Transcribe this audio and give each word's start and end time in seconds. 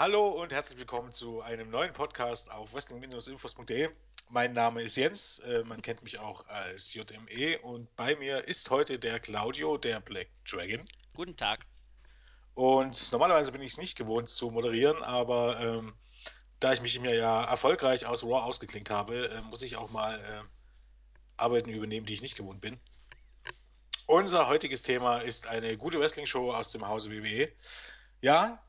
Hallo 0.00 0.28
und 0.28 0.50
herzlich 0.50 0.78
willkommen 0.78 1.12
zu 1.12 1.42
einem 1.42 1.68
neuen 1.68 1.92
Podcast 1.92 2.50
auf 2.50 2.72
wrestling-infos.de. 2.72 3.90
Mein 4.30 4.54
Name 4.54 4.80
ist 4.80 4.96
Jens, 4.96 5.40
äh, 5.40 5.62
man 5.64 5.82
kennt 5.82 6.02
mich 6.02 6.18
auch 6.18 6.46
als 6.48 6.94
JME 6.94 7.58
und 7.58 7.94
bei 7.96 8.16
mir 8.16 8.48
ist 8.48 8.70
heute 8.70 8.98
der 8.98 9.20
Claudio, 9.20 9.76
der 9.76 10.00
Black 10.00 10.28
Dragon. 10.50 10.86
Guten 11.12 11.36
Tag. 11.36 11.66
Und 12.54 13.12
normalerweise 13.12 13.52
bin 13.52 13.60
ich 13.60 13.72
es 13.72 13.78
nicht 13.78 13.94
gewohnt 13.94 14.30
zu 14.30 14.50
moderieren, 14.50 15.02
aber 15.02 15.60
ähm, 15.60 15.92
da 16.60 16.72
ich 16.72 16.80
mich 16.80 16.98
mir 16.98 17.14
ja 17.14 17.44
erfolgreich 17.44 18.06
aus 18.06 18.24
Raw 18.24 18.40
ausgeklinkt 18.40 18.88
habe, 18.88 19.28
äh, 19.28 19.42
muss 19.42 19.60
ich 19.60 19.76
auch 19.76 19.90
mal 19.90 20.18
äh, 20.18 20.42
Arbeiten 21.36 21.68
übernehmen, 21.68 22.06
die 22.06 22.14
ich 22.14 22.22
nicht 22.22 22.38
gewohnt 22.38 22.62
bin. 22.62 22.80
Unser 24.06 24.48
heutiges 24.48 24.80
Thema 24.80 25.18
ist 25.18 25.46
eine 25.46 25.76
gute 25.76 26.00
Wrestling-Show 26.00 26.54
aus 26.54 26.72
dem 26.72 26.88
Hause 26.88 27.10
WWE. 27.10 27.52
Ja, 28.22 28.62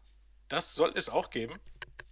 das 0.51 0.75
soll 0.75 0.91
es 0.95 1.09
auch 1.09 1.29
geben. 1.29 1.59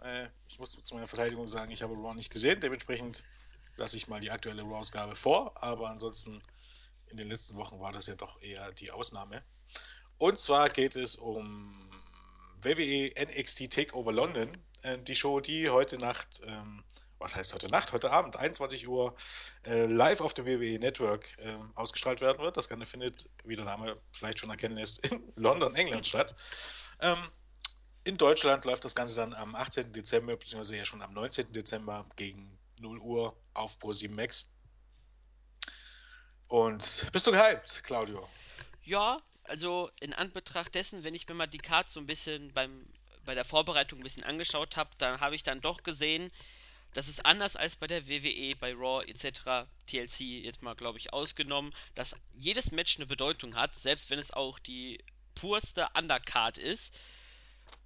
Äh, 0.01 0.27
ich 0.47 0.59
muss 0.59 0.77
zu 0.83 0.95
meiner 0.95 1.07
Verteidigung 1.07 1.47
sagen, 1.47 1.71
ich 1.71 1.81
habe 1.81 1.93
Raw 1.93 2.13
nicht 2.13 2.31
gesehen. 2.31 2.59
Dementsprechend 2.61 3.23
lasse 3.75 3.97
ich 3.97 4.07
mal 4.07 4.19
die 4.19 4.31
aktuelle 4.31 4.61
Raw-Ausgabe 4.61 5.15
vor. 5.15 5.61
Aber 5.61 5.89
ansonsten 5.89 6.41
in 7.07 7.17
den 7.17 7.27
letzten 7.27 7.55
Wochen 7.57 7.79
war 7.79 7.91
das 7.91 8.07
ja 8.07 8.15
doch 8.15 8.41
eher 8.41 8.71
die 8.71 8.91
Ausnahme. 8.91 9.43
Und 10.17 10.39
zwar 10.39 10.69
geht 10.69 10.95
es 10.95 11.15
um 11.15 11.89
WWE 12.61 13.13
NXT 13.19 13.71
Takeover 13.71 14.13
London. 14.13 14.57
Äh, 14.83 14.99
die 14.99 15.15
Show, 15.15 15.41
die 15.41 15.69
heute 15.69 15.97
Nacht, 15.97 16.41
ähm, 16.45 16.83
was 17.17 17.35
heißt 17.35 17.53
heute 17.53 17.67
Nacht, 17.67 17.91
heute 17.91 18.11
Abend, 18.11 18.37
21 18.37 18.87
Uhr, 18.87 19.15
äh, 19.65 19.85
live 19.85 20.21
auf 20.21 20.33
dem 20.33 20.45
WWE 20.45 20.79
Network 20.79 21.37
äh, 21.39 21.57
ausgestrahlt 21.75 22.21
werden 22.21 22.41
wird. 22.41 22.55
Das 22.55 22.69
Ganze 22.69 22.85
findet, 22.85 23.29
wie 23.43 23.57
der 23.57 23.65
Name 23.65 23.97
vielleicht 24.13 24.39
schon 24.39 24.49
erkennen 24.49 24.75
lässt, 24.75 24.99
in 25.05 25.21
London, 25.35 25.75
England 25.75 26.07
statt. 26.07 26.35
Ähm, 27.01 27.17
in 28.03 28.17
Deutschland 28.17 28.65
läuft 28.65 28.85
das 28.85 28.95
Ganze 28.95 29.15
dann 29.15 29.33
am 29.33 29.55
18. 29.55 29.93
Dezember, 29.93 30.37
beziehungsweise 30.37 30.77
ja 30.77 30.85
schon 30.85 31.01
am 31.01 31.13
19. 31.13 31.51
Dezember 31.51 32.05
gegen 32.15 32.57
0 32.79 32.99
Uhr 32.99 33.35
auf 33.53 33.77
Pro7 33.77 34.11
Max. 34.11 34.51
Und 36.47 37.09
bist 37.11 37.27
du 37.27 37.31
gehypt, 37.31 37.83
Claudio? 37.83 38.27
Ja, 38.83 39.21
also 39.43 39.91
in 39.99 40.13
Anbetracht 40.13 40.73
dessen, 40.73 41.03
wenn 41.03 41.13
ich 41.13 41.27
mir 41.27 41.35
mal 41.35 41.47
die 41.47 41.57
Cards 41.57 41.93
so 41.93 41.99
ein 41.99 42.07
bisschen 42.07 42.53
beim, 42.53 42.87
bei 43.25 43.35
der 43.35 43.45
Vorbereitung 43.45 43.99
ein 43.99 44.03
bisschen 44.03 44.23
angeschaut 44.23 44.77
habe, 44.77 44.89
dann 44.97 45.19
habe 45.19 45.35
ich 45.35 45.43
dann 45.43 45.61
doch 45.61 45.83
gesehen, 45.83 46.31
dass 46.93 47.07
es 47.07 47.19
anders 47.19 47.55
als 47.55 47.75
bei 47.75 47.87
der 47.87 48.07
WWE, 48.07 48.55
bei 48.55 48.73
Raw 48.73 49.03
etc., 49.05 49.67
TLC 49.85 50.21
jetzt 50.43 50.63
mal, 50.63 50.75
glaube 50.75 50.97
ich, 50.97 51.13
ausgenommen, 51.13 51.73
dass 51.93 52.15
jedes 52.33 52.71
Match 52.71 52.97
eine 52.97 53.05
Bedeutung 53.05 53.55
hat, 53.55 53.75
selbst 53.75 54.09
wenn 54.09 54.19
es 54.19 54.31
auch 54.31 54.57
die 54.59 55.03
purste 55.35 55.87
Undercard 55.95 56.57
ist. 56.57 56.97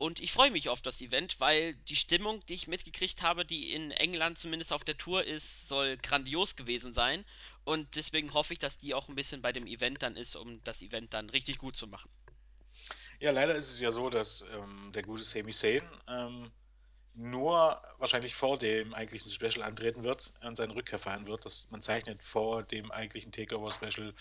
Und 0.04 0.20
ich 0.20 0.34
freue 0.34 0.52
mich 0.52 0.68
auf 0.68 0.82
das 0.82 1.00
Event, 1.00 1.40
weil 1.40 1.76
die 1.76 1.96
Stimmung, 1.96 2.46
die 2.48 2.56
ich 2.56 2.68
mitgekriegt 2.68 3.22
habe, 3.22 3.46
die 3.46 3.72
in 3.72 3.90
England 3.92 4.38
zumindest 4.38 4.74
auf 4.74 4.84
der 4.84 4.98
Tour 4.98 5.24
ist, 5.24 5.70
soll 5.70 5.96
grandios 5.96 6.58
gewesen 6.58 6.94
sein. 6.94 7.24
Und 7.64 7.96
deswegen 7.96 8.34
hoffe 8.34 8.52
ich, 8.52 8.60
dass 8.60 8.78
die 8.78 8.94
auch 8.94 9.08
ein 9.08 9.16
bisschen 9.16 9.42
bei 9.42 9.54
dem 9.54 9.66
Event 9.66 10.04
dann 10.04 10.18
ist, 10.18 10.36
um 10.36 10.62
das 10.66 10.82
Event 10.82 11.14
dann 11.14 11.30
richtig 11.30 11.58
gut 11.58 11.78
zu 11.78 11.88
machen. 11.88 12.12
Ja, 13.22 13.32
leider 13.32 13.56
ist 13.56 13.72
es 13.72 13.80
ja 13.80 13.92
so, 13.92 14.10
dass 14.10 14.46
ähm, 14.54 14.92
der 14.94 15.04
gute 15.04 15.24
Sami 15.24 15.54
Zayn 15.54 15.88
ähm, 16.10 16.52
nur 17.14 17.82
wahrscheinlich 17.98 18.36
vor 18.36 18.58
dem 18.58 18.94
eigentlichen 18.94 19.32
Special 19.32 19.64
antreten 19.64 20.04
wird 20.04 20.34
und 20.42 20.58
seine 20.58 20.76
Rückkehr 20.76 21.00
feiern 21.00 21.28
wird. 21.28 21.46
Das, 21.46 21.72
man 21.72 21.82
zeichnet 21.82 22.22
vor 22.22 22.64
dem 22.64 22.92
eigentlichen 22.92 23.32
Takeover-Special 23.32 24.14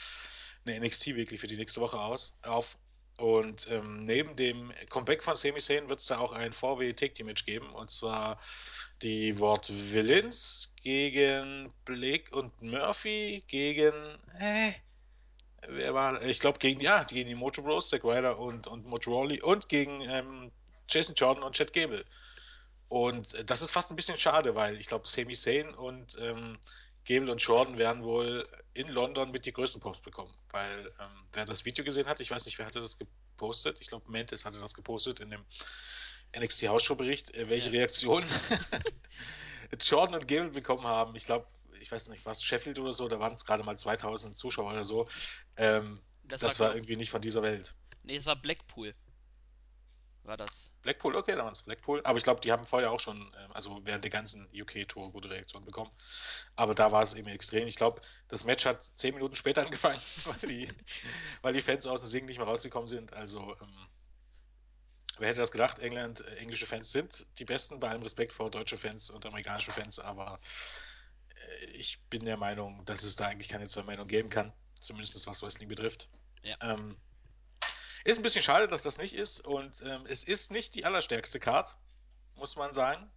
eine 0.64 0.86
NXT 0.86 1.16
wirklich 1.16 1.40
für 1.40 1.48
die 1.48 1.56
nächste 1.56 1.80
Woche 1.80 1.98
aus, 1.98 2.38
auf. 2.42 2.78
Und 3.18 3.68
ähm, 3.70 4.04
neben 4.04 4.36
dem 4.36 4.72
Comeback 4.88 5.22
von 5.22 5.34
Sami 5.34 5.60
Zayn 5.60 5.88
wird 5.88 6.00
es 6.00 6.06
da 6.06 6.18
auch 6.18 6.32
ein 6.32 6.52
VW 6.52 6.92
Take 6.92 7.12
Team 7.12 7.32
geben. 7.34 7.70
Und 7.70 7.90
zwar 7.90 8.40
die 9.02 9.38
Wort 9.38 9.70
Villains 9.70 10.72
gegen 10.82 11.72
Blake 11.84 12.34
und 12.34 12.62
Murphy 12.62 13.44
gegen. 13.46 13.92
Äh, 14.38 14.72
wer 15.68 15.94
war. 15.94 16.22
Ich 16.22 16.40
glaube, 16.40 16.58
gegen, 16.58 16.80
ja, 16.80 17.02
gegen 17.04 17.28
die 17.28 17.34
Mojo 17.34 17.62
Bros, 17.62 17.88
Zack 17.88 18.04
Ryder 18.04 18.38
und, 18.38 18.66
und 18.66 18.86
Mojo 18.86 19.12
Rawley 19.12 19.40
und 19.42 19.68
gegen 19.68 20.00
ähm, 20.02 20.50
Jason 20.88 21.14
Jordan 21.14 21.44
und 21.44 21.54
Chad 21.54 21.72
Gable. 21.72 22.04
Und 22.88 23.34
äh, 23.34 23.44
das 23.44 23.62
ist 23.62 23.70
fast 23.70 23.90
ein 23.90 23.96
bisschen 23.96 24.18
schade, 24.18 24.54
weil 24.54 24.78
ich 24.78 24.86
glaube, 24.86 25.06
Sami 25.06 25.34
Zayn 25.34 25.74
und 25.74 26.16
ähm, 26.20 26.58
Gable 27.04 27.30
und 27.32 27.38
Jordan 27.42 27.78
werden 27.78 28.02
wohl 28.04 28.48
in 28.74 28.88
London 28.88 29.30
mit 29.30 29.44
die 29.46 29.52
größten 29.52 29.80
Posts 29.80 30.02
bekommen. 30.04 30.32
Weil 30.50 30.86
ähm, 31.00 31.24
wer 31.32 31.44
das 31.44 31.64
Video 31.64 31.84
gesehen 31.84 32.06
hat, 32.06 32.20
ich 32.20 32.30
weiß 32.30 32.44
nicht, 32.46 32.58
wer 32.58 32.66
hatte 32.66 32.80
das 32.80 32.96
gepostet. 32.96 33.78
Ich 33.80 33.88
glaube, 33.88 34.10
Mantis 34.10 34.44
hatte 34.44 34.60
das 34.60 34.74
gepostet 34.74 35.20
in 35.20 35.30
dem 35.30 35.44
NXT 36.38 36.68
Hausshow-Bericht, 36.68 37.34
äh, 37.34 37.48
welche 37.48 37.70
Ja. 37.70 37.78
Reaktionen 37.80 38.28
Jordan 39.80 40.14
und 40.16 40.28
Gable 40.28 40.50
bekommen 40.50 40.84
haben. 40.84 41.14
Ich 41.16 41.24
glaube, 41.26 41.46
ich 41.80 41.90
weiß 41.90 42.08
nicht, 42.08 42.24
was 42.26 42.42
Sheffield 42.42 42.78
oder 42.78 42.92
so, 42.92 43.08
da 43.08 43.18
waren 43.18 43.34
es 43.34 43.44
gerade 43.44 43.64
mal 43.64 43.76
2000 43.76 44.36
Zuschauer 44.36 44.70
oder 44.72 44.84
so. 44.84 45.08
Ähm, 45.56 46.00
Das, 46.24 46.40
das 46.40 46.60
war, 46.60 46.68
war 46.68 46.74
irgendwie 46.76 46.96
nicht 46.96 47.10
von 47.10 47.20
dieser 47.22 47.42
Welt. 47.42 47.74
nee, 48.02 48.16
es 48.16 48.26
war 48.26 48.36
Blackpool, 48.36 48.94
war 50.24 50.36
das. 50.36 50.70
Blackpool, 50.82 51.16
okay, 51.16 51.32
da 51.32 51.44
waren 51.44 51.52
es 51.52 51.62
Blackpool. 51.62 52.00
Aber 52.04 52.18
ich 52.18 52.24
glaube, 52.24 52.40
die 52.40 52.52
haben 52.52 52.64
vorher 52.64 52.90
auch 52.90 53.00
schon, 53.00 53.18
ähm, 53.18 53.52
also 53.52 53.80
während 53.84 54.04
der 54.04 54.10
ganzen 54.10 54.48
UK-Tour 54.54 55.12
gute 55.12 55.30
Reaktionen 55.30 55.64
bekommen. 55.64 55.90
Aber 56.56 56.74
da 56.74 56.92
war 56.92 57.02
es 57.02 57.14
eben 57.14 57.28
extrem. 57.28 57.66
Ich 57.66 57.76
glaube, 57.76 58.00
das 58.28 58.44
Match 58.44 58.64
hat 58.64 58.82
zehn 58.82 59.14
Minuten 59.14 59.36
später 59.36 59.62
angefangen, 59.64 60.00
weil 60.24 60.48
die, 60.48 60.68
weil 61.42 61.52
die 61.52 61.62
Fans 61.62 61.86
aus 61.86 62.02
dem 62.02 62.08
Singen 62.08 62.26
nicht 62.26 62.38
mehr 62.38 62.46
rausgekommen 62.46 62.86
sind. 62.86 63.12
Also, 63.12 63.56
ähm, 63.60 63.88
wer 65.18 65.28
hätte 65.28 65.40
das 65.40 65.52
gedacht? 65.52 65.78
England, 65.78 66.20
äh, 66.20 66.36
englische 66.36 66.66
Fans 66.66 66.90
sind 66.90 67.26
die 67.38 67.44
besten, 67.44 67.80
bei 67.80 67.88
allem 67.88 68.02
Respekt 68.02 68.32
vor 68.32 68.50
deutsche 68.50 68.78
Fans 68.78 69.10
und 69.10 69.26
amerikanische 69.26 69.72
Fans. 69.72 69.98
Aber 69.98 70.40
äh, 71.34 71.66
ich 71.72 72.00
bin 72.10 72.24
der 72.24 72.36
Meinung, 72.36 72.84
dass 72.84 73.02
es 73.02 73.16
da 73.16 73.26
eigentlich 73.26 73.48
keine 73.48 73.66
zwei 73.66 73.82
Meinungen 73.82 74.08
geben 74.08 74.30
kann. 74.30 74.52
Zumindest 74.80 75.26
was 75.26 75.42
Wrestling 75.42 75.68
betrifft. 75.68 76.08
Ja. 76.42 76.56
Ähm, 76.60 76.96
ist 78.04 78.18
ein 78.18 78.22
bisschen 78.22 78.42
schade, 78.42 78.68
dass 78.68 78.82
das 78.82 78.98
nicht 78.98 79.14
ist. 79.14 79.40
Und 79.40 79.82
ähm, 79.84 80.04
es 80.08 80.24
ist 80.24 80.50
nicht 80.50 80.74
die 80.74 80.84
allerstärkste 80.84 81.40
Card, 81.40 81.76
muss 82.36 82.56
man 82.56 82.72
sagen. 82.72 83.10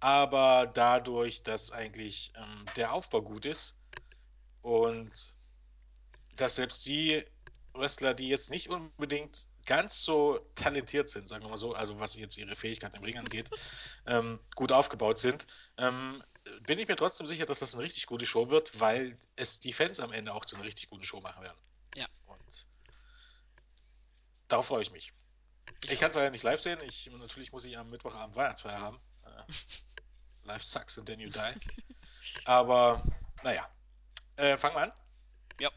Aber 0.00 0.66
dadurch, 0.66 1.42
dass 1.42 1.72
eigentlich 1.72 2.32
ähm, 2.36 2.66
der 2.76 2.92
Aufbau 2.92 3.22
gut 3.22 3.46
ist 3.46 3.76
und 4.62 5.34
dass 6.36 6.56
selbst 6.56 6.86
die 6.86 7.24
Wrestler, 7.72 8.14
die 8.14 8.28
jetzt 8.28 8.50
nicht 8.50 8.68
unbedingt 8.68 9.46
ganz 9.64 10.02
so 10.02 10.38
talentiert 10.54 11.08
sind, 11.08 11.28
sagen 11.28 11.44
wir 11.44 11.50
mal 11.50 11.56
so, 11.56 11.74
also 11.74 11.98
was 11.98 12.16
jetzt 12.16 12.36
ihre 12.36 12.56
Fähigkeit 12.56 12.94
im 12.94 13.02
Ring 13.02 13.18
angeht, 13.18 13.50
ähm, 14.06 14.38
gut 14.54 14.72
aufgebaut 14.72 15.18
sind, 15.18 15.46
ähm, 15.78 16.22
bin 16.62 16.78
ich 16.78 16.88
mir 16.88 16.96
trotzdem 16.96 17.26
sicher, 17.26 17.46
dass 17.46 17.58
das 17.58 17.74
eine 17.74 17.84
richtig 17.84 18.06
gute 18.06 18.26
Show 18.26 18.50
wird, 18.50 18.78
weil 18.78 19.18
es 19.34 19.58
die 19.58 19.72
Fans 19.72 19.98
am 20.00 20.12
Ende 20.12 20.32
auch 20.32 20.44
zu 20.44 20.56
einer 20.56 20.64
richtig 20.64 20.90
guten 20.90 21.04
Show 21.04 21.20
machen 21.20 21.42
werden. 21.42 21.58
Darauf 24.48 24.66
freue 24.66 24.82
ich 24.82 24.92
mich. 24.92 25.12
Ich, 25.88 26.00
kann 26.00 26.10
es 26.10 26.16
leider 26.16 26.30
nicht 26.30 26.44
live 26.44 26.60
sehen. 26.60 26.78
Ich, 26.82 27.10
natürlich 27.10 27.52
muss 27.52 27.64
ich 27.64 27.76
am 27.76 27.90
Mittwochabend 27.90 28.36
Weihnachtsfeier 28.36 28.80
haben. 28.80 29.00
Äh, 29.24 29.52
life 30.44 30.64
sucks 30.64 30.98
and 30.98 31.06
then 31.06 31.20
you 31.20 31.30
die. 31.30 31.60
Aber 32.44 33.02
naja, 33.42 33.68
äh, 34.36 34.56
fangen 34.56 34.76
wir 34.76 34.82
an. 34.82 34.92
Ja. 35.60 35.70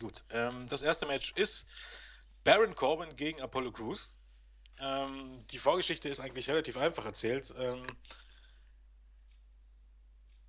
Gut. 0.00 0.24
Ähm, 0.30 0.68
das 0.68 0.82
erste 0.82 1.06
Match 1.06 1.32
ist 1.32 1.68
Baron 2.44 2.74
Corbin 2.74 3.14
gegen 3.14 3.40
Apollo 3.40 3.72
Crews. 3.72 4.16
Ähm, 4.78 5.46
die 5.48 5.58
Vorgeschichte 5.58 6.08
ist 6.08 6.20
eigentlich 6.20 6.48
relativ 6.48 6.76
einfach 6.76 7.04
erzählt. 7.04 7.54
Ähm, 7.56 7.86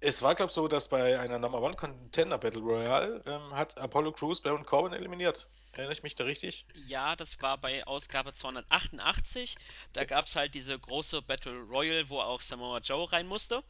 es 0.04 0.22
war, 0.22 0.36
glaube 0.36 0.50
ich, 0.50 0.54
so, 0.54 0.68
dass 0.68 0.90
bei 0.90 1.20
einer 1.20 1.40
Number 1.40 1.62
One 1.62 1.76
Contender 1.76 2.38
Battle 2.38 2.62
Royale 2.62 3.24
ähm, 3.26 3.56
hat 3.56 3.78
Apollo 3.78 4.12
Crews 4.12 4.42
Baron 4.42 4.66
Corbin 4.66 4.94
eliminiert. 4.94 5.48
Erinnere 5.72 5.94
ich 5.94 6.04
mich 6.04 6.14
da 6.16 6.26
richtig? 6.26 6.68
Ja, 6.86 7.16
das 7.16 7.42
war 7.42 7.58
bei 7.58 7.86
Ausgabe 7.88 8.34
288. 8.34 9.56
Da 9.94 10.04
gab 10.04 10.26
es 10.26 10.36
halt 10.36 10.54
diese 10.54 10.78
große 10.78 11.22
Battle 11.22 11.62
Royal, 11.62 12.10
wo 12.10 12.20
auch 12.20 12.42
Samoa 12.42 12.80
Joe 12.80 13.12
rein 13.12 13.28
musste. 13.28 13.64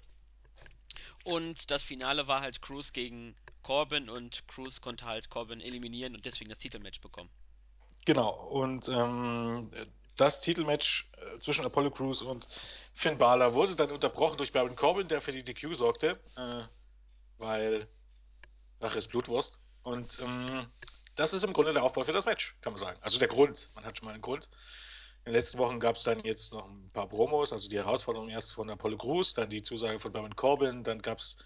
Und 1.24 1.71
das 1.71 1.83
Finale 1.83 2.27
war 2.27 2.41
halt 2.41 2.62
Cruz 2.62 2.91
gegen 2.91 3.35
Corbin 3.62 4.09
und 4.09 4.45
Cruz 4.47 4.81
konnte 4.81 5.06
halt 5.06 5.30
Corbin 5.30 5.62
eliminieren 5.62 6.15
und 6.15 6.25
deswegen 6.25 6.50
das 6.50 6.57
Titelmatch 6.57 7.00
bekommen. 7.00 7.30
Genau. 8.06 8.31
Und 8.31 8.89
ähm, 8.89 9.71
das 10.18 10.39
Titelmatch 10.39 11.10
äh, 11.18 11.39
zwischen 11.39 11.65
Apollo 11.65 11.92
Crews 11.92 12.21
und 12.21 12.48
Finn 12.94 13.18
Balor 13.18 13.54
wurde 13.54 13.75
dann 13.75 13.92
unterbrochen 13.92 14.38
durch 14.38 14.51
Baron 14.51 14.75
Corbin, 14.75 15.07
der 15.07 15.21
für 15.21 15.31
die 15.31 15.44
DQ 15.44 15.74
sorgte, 15.75 16.19
äh, 16.36 16.63
weil 17.38 17.88
Rache 18.80 18.98
ist 18.98 19.07
Blutwurst. 19.10 19.62
Und 19.83 20.19
ähm, 20.21 20.68
das 21.15 21.33
ist 21.33 21.44
im 21.44 21.54
Grunde 21.54 21.74
der 21.74 21.83
Aufbau 21.83 22.04
für 22.04 22.13
das 22.13 22.25
Match, 22.25 22.56
kann 22.62 22.74
man 22.74 22.80
sagen. 22.80 22.98
Also 23.01 23.19
der 23.19 23.27
Grund. 23.27 23.69
Man 23.75 23.86
hat 23.86 23.98
schon 23.98 24.06
mal 24.06 24.13
einen 24.13 24.21
Grund. 24.21 24.50
In 25.25 25.31
den 25.31 25.36
letzten 25.36 25.57
Wochen 25.57 25.80
gab 25.80 25.95
es 25.95 26.04
dann 26.04 26.19
jetzt 26.24 26.51
noch 26.51 26.68
ein 26.68 26.89
paar 26.92 27.07
Promos, 27.07 27.54
also 27.54 27.69
die 27.69 27.77
Herausforderung 27.77 28.30
erst 28.30 28.51
von 28.51 28.69
Apollo 28.69 28.98
Crews, 28.98 29.33
dann 29.33 29.50
die 29.50 29.62
Zusage 29.62 30.00
von 30.00 30.12
Baron 30.12 30.36
Corbin, 30.36 30.83
dann 30.83 31.01
gab 31.01 31.19
es 31.19 31.44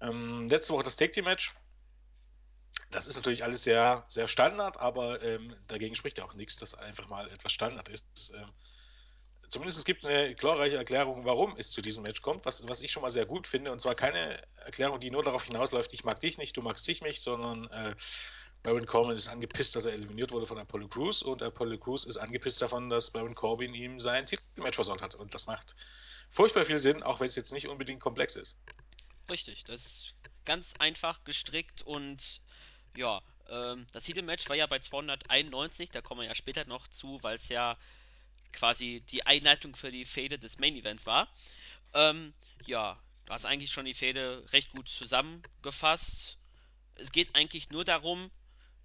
ähm, 0.00 0.48
letzte 0.48 0.72
Woche 0.72 0.84
das 0.84 0.96
Take 0.96 1.10
Team 1.10 1.24
Match. 1.24 1.54
Das 2.90 3.06
ist 3.06 3.16
natürlich 3.16 3.44
alles 3.44 3.62
sehr, 3.64 4.04
sehr 4.08 4.28
Standard, 4.28 4.78
aber 4.78 5.22
ähm, 5.22 5.54
dagegen 5.66 5.94
spricht 5.94 6.18
ja 6.18 6.24
auch 6.24 6.34
nichts, 6.34 6.56
dass 6.56 6.74
einfach 6.74 7.08
mal 7.08 7.30
etwas 7.30 7.52
Standard 7.52 7.88
ist. 7.90 8.32
Ähm, 8.34 8.50
zumindest 9.50 9.84
gibt 9.84 10.00
es 10.00 10.06
eine 10.06 10.34
glorreiche 10.34 10.76
Erklärung, 10.76 11.24
warum 11.24 11.54
es 11.58 11.70
zu 11.70 11.82
diesem 11.82 12.02
Match 12.02 12.22
kommt, 12.22 12.46
was, 12.46 12.66
was 12.66 12.80
ich 12.80 12.90
schon 12.90 13.02
mal 13.02 13.10
sehr 13.10 13.26
gut 13.26 13.46
finde. 13.46 13.72
Und 13.72 13.80
zwar 13.80 13.94
keine 13.94 14.40
Erklärung, 14.64 15.00
die 15.00 15.10
nur 15.10 15.22
darauf 15.22 15.44
hinausläuft, 15.44 15.92
ich 15.92 16.04
mag 16.04 16.20
dich 16.20 16.38
nicht, 16.38 16.56
du 16.56 16.62
magst 16.62 16.88
dich 16.88 17.02
nicht, 17.02 17.20
sondern 17.20 17.68
äh, 17.70 17.94
Baron 18.62 18.86
Corbin 18.86 19.16
ist 19.16 19.28
angepisst, 19.28 19.76
dass 19.76 19.84
er 19.84 19.92
eliminiert 19.92 20.32
wurde 20.32 20.46
von 20.46 20.58
Apollo 20.58 20.88
Crews 20.88 21.22
und 21.22 21.42
Apollo 21.42 21.78
Crews 21.78 22.04
ist 22.04 22.16
angepisst 22.16 22.60
davon, 22.60 22.88
dass 22.88 23.10
Baron 23.10 23.34
Corbin 23.34 23.72
ihm 23.72 24.00
sein 24.00 24.26
Titelmatch 24.26 24.76
versaut 24.76 25.02
hat. 25.02 25.14
Und 25.14 25.34
das 25.34 25.46
macht 25.46 25.76
furchtbar 26.30 26.64
viel 26.64 26.78
Sinn, 26.78 27.02
auch 27.02 27.20
wenn 27.20 27.26
es 27.26 27.36
jetzt 27.36 27.52
nicht 27.52 27.68
unbedingt 27.68 28.00
komplex 28.00 28.34
ist. 28.34 28.58
Richtig, 29.30 29.64
das 29.64 29.84
ist 29.84 30.14
ganz 30.44 30.74
einfach 30.78 31.22
gestrickt 31.24 31.82
und 31.82 32.40
ja, 32.96 33.22
ähm, 33.48 33.86
das 33.92 34.04
Titelmatch 34.04 34.48
war 34.48 34.56
ja 34.56 34.66
bei 34.66 34.78
291, 34.78 35.90
da 35.90 36.00
kommen 36.00 36.20
wir 36.22 36.28
ja 36.28 36.34
später 36.34 36.64
noch 36.66 36.88
zu, 36.88 37.22
weil 37.22 37.36
es 37.36 37.48
ja 37.48 37.76
quasi 38.52 39.02
die 39.10 39.26
Einleitung 39.26 39.76
für 39.76 39.90
die 39.90 40.04
Fehde 40.04 40.38
des 40.38 40.58
Main 40.58 40.76
Events 40.76 41.06
war. 41.06 41.28
Ähm, 41.94 42.34
ja, 42.66 42.98
du 43.26 43.32
hast 43.32 43.44
eigentlich 43.44 43.70
schon 43.70 43.84
die 43.84 43.94
Fehde 43.94 44.44
recht 44.52 44.70
gut 44.72 44.88
zusammengefasst. 44.88 46.38
Es 46.94 47.12
geht 47.12 47.34
eigentlich 47.34 47.70
nur 47.70 47.84
darum, 47.84 48.30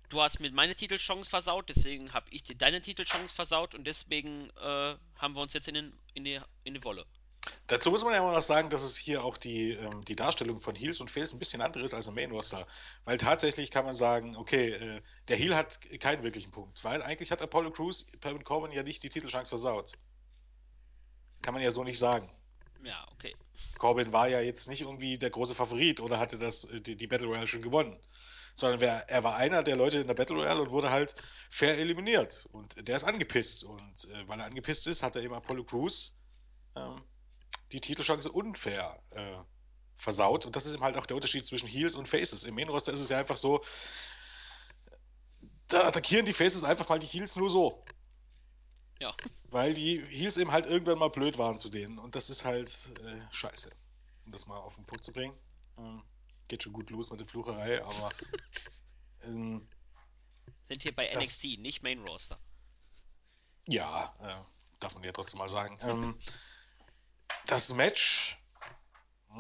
du 0.10 0.22
hast 0.22 0.40
mir 0.40 0.52
meine 0.52 0.76
Titelchance 0.76 1.30
versaut, 1.30 1.70
deswegen 1.70 2.14
habe 2.14 2.30
ich 2.30 2.44
dir 2.44 2.56
deine 2.56 2.82
Titelchance 2.82 3.34
versaut 3.34 3.74
und 3.74 3.86
deswegen 3.86 4.50
äh, 4.52 4.96
haben 5.16 5.36
wir 5.36 5.42
uns 5.42 5.54
jetzt 5.54 5.68
in, 5.68 5.76
den, 5.76 5.94
in, 6.14 6.24
die, 6.24 6.40
in 6.64 6.76
die 6.76 6.84
Wolle. 6.84 7.06
Dazu 7.68 7.92
muss 7.92 8.04
man 8.04 8.14
ja 8.14 8.20
immer 8.20 8.32
noch 8.32 8.42
sagen, 8.42 8.70
dass 8.70 8.84
es 8.84 8.98
hier 8.98 9.24
auch 9.24 9.38
die, 9.38 9.72
ähm, 9.72 10.04
die 10.06 10.16
Darstellung 10.16 10.60
von 10.60 10.76
Heels 10.76 11.00
und 11.00 11.10
Faces 11.10 11.34
ein 11.34 11.40
bisschen 11.40 11.62
andere 11.62 11.84
ist 11.84 11.94
als 11.94 12.08
im 12.08 12.16
Main 12.16 12.32
Roster. 12.32 12.68
Weil 13.06 13.18
tatsächlich 13.18 13.72
kann 13.72 13.86
man 13.86 13.96
sagen, 13.96 14.36
okay, 14.36 14.72
äh, 14.72 15.02
der 15.28 15.38
Heel 15.38 15.56
hat 15.56 15.80
keinen 16.00 16.24
wirklichen 16.24 16.52
Punkt. 16.52 16.84
Weil 16.84 17.02
eigentlich 17.02 17.32
hat 17.32 17.42
Apollo 17.42 17.72
Crews 17.72 18.06
Baron 18.22 18.44
Corbin 18.44 18.72
ja 18.72 18.84
nicht 18.84 19.04
die 19.04 19.10
Titelchance 19.10 19.50
versaut. 19.50 19.94
Kann 21.42 21.54
man 21.54 21.64
ja 21.64 21.72
so 21.72 21.84
nicht 21.84 21.98
sagen. 21.98 22.30
Ja, 22.84 23.06
okay. 23.12 23.36
Corbin 23.78 24.14
war 24.14 24.28
ja 24.28 24.40
jetzt 24.40 24.70
nicht 24.70 24.82
irgendwie 24.82 25.18
der 25.18 25.30
große 25.30 25.56
Favorit 25.56 26.00
oder 26.00 26.20
hatte 26.20 26.38
das, 26.38 26.66
äh, 26.66 26.82
die, 26.82 26.96
die 26.96 27.08
Battle 27.08 27.28
Royale 27.28 27.48
schon 27.48 27.62
gewonnen. 27.62 27.98
Sondern 28.56 28.82
wer, 28.82 29.10
er 29.10 29.24
war 29.24 29.36
einer 29.36 29.64
der 29.64 29.76
Leute 29.76 30.00
in 30.00 30.08
der 30.08 30.14
Battle 30.14 30.36
Royale 30.36 30.62
und 30.62 30.70
wurde 30.72 30.92
halt 30.92 31.16
fair 31.50 31.78
eliminiert. 31.78 32.48
Und 32.52 32.88
der 32.88 32.96
ist 32.96 33.04
angepisst. 33.04 33.64
Und 33.64 34.10
äh, 34.12 34.28
weil 34.28 34.40
er 34.40 34.46
angepisst 34.46 34.88
ist, 34.88 35.02
hat 35.02 35.16
er 35.16 35.24
eben 35.24 35.34
Apollo 35.34 35.64
Crews 35.64 36.14
ähm, 36.76 37.02
die 37.74 37.82
Titelchance 37.82 38.32
unfair 38.32 39.02
äh, 39.12 39.38
versaut. 39.96 40.46
Und 40.46 40.56
das 40.56 40.66
ist 40.66 40.74
eben 40.74 40.84
halt 40.84 40.96
auch 40.98 41.06
der 41.06 41.16
Unterschied 41.16 41.46
zwischen 41.46 41.68
Heels 41.68 41.96
und 41.96 42.08
Faces. 42.08 42.44
Im 42.44 42.56
Main-Roster 42.56 42.94
ist 42.94 43.02
es 43.02 43.10
ja 43.10 43.18
einfach 43.18 43.38
so, 43.38 43.64
da 45.68 45.88
attackieren 45.88 46.26
die 46.26 46.34
Faces 46.34 46.64
einfach 46.64 46.88
mal 46.88 47.00
die 47.00 47.08
Heels 47.08 47.36
nur 47.36 47.50
so. 47.50 47.84
Ja. 49.00 49.16
Weil 49.50 49.74
die 49.74 50.02
Heels 50.06 50.38
eben 50.38 50.52
halt 50.52 50.68
irgendwann 50.68 51.00
mal 51.00 51.10
blöd 51.10 51.38
waren 51.38 51.58
zu 51.58 51.70
denen. 51.70 51.98
Und 51.98 52.16
das 52.16 52.30
ist 52.30 52.46
halt 52.46 52.94
äh, 53.04 53.20
scheiße. 53.32 53.72
Um 54.26 54.32
das 54.32 54.46
mal 54.46 54.58
auf 54.58 54.76
den 54.76 54.86
Punkt 54.86 55.04
zu 55.04 55.12
bringen. 55.12 55.36
Ähm, 55.78 56.04
geht 56.48 56.64
schon 56.64 56.74
gut 56.74 56.90
los 56.92 57.10
mit 57.10 57.20
der 57.20 57.28
Flucherei, 57.28 57.84
aber 57.84 58.12
ähm, 59.24 59.68
Sind 60.70 60.84
hier 60.84 60.96
bei 60.96 61.08
das, 61.08 61.24
NXT, 61.24 61.60
nicht 61.60 61.84
Main 61.84 62.06
Roster. 62.08 62.40
ja, 63.68 64.14
äh, 64.22 64.80
darf 64.80 64.94
man 64.94 65.04
ja 65.04 65.12
trotzdem 65.12 65.40
mal 65.40 65.50
sagen. 65.50 65.80
Ähm, 65.82 66.20
das 67.46 67.74
Match, 67.74 68.38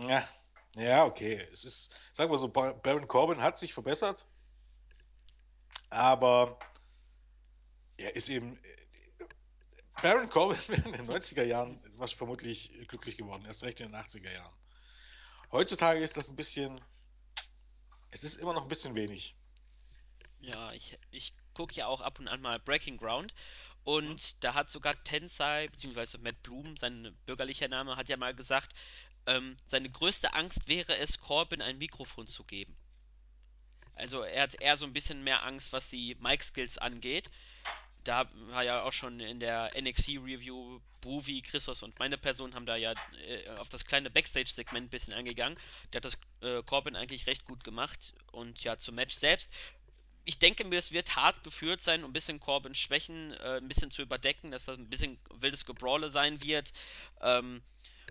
ja, 0.01 0.27
ja, 0.75 1.05
okay. 1.05 1.47
Es 1.51 1.65
ist, 1.65 1.95
sagen 2.13 2.31
wir 2.31 2.37
so, 2.37 2.49
Baron 2.49 3.07
Corbin 3.07 3.41
hat 3.41 3.57
sich 3.57 3.73
verbessert, 3.73 4.27
aber 5.89 6.57
er 7.97 8.15
ist 8.15 8.29
eben. 8.29 8.59
Baron 10.01 10.29
Corbin 10.29 10.57
wäre 10.67 10.81
in 10.85 10.91
den 10.93 11.07
90er 11.07 11.43
Jahren 11.43 11.79
vermutlich 12.07 12.73
glücklich 12.87 13.17
geworden, 13.17 13.45
erst 13.45 13.63
recht 13.63 13.79
in 13.79 13.91
den 13.91 14.01
80er 14.01 14.31
Jahren. 14.31 14.53
Heutzutage 15.51 15.99
ist 15.99 16.17
das 16.17 16.29
ein 16.29 16.35
bisschen. 16.35 16.81
Es 18.09 18.23
ist 18.23 18.35
immer 18.37 18.53
noch 18.53 18.63
ein 18.63 18.67
bisschen 18.67 18.95
wenig. 18.95 19.35
Ja, 20.39 20.73
ich, 20.73 20.99
ich 21.09 21.33
gucke 21.53 21.73
ja 21.75 21.87
auch 21.87 22.01
ab 22.01 22.19
und 22.19 22.27
an 22.27 22.41
mal 22.41 22.59
Breaking 22.59 22.97
Ground 22.97 23.33
Und 23.83 24.43
da 24.43 24.53
hat 24.53 24.69
sogar 24.69 25.01
Tensai, 25.03 25.67
beziehungsweise 25.67 26.17
Matt 26.17 26.41
Bloom, 26.43 26.77
sein 26.77 27.15
bürgerlicher 27.25 27.67
Name, 27.67 27.97
hat 27.97 28.09
ja 28.09 28.17
mal 28.17 28.33
gesagt, 28.33 28.73
ähm, 29.25 29.57
seine 29.67 29.89
größte 29.89 30.33
Angst 30.33 30.67
wäre 30.67 30.97
es, 30.97 31.19
Corbin 31.19 31.61
ein 31.61 31.77
Mikrofon 31.77 32.27
zu 32.27 32.43
geben. 32.43 32.75
Also 33.95 34.21
er 34.21 34.43
hat 34.43 34.55
eher 34.55 34.77
so 34.77 34.85
ein 34.85 34.93
bisschen 34.93 35.23
mehr 35.23 35.43
Angst, 35.43 35.73
was 35.73 35.89
die 35.89 36.15
Mic-Skills 36.19 36.77
angeht. 36.77 37.29
Da 38.03 38.29
war 38.47 38.63
ja 38.63 38.83
auch 38.83 38.91
schon 38.91 39.19
in 39.19 39.39
der 39.39 39.71
NXT-Review 39.79 40.81
Bovi, 40.99 41.41
Christos 41.41 41.83
und 41.83 41.99
meine 41.99 42.17
Person 42.17 42.55
haben 42.55 42.65
da 42.65 42.75
ja 42.75 42.93
äh, 43.27 43.49
auf 43.57 43.69
das 43.69 43.85
kleine 43.85 44.09
Backstage-Segment 44.09 44.87
ein 44.87 44.89
bisschen 44.89 45.13
eingegangen. 45.13 45.59
Der 45.91 45.97
hat 45.99 46.05
das 46.05 46.17
äh, 46.41 46.63
Corbin 46.63 46.95
eigentlich 46.95 47.27
recht 47.27 47.45
gut 47.45 47.63
gemacht. 47.63 48.13
Und 48.31 48.63
ja, 48.63 48.77
zum 48.77 48.95
Match 48.95 49.15
selbst 49.15 49.51
ich 50.25 50.39
denke 50.39 50.63
mir, 50.63 50.77
es 50.77 50.91
wird 50.91 51.15
hart 51.15 51.43
geführt 51.43 51.81
sein, 51.81 52.03
um 52.03 52.11
ein 52.11 52.13
bisschen 52.13 52.39
Corbins 52.39 52.79
Schwächen 52.79 53.31
äh, 53.31 53.57
ein 53.57 53.67
bisschen 53.67 53.91
zu 53.91 54.01
überdecken, 54.01 54.51
dass 54.51 54.65
das 54.65 54.77
ein 54.77 54.89
bisschen 54.89 55.19
wildes 55.35 55.65
Gebrawle 55.65 56.09
sein 56.09 56.41
wird. 56.41 56.71
Ähm, 57.21 57.61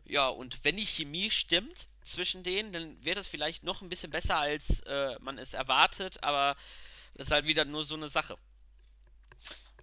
ja, 0.05 0.29
und 0.29 0.65
wenn 0.65 0.77
die 0.77 0.87
Chemie 0.87 1.31
stimmt 1.31 1.89
zwischen 2.03 2.43
denen, 2.43 2.73
dann 2.73 3.05
wird 3.05 3.17
es 3.17 3.29
vielleicht 3.29 3.63
noch 3.65 3.83
ein 3.83 3.89
bisschen 3.89 4.11
besser, 4.11 4.37
als 4.37 4.81
äh, 4.81 5.17
man 5.21 5.39
es 5.39 5.55
erwartet, 5.55 6.23
aber 6.23 6.57
das 7.15 7.29
ist 7.29 7.33
halt 7.33 7.47
wieder 7.47 7.65
nur 7.65 7.85
so 7.85 7.95
eine 7.95 8.09
Sache. 8.09 8.37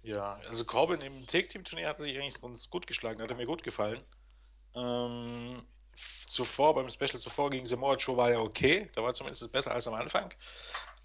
Ja, 0.02 0.34
also 0.48 0.64
Corbin 0.64 1.00
im 1.00 1.26
Take-Team-Turnier 1.26 1.88
hat 1.88 1.98
sich 1.98 2.16
eigentlich 2.16 2.40
ganz 2.40 2.70
gut 2.70 2.86
geschlagen, 2.86 3.20
hat 3.20 3.30
er 3.30 3.36
mir 3.36 3.46
gut 3.46 3.62
gefallen. 3.62 4.02
Ähm, 4.74 5.62
zuvor, 6.26 6.74
beim 6.74 6.88
Special 6.88 7.20
zuvor 7.20 7.50
gegen 7.50 7.66
Samoa 7.66 7.96
Joe 7.96 8.16
war 8.16 8.30
ja 8.30 8.38
okay, 8.38 8.90
da 8.94 9.02
war 9.02 9.12
zumindest 9.12 9.50
besser 9.52 9.72
als 9.72 9.86
am 9.88 9.94
Anfang. 9.94 10.32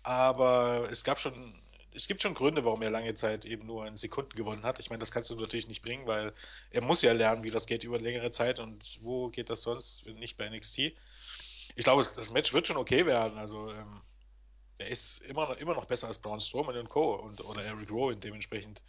Aber 0.06 0.88
es 0.92 1.04
gab 1.04 1.20
schon, 1.20 1.56
es 1.92 2.08
gibt 2.08 2.22
schon 2.22 2.36
Gründe, 2.36 2.64
warum 2.64 2.84
er 2.84 2.92
lange 2.92 3.16
Zeit 3.16 3.44
eben 3.46 3.66
nur 3.66 3.88
in 3.88 3.98
Sekunden 3.98 4.36
gewonnen 4.36 4.62
hat. 4.62 4.78
Ich 4.78 4.92
meine, 4.92 5.00
das 5.00 5.12
kannst 5.12 5.32
du 5.32 5.36
natürlich 5.36 5.68
nicht 5.68 5.82
bringen, 5.82 6.06
weil 6.06 6.32
er 6.70 6.82
muss 6.84 7.02
ja 7.02 7.12
lernen, 7.12 7.44
wie 7.44 7.50
das 7.50 7.66
geht 7.66 7.84
über 7.84 7.98
längere 8.00 8.30
Zeit 8.30 8.60
und 8.60 9.00
wo 9.02 9.30
geht 9.30 9.50
das 9.50 9.64
sonst, 9.64 10.06
wenn 10.06 10.18
nicht 10.20 10.38
bei 10.38 10.48
NXT. 10.48 10.78
Ich 10.78 11.84
glaube, 11.84 12.04
das 12.04 12.32
Match 12.32 12.54
wird 12.54 12.68
schon 12.68 12.78
okay 12.78 13.08
werden. 13.08 13.40
Also 13.40 13.72
ähm, 13.72 14.04
er 14.78 14.90
ist 14.90 15.22
immer 15.22 15.50
noch, 15.50 15.58
immer 15.58 15.74
noch 15.74 15.86
besser 15.86 16.06
als 16.06 16.20
Braun 16.20 16.40
Strowman 16.40 16.78
und 16.78 16.90
Co. 16.90 17.16
Und, 17.16 17.42
oder 17.42 17.64
Eric 17.64 17.90
Rowan 17.90 18.20
dementsprechend. 18.20 18.84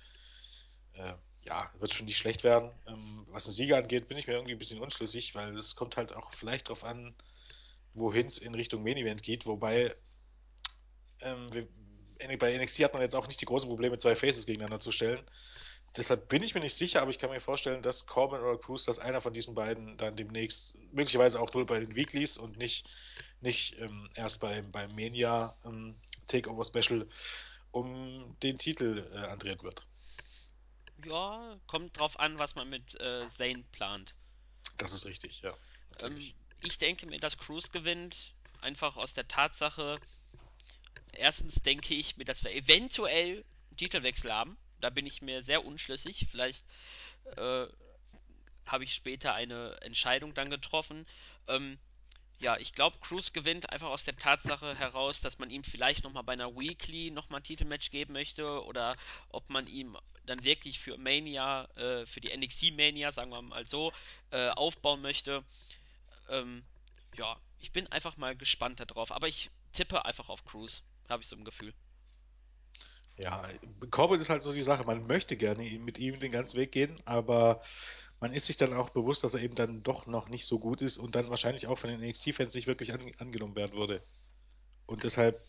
Äh, 0.92 1.14
ja, 1.44 1.70
wird 1.78 1.94
schon 1.94 2.04
nicht 2.04 2.18
schlecht 2.18 2.44
werden. 2.44 2.70
Ähm, 2.86 3.26
was 3.30 3.44
den 3.44 3.54
Sieger 3.54 3.78
angeht, 3.78 4.06
bin 4.08 4.18
ich 4.18 4.26
mir 4.26 4.34
irgendwie 4.34 4.52
ein 4.52 4.58
bisschen 4.58 4.82
unschlüssig, 4.82 5.34
weil 5.34 5.56
es 5.56 5.76
kommt 5.76 5.96
halt 5.96 6.14
auch 6.14 6.34
vielleicht 6.34 6.68
darauf 6.68 6.84
an, 6.84 7.14
wohin 7.94 8.26
es 8.26 8.36
in 8.36 8.54
Richtung 8.54 8.82
Main 8.82 8.98
Event 8.98 9.22
geht. 9.22 9.46
Wobei 9.46 9.96
ähm, 11.20 11.52
wir, 11.52 11.68
bei 12.38 12.56
NXT 12.56 12.84
hat 12.84 12.92
man 12.92 13.02
jetzt 13.02 13.14
auch 13.14 13.26
nicht 13.26 13.40
die 13.40 13.46
großen 13.46 13.68
Probleme, 13.68 13.98
zwei 13.98 14.16
Faces 14.16 14.46
gegeneinander 14.46 14.80
zu 14.80 14.90
stellen. 14.90 15.24
Deshalb 15.96 16.28
bin 16.28 16.42
ich 16.42 16.54
mir 16.54 16.60
nicht 16.60 16.74
sicher, 16.74 17.00
aber 17.00 17.10
ich 17.10 17.18
kann 17.18 17.30
mir 17.30 17.40
vorstellen, 17.40 17.82
dass 17.82 18.06
Corbin 18.06 18.40
oder 18.40 18.58
Cruz, 18.58 18.84
dass 18.84 18.98
einer 18.98 19.20
von 19.20 19.32
diesen 19.32 19.54
beiden 19.54 19.96
dann 19.96 20.14
demnächst, 20.14 20.76
möglicherweise 20.92 21.40
auch 21.40 21.52
nur 21.54 21.64
bei 21.64 21.80
den 21.80 21.96
Weeklies 21.96 22.36
und 22.36 22.58
nicht, 22.58 22.90
nicht 23.40 23.78
ähm, 23.80 24.10
erst 24.14 24.40
beim, 24.40 24.70
beim 24.70 24.94
Mania 24.94 25.56
ähm, 25.64 25.96
Takeover 26.26 26.64
Special 26.64 27.06
um 27.70 28.36
den 28.42 28.58
Titel 28.58 29.10
äh, 29.14 29.18
antreten 29.18 29.62
wird. 29.62 29.86
Ja, 31.04 31.58
kommt 31.66 31.98
drauf 31.98 32.18
an, 32.18 32.38
was 32.38 32.54
man 32.54 32.68
mit 32.68 32.98
äh, 33.00 33.26
Zane 33.28 33.64
plant. 33.72 34.14
Das 34.78 34.92
ist 34.92 35.06
richtig, 35.06 35.40
ja, 35.42 35.54
Ähm, 36.00 36.18
ich 36.60 36.78
denke 36.78 37.06
mir, 37.06 37.20
dass 37.20 37.38
Cruz 37.38 37.70
gewinnt, 37.70 38.34
einfach 38.60 38.96
aus 38.96 39.14
der 39.14 39.28
Tatsache, 39.28 39.98
erstens 41.18 41.56
denke 41.56 41.94
ich 41.94 42.16
mir, 42.16 42.24
dass 42.24 42.44
wir 42.44 42.54
eventuell 42.54 43.44
einen 43.68 43.76
Titelwechsel 43.76 44.32
haben. 44.32 44.56
Da 44.80 44.90
bin 44.90 45.06
ich 45.06 45.22
mir 45.22 45.42
sehr 45.42 45.64
unschlüssig. 45.64 46.26
Vielleicht 46.30 46.64
äh, 47.36 47.66
habe 48.66 48.84
ich 48.84 48.94
später 48.94 49.34
eine 49.34 49.78
Entscheidung 49.82 50.34
dann 50.34 50.50
getroffen. 50.50 51.06
Ähm, 51.48 51.78
ja, 52.38 52.58
ich 52.58 52.74
glaube, 52.74 52.98
Cruz 53.00 53.32
gewinnt 53.32 53.70
einfach 53.70 53.88
aus 53.88 54.04
der 54.04 54.16
Tatsache 54.16 54.76
heraus, 54.76 55.20
dass 55.20 55.38
man 55.38 55.48
ihm 55.50 55.64
vielleicht 55.64 56.04
nochmal 56.04 56.24
bei 56.24 56.34
einer 56.34 56.54
Weekly 56.54 57.10
nochmal 57.10 57.40
ein 57.40 57.44
Titelmatch 57.44 57.90
geben 57.90 58.12
möchte 58.12 58.62
oder 58.64 58.96
ob 59.30 59.48
man 59.48 59.66
ihm 59.66 59.96
dann 60.26 60.44
wirklich 60.44 60.78
für 60.78 60.98
Mania, 60.98 61.64
äh, 61.76 62.04
für 62.04 62.20
die 62.20 62.36
NXT 62.36 62.76
Mania, 62.76 63.12
sagen 63.12 63.30
wir 63.30 63.40
mal 63.40 63.66
so, 63.66 63.92
äh, 64.32 64.48
aufbauen 64.50 65.00
möchte. 65.00 65.44
Ähm, 66.28 66.64
ja, 67.16 67.38
ich 67.60 67.72
bin 67.72 67.86
einfach 67.86 68.16
mal 68.16 68.36
gespannt 68.36 68.80
darauf, 68.80 69.12
aber 69.12 69.28
ich 69.28 69.50
tippe 69.72 70.04
einfach 70.04 70.28
auf 70.28 70.44
Cruz, 70.44 70.82
habe 71.08 71.22
ich 71.22 71.28
so 71.28 71.36
ein 71.36 71.44
Gefühl. 71.44 71.72
Ja, 73.18 73.42
Corbin 73.90 74.20
ist 74.20 74.28
halt 74.28 74.42
so 74.42 74.52
die 74.52 74.62
Sache, 74.62 74.84
man 74.84 75.06
möchte 75.06 75.36
gerne 75.36 75.62
mit 75.78 75.98
ihm 75.98 76.20
den 76.20 76.32
ganzen 76.32 76.58
Weg 76.58 76.72
gehen, 76.72 77.00
aber 77.06 77.62
man 78.20 78.32
ist 78.32 78.46
sich 78.46 78.56
dann 78.56 78.74
auch 78.74 78.90
bewusst, 78.90 79.24
dass 79.24 79.34
er 79.34 79.40
eben 79.40 79.54
dann 79.54 79.82
doch 79.82 80.06
noch 80.06 80.28
nicht 80.28 80.46
so 80.46 80.58
gut 80.58 80.82
ist 80.82 80.98
und 80.98 81.14
dann 81.14 81.30
wahrscheinlich 81.30 81.66
auch 81.66 81.78
von 81.78 81.90
den 81.90 82.00
NXT-Fans 82.00 82.54
nicht 82.54 82.66
wirklich 82.66 82.92
an, 82.92 83.12
angenommen 83.18 83.56
werden 83.56 83.76
würde. 83.76 84.02
Und 84.86 85.04
deshalb 85.04 85.42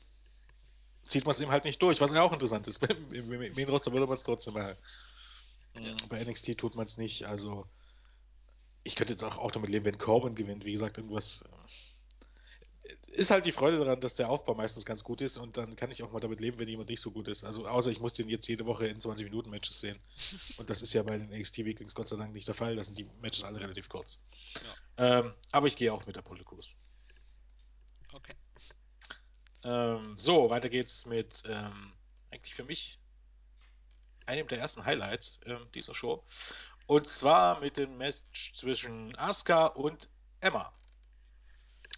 zieht 1.06 1.26
man 1.26 1.32
es 1.32 1.40
ihm 1.40 1.52
halt 1.52 1.66
nicht 1.66 1.82
durch, 1.82 2.02
was 2.02 2.12
ja 2.12 2.22
auch 2.22 2.34
interessant 2.34 2.68
ist. 2.68 2.84
Im 3.12 3.30
Main 3.30 3.70
Roster 3.70 3.92
würde 3.92 4.08
man 4.08 4.16
es 4.16 4.24
trotzdem 4.24 4.54
machen. 4.54 4.76
Ja. 5.80 5.96
Bei 6.10 6.24
NXT 6.24 6.58
tut 6.58 6.76
man 6.76 6.86
es 6.86 6.98
nicht. 6.98 7.26
Also 7.26 7.66
ich 8.84 8.96
könnte 8.96 9.14
jetzt 9.14 9.24
auch, 9.24 9.38
auch 9.38 9.52
damit 9.52 9.70
leben, 9.70 9.86
wenn 9.86 9.98
Corbin 9.98 10.36
gewinnt. 10.36 10.66
Wie 10.66 10.72
gesagt, 10.72 10.98
irgendwas. 10.98 11.44
Ist 13.08 13.32
halt 13.32 13.46
die 13.46 13.52
Freude 13.52 13.78
daran, 13.78 14.00
dass 14.00 14.16
der 14.16 14.30
Aufbau 14.30 14.54
meistens 14.54 14.86
ganz 14.86 15.04
gut 15.04 15.22
ist 15.22 15.38
und 15.38 15.58
dann 15.58 15.76
kann 15.76 15.92
ich 15.92 16.04
auch 16.04 16.12
mal 16.12 16.20
damit 16.20 16.40
leben, 16.40 16.60
wenn 16.60 16.68
jemand 16.68 16.90
nicht 16.90 17.02
so 17.02 17.12
gut 17.12 17.28
ist. 17.28 17.44
Also 17.44 17.68
außer 17.68 17.92
ich 17.92 18.00
muss 18.00 18.14
den 18.14 18.30
jetzt 18.30 18.48
jede 18.48 18.66
Woche 18.66 18.88
in 18.88 19.00
20 19.00 19.26
Minuten 19.26 19.50
Matches 19.50 19.80
sehen. 19.80 20.00
Und 20.58 20.70
das 20.70 20.82
ist 20.82 20.94
ja 20.94 21.04
bei 21.04 21.18
den 21.18 21.30
NXT 21.30 21.60
Weeklings 21.60 21.96
Gott 21.96 22.08
sei 22.08 22.16
Dank 22.16 22.34
nicht 22.34 22.48
der 22.48 22.56
Fall. 22.56 22.76
Da 22.76 22.84
sind 22.84 22.98
die 22.98 23.08
Matches 23.22 23.44
alle 23.44 23.60
relativ 23.60 23.90
kurz. 23.90 24.24
Ähm, 24.98 25.34
aber 25.52 25.68
ich 25.68 25.76
gehe 25.76 25.92
auch 25.92 26.06
mit 26.06 26.18
Apollo 26.18 26.44
Crews. 26.44 26.76
Okay. 28.14 28.36
Ähm, 29.64 30.16
so, 30.18 30.50
weiter 30.50 30.70
geht's 30.70 31.06
mit 31.06 31.44
ähm, 31.48 31.94
eigentlich 32.32 32.56
für 32.56 32.64
mich 32.64 33.00
einem 34.26 34.48
der 34.48 34.60
ersten 34.60 34.86
Highlights 34.86 35.42
ähm, 35.46 35.68
dieser 35.74 35.94
Show. 35.94 36.24
Und 36.86 37.08
zwar 37.08 37.60
mit 37.60 37.78
dem 37.78 37.98
Match 37.98 38.54
zwischen 38.54 39.16
Asuka 39.18 39.68
und 39.68 40.10
Emma. 40.40 40.74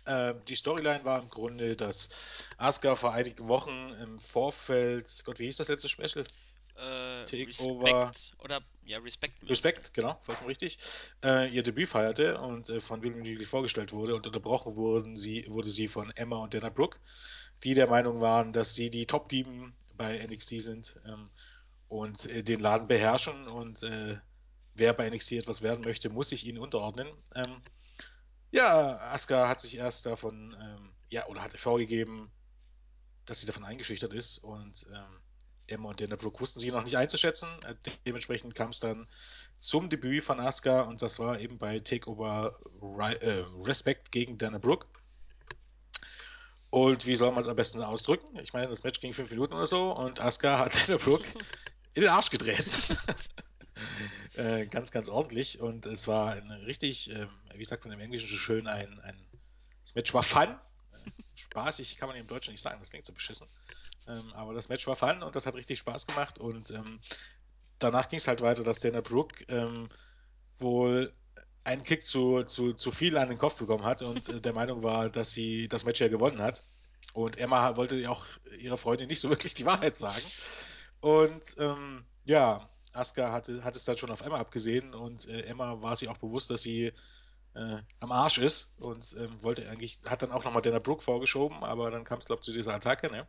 Ähm, 0.09 0.41
die 0.47 0.55
Storyline 0.55 1.05
war 1.05 1.21
im 1.21 1.29
Grunde, 1.29 1.75
dass 1.75 2.09
Asuka 2.57 2.95
vor 2.95 3.13
einigen 3.13 3.47
Wochen 3.47 3.91
im 4.01 4.19
Vorfeld, 4.19 5.07
Gott, 5.23 5.37
wie 5.37 5.45
hieß 5.45 5.57
das 5.57 5.67
letzte 5.67 5.87
Special? 5.87 6.25
Äh, 6.75 7.25
Takeover. 7.25 8.11
Oder 8.39 8.61
ja, 8.85 8.97
Respekt. 8.97 9.39
müssen 9.41 9.49
Respekt, 9.49 9.93
genau, 9.93 10.17
vollkommen 10.23 10.47
richtig, 10.47 10.79
äh, 11.23 11.47
ihr 11.53 11.61
Debüt 11.61 11.89
feierte 11.89 12.39
und 12.39 12.69
äh, 12.69 12.81
von 12.81 13.03
William 13.03 13.21
Regaley 13.21 13.45
vorgestellt 13.45 13.93
wurde 13.93 14.15
und 14.15 14.25
unterbrochen 14.25 14.77
wurden 14.77 15.15
sie, 15.15 15.45
wurde 15.47 15.69
sie 15.69 15.87
von 15.87 16.09
Emma 16.15 16.37
und 16.37 16.55
Dana 16.55 16.69
Brooke, 16.69 16.97
die 17.63 17.75
der 17.75 17.85
Meinung 17.85 18.19
waren, 18.19 18.51
dass 18.51 18.73
sie 18.73 18.89
die 18.89 19.05
Top-Dieben 19.05 19.73
bei 19.95 20.25
NXT 20.25 20.61
sind 20.61 20.99
ähm, 21.05 21.29
und 21.87 22.27
äh, 22.31 22.41
den 22.41 22.61
Laden 22.61 22.87
beherrschen 22.87 23.47
und 23.47 23.83
äh, 23.83 24.17
wer 24.73 24.93
bei 24.93 25.07
NXT 25.07 25.33
etwas 25.33 25.61
werden 25.61 25.83
möchte, 25.83 26.09
muss 26.09 26.29
sich 26.29 26.47
ihnen 26.47 26.57
unterordnen. 26.57 27.09
Ähm, 27.35 27.61
ja, 28.51 28.97
Asuka 29.11 29.47
hat 29.47 29.59
sich 29.59 29.75
erst 29.75 30.05
davon, 30.05 30.55
ähm, 30.59 30.91
ja, 31.09 31.27
oder 31.27 31.41
hatte 31.41 31.57
vorgegeben, 31.57 32.31
dass 33.25 33.41
sie 33.41 33.47
davon 33.47 33.63
eingeschüchtert 33.63 34.13
ist 34.13 34.39
und 34.39 34.87
ähm, 34.93 35.21
Emma 35.67 35.89
und 35.89 36.01
Dana 36.01 36.15
Brooke 36.15 36.39
wussten 36.39 36.59
sie 36.59 36.71
noch 36.71 36.83
nicht 36.83 36.97
einzuschätzen. 36.97 37.47
Äh, 37.63 37.75
de 37.85 37.93
dementsprechend 38.05 38.55
kam 38.55 38.71
es 38.71 38.79
dann 38.79 39.07
zum 39.57 39.89
Debüt 39.89 40.23
von 40.23 40.39
Asuka 40.39 40.81
und 40.81 41.01
das 41.01 41.19
war 41.19 41.39
eben 41.39 41.57
bei 41.57 41.79
Takeover 41.79 42.59
äh, 43.21 43.43
Respect 43.63 44.11
gegen 44.11 44.37
Dana 44.37 44.57
Brooke. 44.57 44.87
Und 46.71 47.07
wie 47.07 47.15
soll 47.15 47.31
man 47.31 47.39
es 47.39 47.47
am 47.47 47.55
besten 47.55 47.81
ausdrücken? 47.81 48.37
Ich 48.39 48.53
meine, 48.53 48.67
das 48.67 48.83
Match 48.83 48.99
ging 48.99 49.13
fünf 49.13 49.31
Minuten 49.31 49.53
oder 49.53 49.65
so 49.65 49.95
und 49.95 50.19
Asuka 50.19 50.59
hat 50.59 50.87
Dana 50.87 50.97
Brooke 50.97 51.29
in 51.93 52.01
den 52.01 52.09
Arsch 52.09 52.29
gedreht. 52.29 52.65
äh, 54.35 54.65
ganz, 54.67 54.91
ganz 54.91 55.09
ordentlich. 55.09 55.59
Und 55.59 55.85
es 55.85 56.07
war 56.07 56.33
ein 56.33 56.51
richtig, 56.51 57.11
äh, 57.11 57.27
wie 57.55 57.65
sagt 57.65 57.85
man 57.85 57.93
im 57.93 57.99
Englischen 57.99 58.29
so 58.29 58.37
schön, 58.37 58.67
ein, 58.67 58.99
ein 59.01 59.15
das 59.83 59.95
Match 59.95 60.13
war 60.13 60.23
fun. 60.23 60.49
Äh, 60.93 61.11
spaßig 61.35 61.97
kann 61.97 62.09
man 62.09 62.17
im 62.17 62.27
Deutschen 62.27 62.51
nicht 62.51 62.61
sagen, 62.61 62.79
das 62.79 62.89
klingt 62.89 63.05
so 63.05 63.13
beschissen. 63.13 63.47
Ähm, 64.07 64.33
aber 64.33 64.53
das 64.53 64.69
Match 64.69 64.85
war 64.87 64.95
fun 64.95 65.23
und 65.23 65.35
das 65.35 65.45
hat 65.45 65.55
richtig 65.55 65.79
Spaß 65.79 66.07
gemacht. 66.07 66.39
Und 66.39 66.71
ähm, 66.71 66.99
danach 67.79 68.09
ging 68.09 68.17
es 68.17 68.27
halt 68.27 68.41
weiter, 68.41 68.63
dass 68.63 68.79
Dana 68.79 69.01
Brooke 69.01 69.43
ähm, 69.47 69.89
wohl 70.57 71.13
einen 71.63 71.83
Kick 71.83 72.03
zu, 72.03 72.43
zu, 72.43 72.73
zu 72.73 72.91
viel 72.91 73.17
an 73.17 73.29
den 73.29 73.37
Kopf 73.37 73.57
bekommen 73.57 73.83
hat 73.83 74.01
und 74.01 74.29
äh, 74.29 74.41
der 74.41 74.53
Meinung 74.53 74.83
war, 74.83 75.09
dass 75.09 75.31
sie 75.31 75.67
das 75.67 75.85
Match 75.85 76.01
ja 76.01 76.07
gewonnen 76.07 76.41
hat. 76.41 76.63
Und 77.13 77.37
Emma 77.37 77.75
wollte 77.75 77.97
ja 77.97 78.09
auch 78.09 78.25
ihrer 78.59 78.77
Freundin 78.77 79.07
nicht 79.07 79.19
so 79.19 79.29
wirklich 79.29 79.53
die 79.53 79.65
Wahrheit 79.65 79.95
sagen. 79.95 80.23
Und 81.01 81.55
ähm, 81.57 82.05
ja, 82.25 82.69
Asuka 82.93 83.31
hatte, 83.31 83.63
hat 83.63 83.75
es 83.75 83.85
dann 83.85 83.97
schon 83.97 84.11
auf 84.11 84.21
Emma 84.21 84.39
abgesehen 84.39 84.93
und 84.93 85.27
äh, 85.27 85.41
Emma 85.43 85.81
war 85.81 85.95
sich 85.95 86.09
auch 86.09 86.17
bewusst, 86.17 86.49
dass 86.49 86.61
sie 86.63 86.91
äh, 87.55 87.77
am 87.99 88.11
Arsch 88.11 88.37
ist 88.37 88.73
und 88.77 89.15
ähm, 89.17 89.41
wollte 89.43 89.69
eigentlich, 89.69 89.99
hat 90.05 90.21
dann 90.21 90.31
auch 90.31 90.43
nochmal 90.43 90.61
Dana 90.61 90.79
Brooke 90.79 91.03
vorgeschoben, 91.03 91.63
aber 91.63 91.91
dann 91.91 92.03
kam 92.03 92.19
es, 92.19 92.25
glaube 92.25 92.39
ich, 92.41 92.45
zu 92.45 92.53
dieser 92.53 92.73
Attacke, 92.75 93.09
ne? 93.11 93.27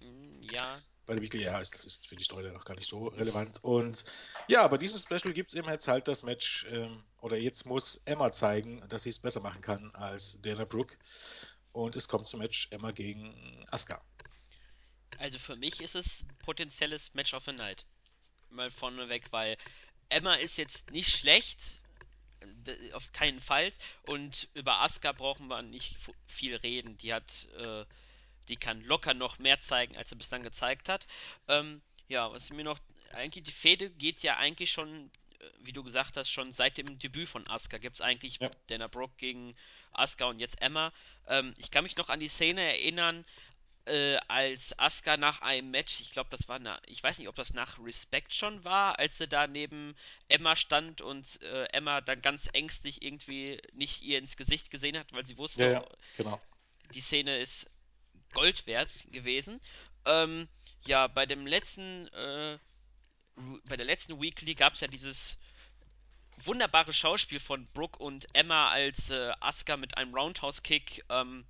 Mm, 0.00 0.42
Ja, 0.42 0.82
Bei 1.06 1.14
der 1.14 1.22
Weekly, 1.22 1.42
ja, 1.44 1.58
ist, 1.60 1.74
das 1.74 1.84
ist 1.84 2.08
für 2.08 2.16
die 2.16 2.24
Story 2.24 2.50
noch 2.52 2.64
gar 2.64 2.74
nicht 2.76 2.88
so 2.88 3.08
relevant. 3.08 3.62
Und 3.62 4.04
ja, 4.48 4.66
bei 4.68 4.76
diesem 4.78 4.98
Special 5.00 5.32
gibt 5.34 5.48
es 5.48 5.54
eben 5.54 5.68
jetzt 5.68 5.88
halt 5.88 6.08
das 6.08 6.22
Match, 6.22 6.66
ähm, 6.70 7.04
oder 7.20 7.36
jetzt 7.36 7.66
muss 7.66 8.02
Emma 8.06 8.32
zeigen, 8.32 8.82
dass 8.88 9.02
sie 9.04 9.10
es 9.10 9.18
besser 9.18 9.40
machen 9.40 9.60
kann 9.62 9.94
als 9.94 10.40
Dana 10.42 10.64
Brooke. 10.64 10.96
Und 11.72 11.96
es 11.96 12.08
kommt 12.08 12.26
zum 12.28 12.40
Match 12.40 12.68
Emma 12.70 12.90
gegen 12.92 13.64
Asuka. 13.70 14.02
also 15.18 15.38
für 15.38 15.56
mich 15.56 15.80
ist 15.80 15.94
es 15.94 16.24
potenzielles 16.40 17.12
Match 17.14 17.34
of 17.34 17.44
the 17.44 17.52
Night. 17.52 17.86
Mal 18.50 18.70
vorneweg, 18.70 19.32
weil 19.32 19.56
Emma 20.08 20.34
ist 20.34 20.56
jetzt 20.56 20.90
nicht 20.90 21.10
schlecht, 21.10 21.78
auf 22.92 23.12
keinen 23.12 23.40
Fall. 23.40 23.72
Und 24.02 24.48
über 24.54 24.80
Asuka 24.80 25.12
brauchen 25.12 25.48
wir 25.48 25.62
nicht 25.62 25.96
viel 26.26 26.56
reden. 26.56 26.96
Die 26.98 27.12
hat, 27.12 27.48
äh, 27.56 27.84
die 28.48 28.56
kann 28.56 28.82
locker 28.82 29.14
noch 29.14 29.38
mehr 29.38 29.60
zeigen, 29.60 29.96
als 29.96 30.10
sie 30.10 30.16
bislang 30.16 30.42
gezeigt 30.42 30.88
hat. 30.88 31.06
Ähm, 31.48 31.82
ja, 32.08 32.30
was 32.30 32.50
mir 32.50 32.64
noch, 32.64 32.78
eigentlich 33.12 33.44
die 33.44 33.52
Fehde 33.52 33.90
geht 33.90 34.22
ja 34.22 34.36
eigentlich 34.36 34.70
schon, 34.70 35.10
äh, 35.40 35.50
wie 35.60 35.72
du 35.72 35.82
gesagt 35.82 36.16
hast, 36.16 36.30
schon 36.30 36.52
seit 36.52 36.76
dem 36.76 36.98
Debüt 36.98 37.28
von 37.28 37.46
Asuka 37.46 37.78
gibt 37.78 37.96
es 37.96 38.00
eigentlich 38.00 38.38
Ja, 38.40 38.50
Dana 38.66 38.88
Brooke 38.88 39.14
gegen 39.16 39.56
Asuka 39.92 40.26
und 40.26 40.38
jetzt 40.38 40.60
Emma. 40.60 40.92
Ähm, 41.26 41.54
ich 41.56 41.70
kann 41.70 41.84
mich 41.84 41.96
noch 41.96 42.08
an 42.08 42.20
die 42.20 42.28
Szene 42.28 42.62
erinnern, 42.62 43.24
äh, 43.86 44.16
als 44.28 44.78
Asuka 44.78 45.16
nach 45.16 45.42
einem 45.42 45.70
Match, 45.70 46.00
ich 46.00 46.10
glaube, 46.10 46.30
das 46.30 46.48
war, 46.48 46.58
na, 46.58 46.80
ich 46.86 47.02
weiß 47.02 47.18
nicht, 47.18 47.28
ob 47.28 47.34
das 47.36 47.52
nach 47.52 47.78
Respect 47.78 48.32
schon 48.32 48.64
war, 48.64 48.98
als 48.98 49.18
sie 49.18 49.28
da 49.28 49.46
neben 49.46 49.94
Emma 50.28 50.56
stand 50.56 51.00
und 51.00 51.42
äh, 51.42 51.64
Emma 51.66 52.00
dann 52.00 52.22
ganz 52.22 52.48
ängstlich 52.52 53.02
irgendwie 53.02 53.60
nicht 53.72 54.02
ihr 54.02 54.18
ins 54.18 54.36
Gesicht 54.36 54.70
gesehen 54.70 54.98
hat, 54.98 55.12
weil 55.12 55.26
sie 55.26 55.34
ja, 55.34 55.38
wusste, 55.38 55.64
ja, 55.64 55.84
genau. 56.16 56.40
die 56.94 57.00
Szene 57.00 57.38
ist 57.38 57.70
Gold 58.32 58.66
wert 58.66 59.06
gewesen. 59.10 59.60
Ähm, 60.06 60.48
ja, 60.86 61.06
bei 61.06 61.26
dem 61.26 61.46
letzten, 61.46 62.08
äh, 62.08 62.58
bei 63.64 63.76
der 63.76 63.86
letzten 63.86 64.20
Weekly 64.20 64.54
gab 64.54 64.74
es 64.74 64.80
ja 64.80 64.88
dieses 64.88 65.38
wunderbare 66.38 66.92
Schauspiel 66.92 67.38
von 67.38 67.66
Brooke 67.72 67.98
und 67.98 68.26
Emma, 68.34 68.70
als 68.70 69.10
äh, 69.10 69.32
Asuka 69.40 69.76
mit 69.76 69.96
einem 69.96 70.14
Roundhouse-Kick 70.14 71.04
ähm, 71.10 71.46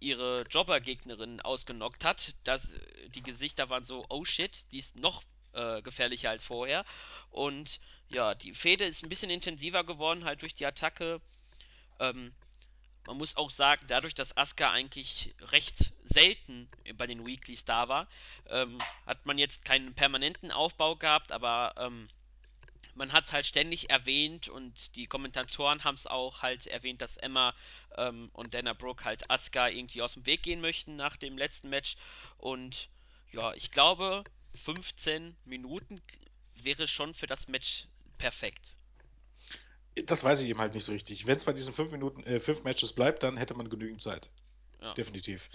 ihre 0.00 0.46
Jobber-Gegnerin 0.48 1.40
ausgenockt 1.40 2.04
hat. 2.04 2.34
Das, 2.44 2.68
die 3.14 3.22
Gesichter 3.22 3.68
waren 3.68 3.84
so, 3.84 4.04
oh 4.08 4.24
shit, 4.24 4.64
die 4.72 4.78
ist 4.78 4.96
noch 4.96 5.22
äh, 5.52 5.82
gefährlicher 5.82 6.30
als 6.30 6.44
vorher. 6.44 6.84
Und 7.30 7.80
ja, 8.08 8.34
die 8.34 8.54
Fehde 8.54 8.84
ist 8.84 9.02
ein 9.02 9.08
bisschen 9.08 9.30
intensiver 9.30 9.84
geworden, 9.84 10.24
halt 10.24 10.42
durch 10.42 10.54
die 10.54 10.66
Attacke. 10.66 11.20
Ähm, 11.98 12.32
man 13.06 13.16
muss 13.16 13.36
auch 13.36 13.50
sagen, 13.50 13.84
dadurch, 13.88 14.14
dass 14.14 14.36
Asuka 14.36 14.70
eigentlich 14.70 15.34
recht 15.40 15.92
selten 16.04 16.68
bei 16.94 17.06
den 17.06 17.26
Weeklies 17.26 17.64
da 17.64 17.88
war, 17.88 18.08
ähm, 18.46 18.78
hat 19.06 19.26
man 19.26 19.38
jetzt 19.38 19.64
keinen 19.64 19.94
permanenten 19.94 20.50
Aufbau 20.50 20.96
gehabt, 20.96 21.32
aber 21.32 21.74
ähm, 21.76 22.08
man 23.00 23.12
hat 23.12 23.24
es 23.24 23.32
halt 23.32 23.46
ständig 23.46 23.88
erwähnt 23.88 24.48
und 24.48 24.94
die 24.94 25.06
Kommentatoren 25.06 25.84
haben 25.84 25.94
es 25.94 26.06
auch 26.06 26.42
halt 26.42 26.66
erwähnt, 26.66 27.00
dass 27.00 27.16
Emma 27.16 27.54
ähm, 27.96 28.28
und 28.34 28.52
Dana 28.52 28.74
Brooke 28.74 29.06
halt 29.06 29.30
Asuka 29.30 29.68
irgendwie 29.68 30.02
aus 30.02 30.12
dem 30.12 30.26
Weg 30.26 30.42
gehen 30.42 30.60
möchten 30.60 30.96
nach 30.96 31.16
dem 31.16 31.38
letzten 31.38 31.70
Match. 31.70 31.96
Und 32.36 32.90
ja, 33.32 33.54
ich 33.54 33.70
glaube, 33.70 34.22
15 34.54 35.34
Minuten 35.46 35.98
wäre 36.54 36.86
schon 36.86 37.14
für 37.14 37.26
das 37.26 37.48
Match 37.48 37.86
perfekt. 38.18 38.76
Das 40.04 40.22
weiß 40.22 40.42
ich 40.42 40.50
eben 40.50 40.60
halt 40.60 40.74
nicht 40.74 40.84
so 40.84 40.92
richtig. 40.92 41.26
Wenn 41.26 41.36
es 41.36 41.46
bei 41.46 41.54
diesen 41.54 41.72
fünf 41.72 41.92
Minuten, 41.92 42.22
äh, 42.24 42.38
fünf 42.38 42.64
Matches 42.64 42.92
bleibt, 42.92 43.22
dann 43.22 43.38
hätte 43.38 43.54
man 43.54 43.70
genügend 43.70 44.02
Zeit. 44.02 44.30
Ja, 44.80 44.94
Definitiv. 44.94 45.50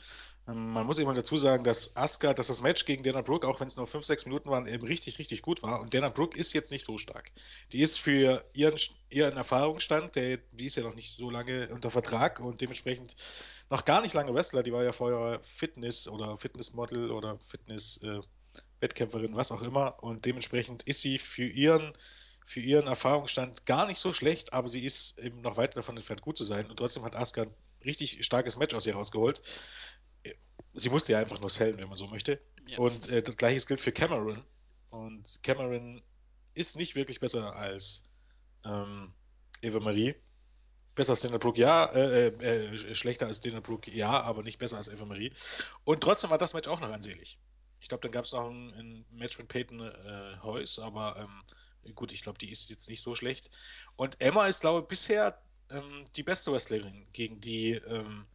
Ähm, 0.47 0.69
man 0.71 0.85
muss 0.85 0.99
eben 0.99 1.13
dazu 1.13 1.37
sagen, 1.37 1.63
dass 1.63 1.95
Asuka, 1.95 2.33
dass 2.33 2.47
das 2.47 2.61
Match 2.61 2.85
gegen 2.85 3.03
Dana 3.03 3.21
Brooke, 3.21 3.47
auch 3.47 3.59
wenn 3.59 3.67
es 3.67 3.77
nur 3.77 3.87
5 3.87 4.05
6 4.05 4.25
Minuten 4.25 4.49
waren, 4.49 4.67
eben 4.67 4.85
richtig, 4.85 5.17
richtig 5.17 5.41
gut 5.41 5.63
war. 5.63 5.81
Und 5.81 5.93
Dana 5.93 6.09
Brooke 6.09 6.37
ist 6.37 6.53
jetzt 6.53 6.71
nicht 6.71 6.83
so 6.83 6.97
stark. 6.97 7.31
Die 7.71 7.81
ist 7.81 7.99
für 7.99 8.45
ihren, 8.53 8.75
ihren 9.09 9.37
Erfahrungsstand, 9.37 10.15
der, 10.15 10.37
die 10.51 10.65
ist 10.65 10.75
ja 10.75 10.83
noch 10.83 10.95
nicht 10.95 11.15
so 11.15 11.29
lange 11.31 11.69
unter 11.69 11.89
Vertrag 11.89 12.39
und 12.39 12.61
dementsprechend 12.61 13.15
noch 13.69 13.85
gar 13.85 14.01
nicht 14.01 14.13
lange 14.13 14.33
Wrestler. 14.33 14.61
Die 14.63 14.73
war 14.73 14.83
ja 14.83 14.91
vorher 14.91 15.39
Fitness 15.41 16.07
oder 16.07 16.37
Fitnessmodel 16.37 17.09
oder 17.09 17.39
Fitness-Wettkämpferin, 17.39 19.33
äh, 19.33 19.35
was 19.35 19.51
auch 19.51 19.63
immer. 19.63 20.03
Und 20.03 20.25
dementsprechend 20.25 20.83
ist 20.83 21.01
sie 21.01 21.17
für 21.17 21.47
ihren, 21.47 21.93
für 22.45 22.59
ihren 22.59 22.85
Erfahrungsstand 22.85 23.65
gar 23.65 23.87
nicht 23.87 23.97
so 23.97 24.13
schlecht, 24.13 24.53
aber 24.53 24.69
sie 24.69 24.85
ist 24.85 25.17
eben 25.17 25.41
noch 25.41 25.57
weit 25.57 25.75
davon 25.75 25.97
entfernt, 25.97 26.21
gut 26.21 26.37
zu 26.37 26.43
sein. 26.43 26.69
Und 26.69 26.77
trotzdem 26.77 27.03
hat 27.03 27.15
ein 27.15 27.49
richtig 27.85 28.25
starkes 28.25 28.57
Match 28.57 28.73
aus 28.73 28.85
ihr 28.85 28.95
rausgeholt 28.95 29.41
sie 30.75 30.89
musste 30.89 31.13
ja 31.13 31.19
einfach 31.19 31.39
nur 31.39 31.49
sellen, 31.49 31.77
wenn 31.77 31.87
man 31.87 31.95
so 31.95 32.07
möchte. 32.07 32.39
ja. 32.67 32.77
Und 32.77 33.09
äh, 33.09 33.21
das 33.21 33.37
gleiche 33.37 33.65
gilt 33.65 33.81
für 33.81 33.91
Cameron. 33.91 34.43
Und 34.89 35.39
Cameron 35.43 36.01
ist 36.53 36.75
nicht 36.75 36.95
wirklich 36.95 37.19
besser 37.19 37.55
als 37.55 38.09
ähm, 38.65 39.13
Eva 39.61 39.79
Marie. 39.79 40.15
Besser 40.93 41.11
als 41.11 41.21
Dana 41.21 41.37
Brooke, 41.37 41.59
ja. 41.59 41.85
Äh, 41.85 42.27
äh, 42.27 42.75
äh, 42.75 42.95
schlechter 42.95 43.27
als 43.27 43.41
Dana 43.41 43.59
Brooke, 43.59 43.91
ja, 43.91 44.21
aber 44.21 44.43
nicht 44.43 44.59
besser 44.59 44.77
als 44.77 44.87
Eva 44.87 45.05
Marie. 45.05 45.33
Und 45.83 46.01
trotzdem 46.01 46.29
war 46.29 46.37
das 46.37 46.53
Match 46.53 46.67
auch 46.67 46.79
noch 46.79 46.91
ansehlich. 46.91 47.37
Ich 47.81 47.89
glaube, 47.89 48.01
dann 48.01 48.11
gab 48.11 48.25
es 48.25 48.31
noch 48.31 48.49
ein, 48.49 48.73
ein, 48.73 49.05
Match 49.11 49.37
mit 49.37 49.47
Peyton 49.47 49.81
äh, 49.81 50.37
Heus, 50.41 50.79
aber 50.79 51.17
ähm, 51.17 51.43
Gut, 51.93 52.11
ich 52.11 52.23
glaube, 52.23 52.39
die 52.39 52.49
ist 52.49 52.67
jetzt 52.71 52.89
nicht 52.89 53.03
so 53.03 53.13
schlecht. 53.13 53.51
Und 53.95 54.19
Emma 54.19 54.47
ist, 54.47 54.61
glaube 54.61 54.81
ich, 54.81 54.87
bisher 54.87 55.39
ähm, 55.69 56.05
die 56.15 56.23
beste 56.23 56.51
Wrestlerin, 56.51 57.07
gegen 57.11 57.39
die 57.41 57.71
ähm, 57.71 58.25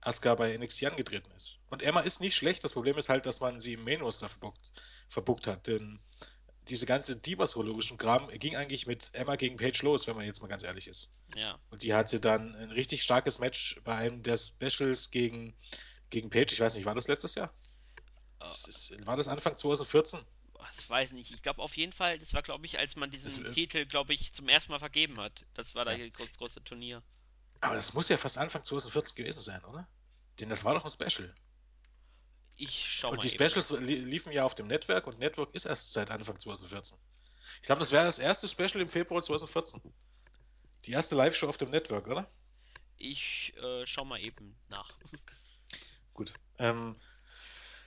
Asuka 0.00 0.34
bei 0.34 0.56
NXT 0.56 0.84
angetreten 0.86 1.30
ist. 1.32 1.60
Und 1.70 1.82
Emma 1.82 2.00
ist 2.00 2.20
nicht 2.20 2.36
schlecht. 2.36 2.64
Das 2.64 2.72
Problem 2.72 2.96
ist 2.98 3.08
halt, 3.08 3.26
dass 3.26 3.40
man 3.40 3.60
sie 3.60 3.74
im 3.74 3.84
Main 3.84 4.00
Roster 4.00 4.28
verbuckt, 4.28 4.72
verbuckt 5.08 5.46
hat. 5.46 5.66
Denn 5.66 6.00
diese 6.68 6.86
ganze 6.86 7.16
Divas-Rologischen 7.16 7.98
Kram 7.98 8.28
ging 8.28 8.56
eigentlich 8.56 8.86
mit 8.86 9.10
Emma 9.14 9.36
gegen 9.36 9.56
Paige 9.56 9.80
los, 9.84 10.06
wenn 10.06 10.16
man 10.16 10.26
jetzt 10.26 10.40
mal 10.40 10.48
ganz 10.48 10.62
ehrlich 10.62 10.86
ist. 10.88 11.12
Ja. 11.34 11.58
Und 11.70 11.82
die 11.82 11.94
hatte 11.94 12.20
dann 12.20 12.54
ein 12.54 12.70
richtig 12.70 13.02
starkes 13.02 13.38
Match 13.38 13.80
bei 13.84 13.94
einem 13.96 14.22
der 14.22 14.36
Specials 14.36 15.10
gegen, 15.10 15.54
gegen 16.10 16.30
Paige. 16.30 16.52
Ich 16.52 16.60
weiß 16.60 16.74
nicht, 16.76 16.84
war 16.84 16.94
das 16.94 17.08
letztes 17.08 17.34
Jahr? 17.34 17.52
Das 18.38 18.66
Äh, 18.66 18.70
ist, 18.70 19.06
war 19.06 19.16
das 19.16 19.28
Anfang 19.28 19.56
2014? 19.56 20.20
Ich 20.78 20.88
weiß 20.88 21.12
nicht. 21.12 21.32
Ich 21.32 21.42
glaube 21.42 21.62
auf 21.62 21.76
jeden 21.76 21.92
Fall, 21.92 22.18
das 22.18 22.34
war, 22.34 22.42
glaube 22.42 22.66
ich, 22.66 22.78
als 22.78 22.96
man 22.96 23.10
Das, 23.10 23.22
diesen 23.22 23.46
äh, 23.46 23.50
Titel, 23.50 23.86
glaube 23.86 24.12
ich, 24.12 24.32
zum 24.32 24.48
ersten 24.48 24.72
Mal 24.72 24.78
vergeben 24.78 25.20
hat. 25.20 25.44
Das 25.54 25.74
war 25.74 25.84
da 25.84 25.92
ja. 25.92 26.08
das 26.10 26.32
große, 26.36 26.62
Turnier. 26.64 27.02
Aber 27.60 27.74
das 27.74 27.94
muss 27.94 28.08
ja 28.08 28.16
fast 28.16 28.38
Anfang 28.38 28.64
2014 28.64 29.16
gewesen 29.16 29.40
sein, 29.40 29.64
oder? 29.64 29.88
Denn 30.40 30.48
das 30.48 30.64
war 30.64 30.74
doch 30.74 30.84
ein 30.84 30.90
Special. 30.90 31.34
Ich 32.56 32.86
schau 32.90 33.10
Und 33.10 33.18
mal 33.18 33.22
die 33.22 33.34
eben 33.34 33.50
Specials 33.50 33.70
li 33.70 33.94
liefen 33.96 34.32
ja 34.32 34.44
auf 34.44 34.54
dem 34.54 34.66
Network 34.66 35.06
und 35.06 35.18
Network 35.18 35.54
ist 35.54 35.64
erst 35.64 35.92
seit 35.92 36.10
Anfang 36.10 36.38
2014. 36.38 36.98
Ich 37.56 37.62
glaube, 37.62 37.80
das 37.80 37.92
wäre 37.92 38.04
das 38.04 38.18
erste 38.18 38.48
Special 38.48 38.80
im 38.80 38.88
Februar 38.88 39.22
2014. 39.22 39.80
Die 40.84 40.92
erste 40.92 41.14
Live-Show 41.16 41.48
auf 41.48 41.56
dem 41.56 41.70
Network, 41.70 42.06
oder? 42.06 42.30
Ich 42.96 43.54
äh, 43.56 43.86
schau 43.86 44.04
mal 44.04 44.20
eben 44.20 44.56
nach. 44.68 44.98
Gut. 46.14 46.32
Ähm, 46.58 46.96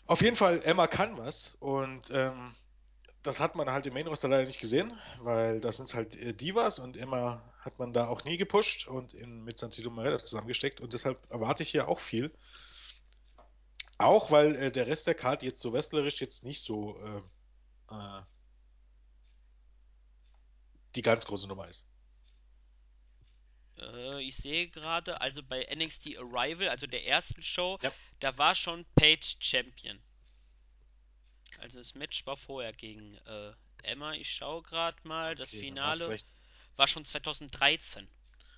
auf 0.05 0.21
jeden 0.21 0.35
Fall, 0.35 0.61
Emma 0.63 0.87
kann 0.87 1.17
was 1.17 1.55
und 1.55 2.09
ähm, 2.11 2.55
das 3.23 3.39
hat 3.39 3.55
man 3.55 3.69
halt 3.69 3.85
im 3.85 3.93
Main 3.93 4.07
Roster 4.07 4.27
leider 4.27 4.45
nicht 4.45 4.59
gesehen, 4.59 4.97
weil 5.19 5.59
das 5.59 5.77
sind 5.77 5.93
halt 5.93 6.15
äh, 6.15 6.33
Divas 6.33 6.79
und 6.79 6.97
Emma 6.97 7.41
hat 7.59 7.77
man 7.77 7.93
da 7.93 8.07
auch 8.07 8.23
nie 8.23 8.37
gepusht 8.37 8.87
und 8.87 9.13
in, 9.13 9.43
mit 9.43 9.57
Santino 9.57 9.91
Marella 9.91 10.19
zusammengesteckt 10.19 10.81
und 10.81 10.93
deshalb 10.93 11.29
erwarte 11.29 11.63
ich 11.63 11.69
hier 11.69 11.87
auch 11.87 11.99
viel. 11.99 12.31
Auch 13.97 14.31
weil 14.31 14.55
äh, 14.55 14.71
der 14.71 14.87
Rest 14.87 15.05
der 15.05 15.13
Karte 15.13 15.45
jetzt 15.45 15.61
so 15.61 15.73
wrestlerisch 15.73 16.19
jetzt 16.21 16.43
nicht 16.43 16.63
so 16.63 16.97
äh, 17.89 17.93
äh, 17.93 18.21
die 20.95 21.03
ganz 21.03 21.25
große 21.25 21.47
Nummer 21.47 21.67
ist. 21.67 21.87
Äh, 23.77 24.23
ich 24.23 24.37
sehe 24.37 24.67
gerade, 24.69 25.21
also 25.21 25.43
bei 25.43 25.67
NXT 25.73 26.17
Arrival, 26.17 26.69
also 26.69 26.87
der 26.87 27.05
ersten 27.05 27.43
Show, 27.43 27.77
Ja, 27.81 27.91
da 28.19 28.37
war 28.37 28.55
schon 28.55 28.85
Paige 28.95 29.35
Champion. 29.39 29.99
Also 31.60 31.79
das 31.79 31.96
Match 31.96 32.25
war 32.25 32.38
vorher 32.38 32.74
gegen 32.74 33.15
äh, 33.25 33.53
Emma. 33.84 34.13
Ich 34.13 34.29
schaue 34.29 34.62
gerade 34.63 34.98
mal, 35.03 35.36
das 35.36 35.50
okay, 35.50 35.60
Finale 35.60 36.17
war 36.77 36.88
schon 36.88 37.05
2013. 37.05 38.08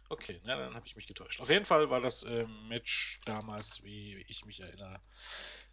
Okay, 0.09 0.39
na, 0.43 0.57
dann 0.57 0.75
habe 0.75 0.85
ich 0.85 0.95
mich 0.95 1.07
getäuscht. 1.07 1.41
Auf 1.41 1.49
jeden 1.49 1.65
Fall 1.65 1.89
war 1.89 2.01
das 2.01 2.23
ähm, 2.23 2.67
Match 2.67 3.19
damals, 3.25 3.83
wie 3.83 4.23
ich 4.27 4.45
mich 4.45 4.59
erinnere, 4.59 4.99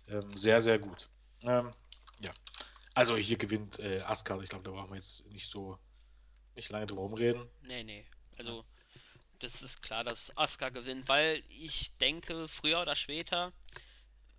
ähm, 0.08 0.36
sehr, 0.36 0.62
sehr 0.62 0.78
gut. 0.78 1.08
Ähm, 1.42 1.70
ja, 2.20 2.32
also 2.94 3.16
hier 3.16 3.36
gewinnt 3.36 3.78
äh, 3.80 4.00
Asuka. 4.00 4.40
Ich 4.40 4.48
glaube, 4.48 4.64
da 4.64 4.70
brauchen 4.70 4.90
wir 4.90 4.96
jetzt 4.96 5.26
nicht 5.26 5.46
so, 5.46 5.78
nicht 6.54 6.70
lange 6.70 6.86
drum 6.86 7.14
reden. 7.14 7.48
Nee, 7.62 7.82
nee. 7.82 8.06
Also 8.38 8.64
das 9.40 9.62
ist 9.62 9.82
klar, 9.82 10.04
dass 10.04 10.36
Asuka 10.36 10.70
gewinnt, 10.70 11.08
weil 11.08 11.42
ich 11.48 11.92
denke, 11.98 12.48
früher 12.48 12.80
oder 12.80 12.94
später 12.94 13.52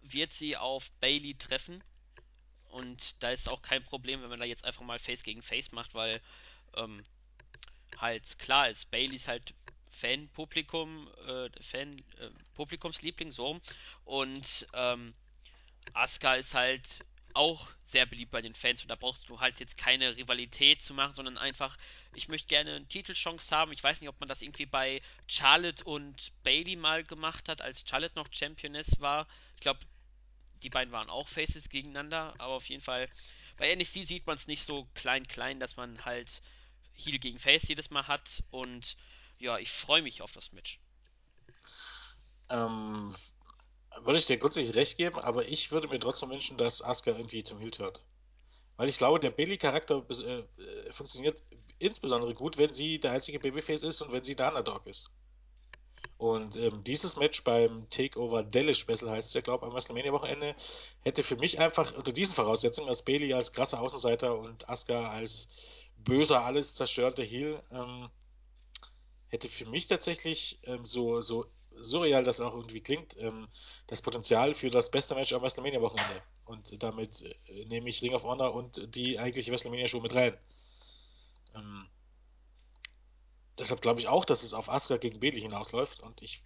wird 0.01 0.33
sie 0.33 0.57
auf 0.57 0.91
Bailey 0.93 1.35
treffen. 1.35 1.83
Und 2.71 3.21
da 3.21 3.31
ist 3.31 3.49
auch 3.49 3.61
kein 3.61 3.83
Problem, 3.83 4.21
wenn 4.21 4.29
man 4.29 4.39
da 4.39 4.45
jetzt 4.45 4.65
einfach 4.65 4.81
mal 4.81 4.99
Face 4.99 5.23
gegen 5.23 5.41
Face 5.41 5.71
macht, 5.71 5.93
weil 5.93 6.21
ähm, 6.75 7.03
halt 7.97 8.39
klar 8.39 8.69
ist, 8.69 8.89
Bailey 8.91 9.15
ist 9.15 9.27
halt 9.27 9.53
Fan-Publikum, 9.91 11.09
äh, 11.27 11.49
Fan, 11.61 11.99
äh, 12.17 12.29
Publikumsliebling, 12.55 13.31
so. 13.31 13.59
Und 14.05 14.67
ähm, 14.73 15.13
Asuka 15.93 16.35
ist 16.35 16.53
halt 16.53 17.05
auch 17.33 17.69
sehr 17.83 18.05
beliebt 18.05 18.31
bei 18.31 18.41
den 18.41 18.53
Fans 18.53 18.81
und 18.81 18.89
da 18.89 18.95
brauchst 18.95 19.29
du 19.29 19.39
halt 19.39 19.59
jetzt 19.59 19.77
keine 19.77 20.17
Rivalität 20.17 20.81
zu 20.81 20.93
machen, 20.93 21.13
sondern 21.13 21.37
einfach, 21.37 21.77
ich 22.13 22.27
möchte 22.27 22.47
gerne 22.47 22.75
eine 22.75 22.87
Titelchance 22.87 23.55
haben. 23.55 23.71
Ich 23.71 23.83
weiß 23.83 24.01
nicht, 24.01 24.09
ob 24.09 24.19
man 24.19 24.27
das 24.27 24.41
irgendwie 24.41 24.65
bei 24.65 25.01
Charlotte 25.27 25.83
und 25.83 26.31
Bailey 26.43 26.75
mal 26.75 27.03
gemacht 27.03 27.47
hat, 27.49 27.61
als 27.61 27.85
Charlotte 27.87 28.15
noch 28.15 28.27
Championess 28.31 28.99
war. 28.99 29.27
Ich 29.55 29.61
glaube, 29.61 29.79
die 30.63 30.69
beiden 30.69 30.91
waren 30.91 31.09
auch 31.09 31.27
Faces 31.27 31.69
gegeneinander, 31.69 32.33
aber 32.37 32.53
auf 32.53 32.69
jeden 32.69 32.83
Fall 32.83 33.09
bei 33.57 33.73
NXT 33.75 34.07
sieht 34.07 34.27
man 34.27 34.37
es 34.37 34.47
nicht 34.47 34.65
so 34.65 34.87
klein 34.93 35.27
klein, 35.27 35.59
dass 35.59 35.77
man 35.77 36.03
halt 36.05 36.41
Heel 36.93 37.19
gegen 37.19 37.39
Face 37.39 37.67
jedes 37.67 37.89
Mal 37.89 38.07
hat 38.07 38.43
und 38.51 38.97
ja, 39.37 39.57
ich 39.57 39.71
freue 39.71 40.01
mich 40.01 40.21
auf 40.21 40.31
das 40.31 40.51
Match. 40.51 40.79
Ähm, 42.49 43.15
würde 44.03 44.19
ich 44.19 44.25
dir 44.25 44.37
grundsätzlich 44.37 44.75
recht 44.75 44.97
geben, 44.97 45.19
aber 45.19 45.47
ich 45.47 45.71
würde 45.71 45.87
mir 45.87 45.99
trotzdem 45.99 46.29
wünschen, 46.29 46.57
dass 46.57 46.81
Asuka 46.81 47.11
irgendwie 47.11 47.43
zum 47.43 47.59
Heel 47.59 47.71
turnt. 47.71 48.05
Weil 48.77 48.89
ich 48.89 48.97
glaube, 48.97 49.19
der 49.19 49.31
Bailey-Charakter 49.31 50.03
äh, 50.09 50.39
äh, 50.39 50.93
funktioniert 50.93 51.43
insbesondere 51.79 52.33
gut, 52.33 52.57
wenn 52.57 52.71
sie 52.71 52.99
der 52.99 53.11
einzige 53.11 53.39
Babyface 53.39 53.83
ist 53.83 54.01
und 54.01 54.11
wenn 54.11 54.23
sie 54.23 54.35
der 54.35 54.49
Underdog 54.49 54.85
ist. 54.87 55.11
Und 56.17 56.55
ähm, 56.57 56.83
dieses 56.83 57.17
Match 57.17 57.43
beim 57.43 57.89
Takeover 57.89 58.43
Dallas 58.43 58.77
Special 58.77 59.09
heißt 59.09 59.29
es 59.29 59.33
ja, 59.33 59.41
glaube 59.41 59.65
ich, 59.65 59.69
am 59.69 59.75
WrestleMania-Wochenende, 59.75 60.55
hätte 61.01 61.23
für 61.23 61.35
mich 61.35 61.59
einfach 61.59 61.95
unter 61.97 62.11
diesen 62.11 62.35
Voraussetzungen, 62.35 62.87
dass 62.87 63.03
Bailey 63.03 63.33
als 63.33 63.53
krasser 63.53 63.81
Außenseiter 63.81 64.37
und 64.37 64.69
Asuka 64.69 65.09
als 65.09 65.47
böser, 65.97 66.45
alles 66.45 66.75
zerstörender 66.75 67.23
Heel, 67.23 67.61
ähm, 67.71 68.09
hätte 69.29 69.49
für 69.49 69.65
mich 69.65 69.87
tatsächlich 69.87 70.59
ähm, 70.63 70.85
so, 70.85 71.21
so 71.21 71.45
surreal 71.75 72.23
das 72.23 72.39
auch 72.39 72.53
irgendwie 72.53 72.81
klingt, 72.81 73.17
ähm, 73.17 73.47
das 73.87 74.01
Potenzial 74.01 74.53
für 74.53 74.69
das 74.69 74.91
beste 74.91 75.15
Match 75.15 75.33
am 75.33 75.41
WrestleMania-Wochenende. 75.41 76.21
Und 76.45 76.83
damit 76.83 77.23
äh, 77.23 77.65
nehme 77.65 77.89
ich 77.89 78.01
Ring 78.01 78.13
of 78.13 78.23
Honor 78.23 78.53
und 78.53 78.93
die 78.95 79.17
eigentliche 79.17 79.51
WrestleMania-Show 79.51 80.01
mit 80.01 80.13
rein. 80.13 80.37
Ähm, 81.55 81.87
deshalb 83.59 83.81
glaube 83.81 83.99
ich 83.99 84.07
auch, 84.07 84.25
dass 84.25 84.43
es 84.43 84.53
auf 84.53 84.69
Asuka 84.69 84.97
gegen 84.97 85.19
Bailey 85.19 85.41
hinausläuft 85.41 85.99
und 85.99 86.21
ich 86.21 86.43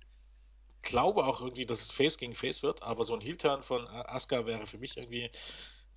glaube 0.82 1.26
auch 1.26 1.42
irgendwie, 1.42 1.66
dass 1.66 1.82
es 1.82 1.92
Face 1.92 2.18
gegen 2.18 2.36
Face 2.36 2.64
wird, 2.64 2.84
aber 2.84 3.04
so 3.04 3.14
ein 3.14 3.22
Heel-Turn 3.22 3.64
von 3.64 3.88
Asuka 3.88 4.46
wäre 4.46 4.68
für 4.68 4.78
mich 4.78 4.98
irgendwie 4.98 5.32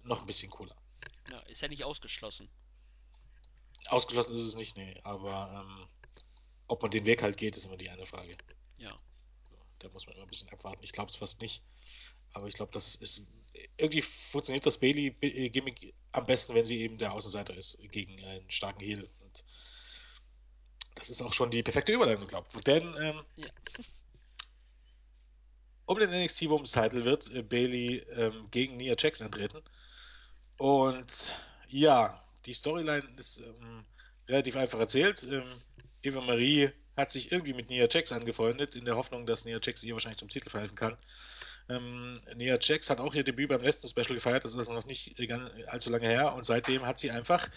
noch 0.03 0.21
ein 0.21 0.27
bisschen 0.27 0.51
cooler. 0.51 0.77
Ja, 1.31 1.39
ist 1.41 1.63
ja 1.63 1.69
nicht 1.69 1.85
ausgeschlossen. 1.85 2.49
Ausgeschlossen 3.89 4.35
ist 4.35 4.45
es 4.45 4.57
nicht, 4.57 4.77
nee, 4.77 4.99
aber 5.05 5.65
ähm, 5.65 5.89
ob 6.67 6.83
man 6.83 6.91
den 6.91 7.05
Weg 7.05 7.23
halt 7.23 7.37
geht, 7.37 7.57
ist 7.57 7.65
immer 7.65 7.77
die 7.77 7.91
eine 7.91 8.07
Frage. 8.07 8.37
Ja. 8.77 8.99
Da 9.79 9.89
muss 9.91 10.07
man 10.07 10.17
immer 10.17 10.25
ein 10.25 10.31
bisschen 10.31 10.49
abwarten. 10.51 10.83
Ich 10.83 10.93
glaube 10.93 11.11
es 11.11 11.17
fast 11.17 11.41
nicht, 11.41 11.63
aber 12.33 12.47
ich 12.47 12.55
glaube, 12.55 12.73
das 12.73 12.95
ist 12.95 13.27
irgendwie 13.77 14.03
funktioniert 14.03 14.67
das 14.67 14.79
Bailey-Gimmick 14.79 15.95
am 16.13 16.27
besten, 16.27 16.55
wenn 16.55 16.65
sie 16.65 16.81
eben 16.81 16.99
der 16.99 17.13
Außenseiter 17.13 17.57
ist 17.57 17.79
gegen 17.91 18.23
einen 18.25 18.51
starken 18.51 18.81
Heel. 18.81 19.09
Und 19.21 19.45
das 20.99 21.11
ist 21.11 21.23
auch 21.23 21.33
schon 21.33 21.51
die 21.51 21.63
perfekte 21.63 21.93
Überleitung, 21.93 22.27
glaube 22.27 22.47
ich. 22.55 22.61
Denn 22.65 22.95
ähm, 23.01 23.23
Ja. 23.37 23.49
um 25.87 25.99
den 25.99 26.11
NXT 26.11 26.49
Women's 26.49 26.73
Title 26.73 27.05
wird 27.05 27.33
äh, 27.35 27.43
Bailey 27.43 27.99
ähm, 28.15 28.49
gegen 28.51 28.77
Nia 28.77 28.95
Jax 28.99 29.23
antreten. 29.23 29.63
Und 30.59 31.37
ja, 31.69 32.23
die 32.47 32.53
Storyline 32.53 33.07
ist 33.17 33.39
ähm, 33.41 33.85
relativ 34.29 34.57
einfach 34.57 34.79
erzählt. 34.81 35.27
Ähm, 35.31 35.63
Eva 36.03 36.21
Marie 36.21 36.71
hat 36.97 37.13
sich 37.13 37.31
irgendwie 37.33 37.55
mit 37.55 37.71
Nia 37.71 37.87
Jax 37.91 38.13
angefreundet, 38.13 38.75
in 38.75 38.85
der 38.85 38.97
Hoffnung, 38.97 39.27
dass 39.27 39.45
Nia 39.45 39.61
Jax 39.63 39.85
ihr 39.85 39.95
wahrscheinlich 39.95 40.19
zum 40.19 40.29
Titel 40.29 40.51
verhelfen 40.51 40.77
kann. 40.77 40.97
Ähm, 41.69 42.19
Nia 42.35 42.59
Jax 42.61 42.89
hat 42.89 42.99
auch 42.99 43.15
ihr 43.15 43.25
Debüt 43.25 43.49
beim 43.49 43.63
letzten 43.63 43.89
Special 43.89 44.15
gefeiert, 44.15 44.45
das 44.45 44.53
ist 44.53 44.59
also 44.59 44.73
noch 44.73 44.87
nicht 44.87 45.15
ganz, 45.29 45.51
allzu 45.67 45.91
lange 45.91 46.07
her. 46.07 46.33
Und 46.35 46.45
seitdem 46.45 46.87
hat 46.87 46.99
sie 46.99 47.11
einfach, 47.11 47.49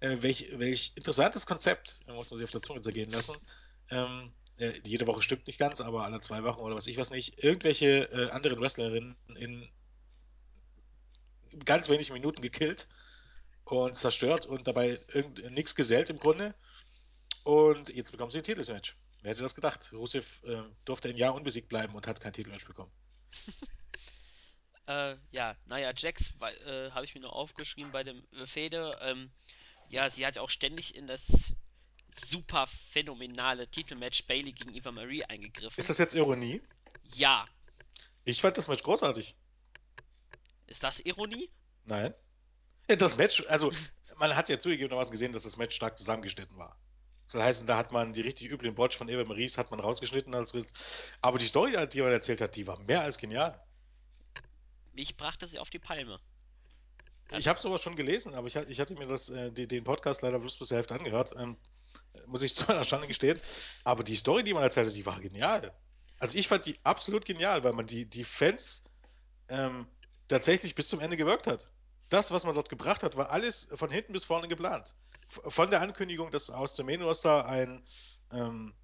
äh, 0.00 0.16
welch, 0.20 0.52
welch 0.56 0.92
interessantes 0.94 1.46
Konzept, 1.46 2.00
muss 2.06 2.30
man 2.30 2.38
sich 2.38 2.44
auf 2.44 2.52
der 2.52 2.62
Zunge 2.62 2.80
zergehen 2.80 3.10
lassen. 3.10 3.36
Ähm, 3.90 4.32
äh, 4.58 4.72
jede 4.84 5.06
Woche 5.06 5.22
stimmt 5.22 5.46
nicht 5.46 5.58
ganz, 5.58 5.80
aber 5.80 6.04
alle 6.04 6.20
zwei 6.20 6.44
Wochen 6.44 6.60
oder 6.60 6.76
was 6.76 6.86
ich 6.86 6.96
was 6.96 7.10
nicht, 7.10 7.42
irgendwelche 7.42 8.10
äh, 8.12 8.30
anderen 8.30 8.60
Wrestlerinnen 8.60 9.16
in 9.36 9.68
ganz 11.64 11.88
wenigen 11.88 12.12
Minuten 12.12 12.42
gekillt 12.42 12.86
und 13.64 13.96
zerstört 13.96 14.46
und 14.46 14.68
dabei 14.68 15.00
nichts 15.50 15.74
gesellt 15.74 16.10
im 16.10 16.18
Grunde. 16.18 16.54
Und 17.44 17.88
jetzt 17.88 18.12
bekommen 18.12 18.30
sie 18.30 18.38
ein 18.38 18.44
Titelmatch. 18.44 18.96
Wer 19.22 19.30
hätte 19.30 19.42
das 19.42 19.54
gedacht? 19.54 19.92
Rusev 19.92 20.42
äh, 20.44 20.62
durfte 20.84 21.08
ein 21.08 21.16
Jahr 21.16 21.34
unbesiegt 21.34 21.68
bleiben 21.68 21.94
und 21.94 22.06
hat 22.06 22.20
kein 22.20 22.32
Titelmatch 22.32 22.66
bekommen. 22.66 22.90
Äh, 24.88 25.16
ja, 25.32 25.56
naja, 25.64 25.92
Jax 25.96 26.32
äh, 26.64 26.90
habe 26.92 27.04
ich 27.04 27.14
mir 27.14 27.20
noch 27.20 27.32
aufgeschrieben 27.32 27.90
bei 27.90 28.04
dem 28.04 28.24
äh, 28.32 28.46
Fehde. 28.46 28.96
Ähm, 29.00 29.32
ja, 29.88 30.08
sie 30.10 30.24
hat 30.24 30.36
ja 30.36 30.42
auch 30.42 30.50
ständig 30.50 30.94
in 30.94 31.08
das 31.08 31.26
super 32.24 32.68
phänomenale 32.92 33.68
Titelmatch 33.68 34.24
Bailey 34.26 34.52
gegen 34.52 34.72
Eva 34.74 34.92
Marie 34.92 35.22
Ist 35.22 35.30
eingegriffen. 35.30 35.84
das 35.84 35.98
jetzt 35.98 36.14
Ironie? 36.14 36.62
Ja, 37.02 37.46
Ich 38.24 38.40
fand 38.40 38.56
das 38.58 38.68
Match 38.68 38.82
großartig. 38.84 39.36
ist 40.68 40.84
das 40.84 41.00
Ironie? 41.00 41.50
Nein. 41.84 42.14
Das 42.86 43.16
Match, 43.16 43.44
also 43.48 43.72
man 44.18 44.36
hat 44.36 44.48
ja 44.48 44.58
zugegebenermaßen 44.60 45.10
gesehen, 45.10 45.32
dass 45.32 45.42
das 45.42 45.56
Match 45.56 45.74
stark 45.74 45.98
zusammengeschnitten 45.98 46.56
war. 46.56 46.78
Soll 47.26 47.42
heißen, 47.42 47.66
da 47.66 47.76
hat 47.76 47.90
man 47.90 48.12
die 48.12 48.20
richtig 48.20 48.50
üblen 48.50 48.74
Botch 48.74 48.96
von 48.96 49.08
Eva 49.08 49.24
Maries 49.24 49.58
hat 49.58 49.70
man 49.72 49.80
rausgeschnitten. 49.80 50.32
Als, 50.34 50.54
aber 51.20 51.38
die 51.38 51.46
Story, 51.46 51.72
die 51.88 52.00
man 52.00 52.12
erzählt 52.12 52.40
hat, 52.40 52.54
die 52.54 52.66
war 52.66 52.78
mehr 52.80 53.02
als 53.02 53.18
genial. 53.18 53.60
Ich 54.94 55.16
brachte 55.16 55.46
sie 55.46 55.58
auf 55.58 55.68
die 55.68 55.80
Palme. 55.80 56.20
Ich 57.36 57.48
habe 57.48 57.60
sowas 57.60 57.82
schon 57.82 57.96
gelesen, 57.96 58.34
aber 58.34 58.46
ich, 58.46 58.54
ich 58.54 58.80
hatte 58.80 58.94
mir 58.94 59.06
das, 59.06 59.28
äh, 59.30 59.50
den 59.50 59.82
Podcast 59.82 60.22
leider 60.22 60.38
bloß 60.38 60.56
bis 60.56 60.68
zur 60.68 60.76
Hälfte 60.76 60.94
angehört. 60.94 61.34
Ähm, 61.36 61.56
muss 62.26 62.42
ich 62.42 62.54
zu 62.54 62.64
meiner 62.66 62.84
Schande 62.84 63.08
gestehen. 63.08 63.40
Aber 63.82 64.04
die 64.04 64.16
Story, 64.16 64.44
die 64.44 64.54
man 64.54 64.62
erzählt 64.62 64.86
hat, 64.86 64.94
die 64.94 65.06
war 65.06 65.20
genial. 65.20 65.74
Also 66.18 66.38
ich 66.38 66.48
fand 66.48 66.64
die 66.64 66.78
absolut 66.84 67.24
genial, 67.24 67.64
weil 67.64 67.72
man 67.72 67.86
die, 67.86 68.06
die 68.06 68.24
Fans 68.24 68.84
ähm, 69.48 69.86
tatsächlich 70.28 70.74
bis 70.74 70.88
zum 70.88 71.00
Ende 71.00 71.16
gewirkt 71.16 71.46
hat. 71.46 71.70
Das, 72.08 72.30
was 72.30 72.44
man 72.44 72.54
dort 72.54 72.68
gebracht 72.68 73.02
hat, 73.02 73.16
war 73.16 73.30
alles 73.30 73.68
von 73.74 73.90
hinten 73.90 74.12
bis 74.12 74.24
vorne 74.24 74.46
geplant. 74.48 74.94
Von 75.28 75.70
der 75.70 75.80
Ankündigung, 75.80 76.30
dass 76.30 76.50
aus 76.50 76.74
dem 76.76 76.86
Main 76.86 77.02
Roster 77.02 77.46
ein, 77.46 77.82
ähm, 78.32 78.74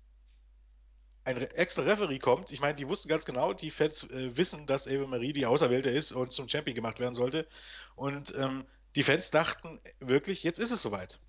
ein 1.25 1.37
extra 1.37 1.83
Referee 1.83 2.19
kommt. 2.19 2.51
Ich 2.51 2.61
meine, 2.61 2.75
die 2.75 2.89
wussten 2.89 3.09
ganz 3.09 3.25
genau, 3.25 3.53
die 3.53 3.71
Fans 3.71 4.05
äh, 4.11 4.37
wissen, 4.37 4.67
dass 4.67 4.87
Eva 4.87 5.07
Marie 5.07 5.33
die 5.33 5.47
Auserwählte 5.47 5.91
ist 5.91 6.13
und 6.13 6.33
zum 6.33 6.49
Champion 6.49 6.75
gemacht 6.75 6.99
werden 6.99 7.15
sollte. 7.15 7.47
Und 7.95 8.35
ähm, 8.37 8.65
die 8.97 9.05
Fans 9.05 9.31
dachten 9.31 9.81
wirklich, 10.01 10.43
jetzt 10.43 10.59
ist 10.59 10.73
es 10.73 10.83
soweit. 10.83 11.21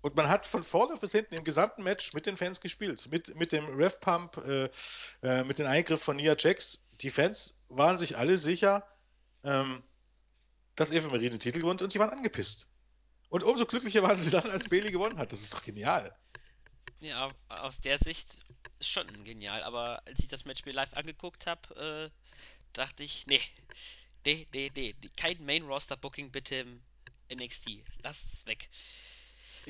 Und 0.00 0.14
man 0.16 0.28
hat 0.28 0.46
von 0.46 0.62
vorne 0.62 0.96
bis 0.96 1.12
hinten 1.12 1.34
im 1.34 1.44
gesamten 1.44 1.82
Match 1.82 2.12
mit 2.14 2.26
den 2.26 2.36
Fans 2.36 2.60
gespielt. 2.60 3.08
Mit, 3.10 3.34
mit 3.36 3.52
dem 3.52 3.66
Ref-Pump, 3.66 4.36
äh, 4.38 4.70
äh, 5.22 5.44
mit 5.44 5.58
dem 5.58 5.66
Eingriff 5.66 6.02
von 6.02 6.16
Nia 6.16 6.36
Jax. 6.38 6.86
Die 7.00 7.10
Fans 7.10 7.56
waren 7.68 7.98
sich 7.98 8.16
alle 8.16 8.38
sicher, 8.38 8.86
ähm, 9.44 9.82
dass 10.76 10.92
Eva 10.92 11.08
Marie 11.08 11.30
den 11.30 11.40
Titel 11.40 11.60
gewinnt 11.60 11.82
und 11.82 11.90
sie 11.90 11.98
waren 11.98 12.10
angepisst. 12.10 12.68
Und 13.28 13.42
umso 13.42 13.66
glücklicher 13.66 14.02
waren 14.02 14.16
sie 14.16 14.30
dann, 14.30 14.50
als 14.50 14.68
Bailey 14.68 14.90
gewonnen 14.90 15.18
hat. 15.18 15.32
Das 15.32 15.40
ist 15.40 15.52
doch 15.52 15.62
genial. 15.62 16.16
Ja, 17.00 17.30
aus 17.48 17.80
der 17.80 17.98
Sicht 17.98 18.38
schon 18.80 19.06
genial. 19.24 19.62
Aber 19.62 20.02
als 20.06 20.20
ich 20.20 20.28
das 20.28 20.44
Match 20.44 20.64
mir 20.64 20.72
live 20.72 20.92
angeguckt 20.94 21.46
habe, 21.46 22.10
äh, 22.10 22.34
dachte 22.72 23.02
ich, 23.02 23.26
nee, 23.26 23.40
nee, 24.24 24.46
nee, 24.52 24.70
nee, 24.74 24.94
kein 25.16 25.44
Main-Roster-Booking 25.44 26.30
bitte 26.30 26.56
im 26.56 26.82
NXT. 27.30 27.82
Lasst 28.02 28.24
es 28.32 28.46
weg 28.46 28.68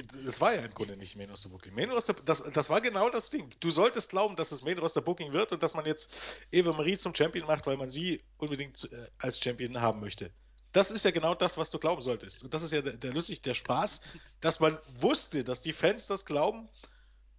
das 0.03 0.41
war 0.41 0.55
ja 0.55 0.63
im 0.63 0.75
Grunde 0.75 0.97
nicht 0.97 1.17
Main 1.17 1.31
Roster 1.31 1.49
Booking. 1.49 1.75
Main 1.75 1.91
Roster, 1.91 2.15
das, 2.15 2.43
das 2.53 2.71
war 2.71 2.81
genau 2.81 3.11
das 3.11 3.31
Ding. 3.31 3.51
Du 3.61 3.71
solltest 3.71 4.11
glauben, 4.11 4.37
dass 4.37 4.53
es 4.53 4.63
Main 4.63 4.79
Roster 4.79 5.01
Booking 5.01 5.33
wird 5.33 5.53
und 5.53 5.63
dass 5.63 5.75
man 5.75 5.87
jetzt 5.87 6.43
Eva 6.53 6.73
Marie 6.73 6.97
zum 6.97 7.15
Champion 7.15 7.47
macht, 7.47 7.67
weil 7.67 7.77
man 7.77 7.89
sie 7.89 8.23
unbedingt 8.37 8.91
äh, 8.93 9.09
als 9.19 9.41
Champion 9.41 9.81
haben 9.81 10.01
möchte. 10.01 10.33
Das 10.73 10.91
ist 10.91 11.05
ja 11.05 11.11
genau 11.11 11.35
das, 11.35 11.57
was 11.57 11.71
du 11.71 11.79
glauben 11.79 12.03
solltest. 12.03 12.45
Und 12.45 12.53
das 12.53 12.63
ist 12.63 12.73
ja 12.73 12.83
der, 12.83 12.95
der 12.95 13.13
lustig, 13.13 13.43
der 13.43 13.55
Spaß, 13.55 14.01
dass 14.41 14.61
man 14.61 14.79
wusste, 14.95 15.45
dass 15.45 15.63
die 15.63 15.73
Fans 15.73 16.07
das 16.07 16.25
glauben 16.25 16.69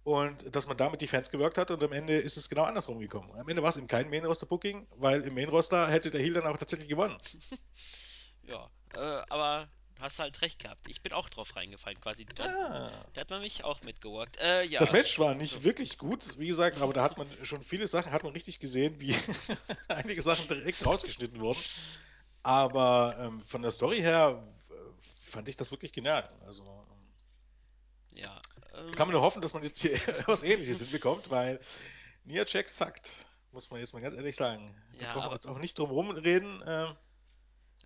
und 0.04 0.54
dass 0.54 0.66
man 0.66 0.76
damit 0.76 1.00
die 1.00 1.06
Fans 1.06 1.30
gewirkt 1.30 1.58
hat 1.58 1.70
und 1.70 1.82
am 1.84 1.92
Ende 1.92 2.16
ist 2.16 2.36
es 2.36 2.48
genau 2.48 2.62
andersrum 2.62 2.98
gekommen. 2.98 3.30
Am 3.36 3.48
Ende 3.48 3.62
war 3.62 3.70
es 3.70 3.76
eben 3.76 3.86
kein 3.86 4.10
Main 4.10 4.24
Roster 4.24 4.46
Booking, 4.46 4.86
weil 4.96 5.20
im 5.22 5.34
Main 5.34 5.48
Roster 5.48 5.88
hätte 5.88 6.10
der 6.10 6.20
Heel 6.20 6.32
dann 6.32 6.46
auch 6.46 6.56
tatsächlich 6.56 6.88
gewonnen. 6.88 7.16
ja, 8.46 8.68
äh, 8.94 9.22
aber 9.28 9.68
hast 10.00 10.18
halt 10.18 10.40
recht 10.42 10.58
gehabt. 10.58 10.88
Ich 10.88 11.02
bin 11.02 11.12
auch 11.12 11.28
drauf 11.28 11.54
reingefallen, 11.56 12.00
quasi. 12.00 12.24
Da, 12.34 12.44
ah. 12.44 12.90
da 13.12 13.20
hat 13.20 13.30
man 13.30 13.42
mich 13.42 13.64
auch 13.64 13.82
mitgeworkt. 13.82 14.38
Äh, 14.38 14.64
ja. 14.64 14.80
Das 14.80 14.92
Match 14.92 15.18
war 15.18 15.34
nicht 15.34 15.54
so. 15.54 15.64
wirklich 15.64 15.98
gut, 15.98 16.38
wie 16.38 16.48
gesagt, 16.48 16.80
aber 16.80 16.92
da 16.92 17.02
hat 17.02 17.18
man 17.18 17.28
schon 17.42 17.62
viele 17.62 17.86
Sachen, 17.86 18.12
hat 18.12 18.22
man 18.22 18.32
richtig 18.32 18.58
gesehen, 18.60 18.98
wie 18.98 19.14
einige 19.88 20.22
Sachen 20.22 20.48
direkt 20.48 20.84
rausgeschnitten 20.84 21.40
wurden. 21.40 21.60
Aber 22.42 23.16
ähm, 23.18 23.40
von 23.42 23.62
der 23.62 23.70
Story 23.70 23.98
her 23.98 24.42
äh, 24.70 25.30
fand 25.30 25.48
ich 25.48 25.56
das 25.56 25.70
wirklich 25.70 25.92
genial. 25.92 26.28
Also. 26.46 26.62
Ähm, 26.62 28.18
ja. 28.18 28.40
Ähm, 28.74 28.92
kann 28.92 29.08
man 29.08 29.12
nur 29.12 29.22
hoffen, 29.22 29.42
dass 29.42 29.52
man 29.52 29.62
jetzt 29.62 29.80
hier 29.80 29.98
was 30.26 30.42
ähnliches 30.42 30.80
hinbekommt, 30.80 31.30
weil 31.30 31.60
Nia 32.24 32.44
Jack 32.46 32.68
sagt, 32.68 33.26
muss 33.52 33.70
man 33.70 33.80
jetzt 33.80 33.92
mal 33.92 34.00
ganz 34.00 34.14
ehrlich 34.14 34.36
sagen. 34.36 34.74
Da 34.98 35.06
ja, 35.06 35.12
brauchen 35.12 35.30
wir 35.30 35.34
jetzt 35.34 35.46
auch 35.46 35.58
nicht 35.58 35.78
drum 35.78 36.10
reden. 36.10 36.62
Äh, 36.62 36.86
die 36.86 36.94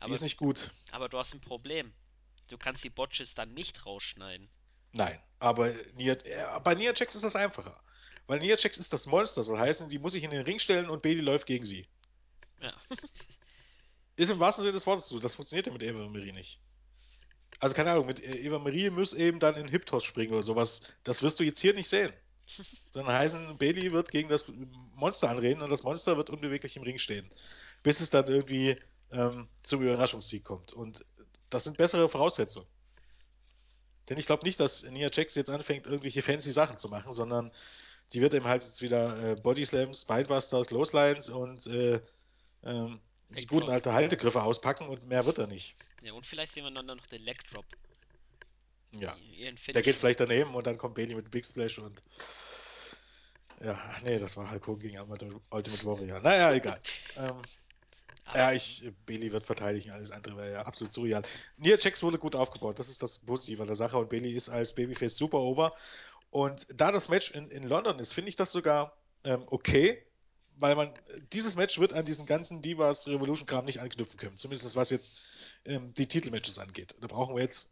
aber, 0.00 0.14
ist 0.14 0.22
nicht 0.22 0.36
gut. 0.36 0.72
Aber 0.92 1.08
du 1.08 1.18
hast 1.18 1.32
ein 1.32 1.40
Problem. 1.40 1.92
Du 2.48 2.58
kannst 2.58 2.84
die 2.84 2.90
Botches 2.90 3.34
dann 3.34 3.54
nicht 3.54 3.86
rausschneiden. 3.86 4.48
Nein, 4.92 5.18
aber 5.38 5.72
Nia, 5.94 6.16
bei 6.60 6.74
Nia 6.74 6.92
Jax 6.94 7.14
ist 7.14 7.24
das 7.24 7.34
einfacher. 7.34 7.80
Weil 8.26 8.38
Nia 8.38 8.56
Jax 8.56 8.78
ist 8.78 8.92
das 8.92 9.06
Monster, 9.06 9.42
soll 9.42 9.58
heißen, 9.58 9.88
die 9.88 9.98
muss 9.98 10.12
sich 10.12 10.22
in 10.22 10.30
den 10.30 10.42
Ring 10.42 10.58
stellen 10.58 10.88
und 10.88 11.02
Bailey 11.02 11.20
läuft 11.20 11.46
gegen 11.46 11.64
sie. 11.64 11.86
Ja. 12.60 12.72
ist 14.16 14.30
im 14.30 14.40
wahrsten 14.40 14.62
Sinne 14.62 14.72
des 14.72 14.86
Wortes 14.86 15.08
so. 15.08 15.18
Das 15.18 15.34
funktioniert 15.34 15.66
ja 15.66 15.72
mit 15.72 15.82
Eva 15.82 16.06
Marie 16.06 16.32
nicht. 16.32 16.60
Also 17.60 17.74
keine 17.74 17.92
Ahnung, 17.92 18.06
mit 18.06 18.22
Eva 18.22 18.58
Marie 18.58 18.90
muss 18.90 19.14
eben 19.14 19.38
dann 19.38 19.56
in 19.56 19.68
Hip-Toss 19.68 20.04
springen 20.04 20.32
oder 20.32 20.42
sowas. 20.42 20.82
Das 21.02 21.22
wirst 21.22 21.38
du 21.40 21.44
jetzt 21.44 21.60
hier 21.60 21.74
nicht 21.74 21.88
sehen. 21.88 22.12
Sondern 22.90 23.14
heißen, 23.14 23.56
Bailey 23.56 23.92
wird 23.92 24.10
gegen 24.10 24.28
das 24.28 24.44
Monster 24.94 25.30
anreden 25.30 25.62
und 25.62 25.70
das 25.70 25.82
Monster 25.82 26.16
wird 26.16 26.30
unbeweglich 26.30 26.76
im 26.76 26.82
Ring 26.82 26.98
stehen. 26.98 27.30
Bis 27.82 28.00
es 28.00 28.10
dann 28.10 28.26
irgendwie 28.26 28.76
ähm, 29.12 29.48
zum 29.62 29.82
Überraschungssieg 29.82 30.44
kommt. 30.44 30.72
Und 30.72 31.04
das 31.50 31.64
sind 31.64 31.76
bessere 31.76 32.08
Voraussetzungen. 32.08 32.66
Denn 34.08 34.18
ich 34.18 34.26
glaube 34.26 34.44
nicht, 34.44 34.60
dass 34.60 34.82
Nia 34.82 35.08
Jax 35.10 35.34
jetzt 35.34 35.50
anfängt, 35.50 35.86
irgendwelche 35.86 36.20
fancy 36.20 36.50
Sachen 36.50 36.76
zu 36.76 36.88
machen, 36.88 37.12
sondern 37.12 37.50
sie 38.08 38.20
wird 38.20 38.34
eben 38.34 38.44
halt 38.44 38.62
jetzt 38.62 38.82
wieder 38.82 39.32
äh, 39.32 39.34
Body 39.36 39.64
Slams, 39.64 40.02
Spinebusters, 40.02 40.66
Clotheslines 40.66 41.30
und 41.30 41.66
äh, 41.66 42.00
ähm, 42.64 43.00
die 43.30 43.46
guten 43.46 43.70
alte 43.70 43.92
Haltegriffe 43.92 44.42
auspacken 44.42 44.88
und 44.88 45.06
mehr 45.06 45.26
wird 45.26 45.38
er 45.38 45.46
nicht. 45.46 45.76
Ja, 46.02 46.12
und 46.12 46.26
vielleicht 46.26 46.52
sehen 46.52 46.64
wir 46.64 46.70
dann 46.70 46.86
noch 46.86 47.06
den 47.06 47.22
Leg 47.22 47.44
Drop. 47.48 47.64
Ja. 48.92 49.16
Der 49.74 49.82
geht 49.82 49.96
vielleicht 49.96 50.20
daneben 50.20 50.54
und 50.54 50.66
dann 50.66 50.78
kommt 50.78 50.94
Bailey 50.94 51.14
mit 51.14 51.30
Big 51.30 51.44
Splash 51.44 51.78
und. 51.78 52.02
Ja, 53.62 53.78
nee, 54.04 54.18
das 54.18 54.36
war 54.36 54.50
Hulk 54.50 54.66
Hogan 54.66 54.80
gegen 54.80 54.98
Ultimate 55.50 55.84
Warrior. 55.84 56.20
Naja, 56.20 56.52
egal. 56.52 56.80
ähm, 57.16 57.42
ja, 58.34 58.52
ich, 58.52 58.84
Bailey 59.06 59.32
wird 59.32 59.44
verteidigen, 59.44 59.90
alles 59.90 60.10
andere 60.10 60.36
wäre 60.36 60.52
ja 60.52 60.62
absolut 60.62 60.92
surreal. 60.92 61.22
Nia 61.56 61.76
Jax 61.78 62.02
wurde 62.02 62.18
gut 62.18 62.34
aufgebaut, 62.34 62.78
das 62.78 62.88
ist 62.88 63.02
das 63.02 63.18
Positive 63.18 63.62
an 63.62 63.68
der 63.68 63.76
Sache 63.76 63.98
und 63.98 64.08
Bailey 64.08 64.32
ist 64.32 64.48
als 64.48 64.74
Babyface 64.74 65.16
super 65.16 65.38
over. 65.38 65.74
Und 66.30 66.66
da 66.74 66.90
das 66.90 67.08
Match 67.08 67.30
in, 67.30 67.50
in 67.50 67.64
London 67.64 67.98
ist, 67.98 68.12
finde 68.12 68.28
ich 68.28 68.36
das 68.36 68.50
sogar 68.50 68.96
ähm, 69.24 69.44
okay, 69.46 70.04
weil 70.58 70.76
man, 70.76 70.92
dieses 71.32 71.56
Match 71.56 71.78
wird 71.78 71.92
an 71.92 72.04
diesen 72.04 72.26
ganzen 72.26 72.62
Divas 72.62 73.08
Revolution 73.08 73.46
Kram 73.46 73.64
nicht 73.64 73.80
anknüpfen 73.80 74.18
können, 74.18 74.36
zumindest 74.36 74.76
was 74.76 74.90
jetzt 74.90 75.12
ähm, 75.64 75.92
die 75.94 76.06
Titelmatches 76.06 76.58
angeht. 76.58 76.94
Da 77.00 77.06
brauchen 77.06 77.34
wir 77.34 77.42
jetzt 77.42 77.70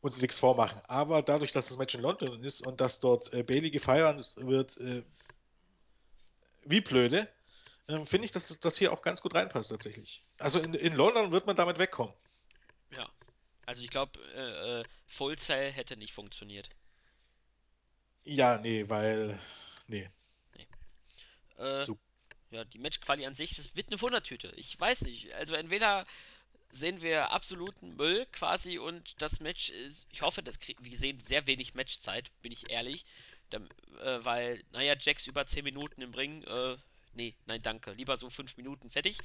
uns 0.00 0.20
nichts 0.22 0.38
vormachen. 0.38 0.80
Aber 0.86 1.22
dadurch, 1.22 1.52
dass 1.52 1.68
das 1.68 1.78
Match 1.78 1.94
in 1.94 2.00
London 2.02 2.42
ist 2.42 2.66
und 2.66 2.80
dass 2.80 3.00
dort 3.00 3.32
äh, 3.32 3.42
Bailey 3.42 3.70
gefeiert 3.70 4.36
wird, 4.36 4.76
äh, 4.78 5.02
wie 6.64 6.80
blöde, 6.80 7.28
ähm, 7.88 8.06
finde 8.06 8.24
ich, 8.26 8.30
dass 8.30 8.58
das 8.60 8.76
hier 8.76 8.92
auch 8.92 9.02
ganz 9.02 9.20
gut 9.20 9.34
reinpasst 9.34 9.70
tatsächlich. 9.70 10.24
Also 10.38 10.60
in, 10.60 10.74
in 10.74 10.94
London 10.94 11.32
wird 11.32 11.46
man 11.46 11.56
damit 11.56 11.78
wegkommen. 11.78 12.14
Ja. 12.96 13.08
Also 13.66 13.82
ich 13.82 13.90
glaube, 13.90 14.18
äh, 14.34 14.80
äh, 14.80 14.84
Full 15.06 15.36
Cell 15.38 15.70
hätte 15.70 15.96
nicht 15.96 16.12
funktioniert. 16.12 16.70
Ja, 18.24 18.58
nee, 18.58 18.88
weil. 18.88 19.38
Nee. 19.86 20.10
nee. 20.56 20.66
Äh, 21.56 21.82
so. 21.84 21.98
Ja, 22.50 22.64
die 22.64 22.78
Matchquali 22.78 23.26
an 23.26 23.34
sich, 23.34 23.54
das 23.54 23.76
wird 23.76 23.88
eine 23.88 24.00
Wundertüte. 24.00 24.52
Ich 24.56 24.78
weiß 24.78 25.02
nicht. 25.02 25.32
Also 25.34 25.54
entweder 25.54 26.04
sehen 26.70 27.00
wir 27.02 27.30
absoluten 27.30 27.96
Müll 27.96 28.26
quasi 28.32 28.78
und 28.78 29.14
das 29.22 29.40
Match 29.40 29.70
ist. 29.70 30.06
Ich 30.10 30.22
hoffe, 30.22 30.42
das 30.42 30.58
wir 30.80 30.98
sehen 30.98 31.20
sehr 31.26 31.46
wenig 31.46 31.74
Matchzeit, 31.74 32.30
bin 32.42 32.52
ich 32.52 32.70
ehrlich. 32.70 33.04
Da, 33.50 33.58
äh, 34.02 34.24
weil, 34.24 34.62
naja, 34.72 34.94
Jax 34.98 35.26
über 35.26 35.46
10 35.46 35.64
Minuten 35.64 36.02
im 36.02 36.14
Ring, 36.14 36.42
äh, 36.44 36.76
nee, 37.14 37.34
nein, 37.46 37.62
danke. 37.62 37.92
Lieber 37.92 38.16
so 38.16 38.30
fünf 38.30 38.56
Minuten 38.56 38.90
fertig. 38.90 39.18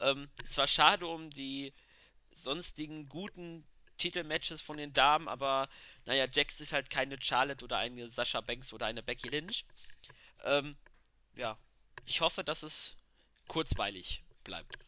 Ähm, 0.00 0.28
es 0.42 0.56
war 0.58 0.66
schade 0.66 1.06
um 1.06 1.30
die 1.30 1.72
sonstigen 2.34 3.08
guten 3.08 3.64
Titelmatches 3.98 4.62
von 4.62 4.76
den 4.76 4.92
Damen, 4.92 5.28
aber 5.28 5.68
naja, 6.06 6.26
Jax 6.30 6.60
ist 6.60 6.72
halt 6.72 6.88
keine 6.90 7.20
Charlotte 7.20 7.64
oder 7.64 7.78
eine 7.78 8.08
Sascha 8.08 8.40
Banks 8.40 8.72
oder 8.72 8.86
eine 8.86 9.02
Becky 9.02 9.28
Lynch. 9.28 9.64
Ähm, 10.44 10.76
ja, 11.36 11.58
ich 12.08 12.20
hoffe, 12.20 12.42
dass 12.42 12.62
es 12.62 12.96
kurzweilig 13.48 14.22
bleibt. 14.44 14.78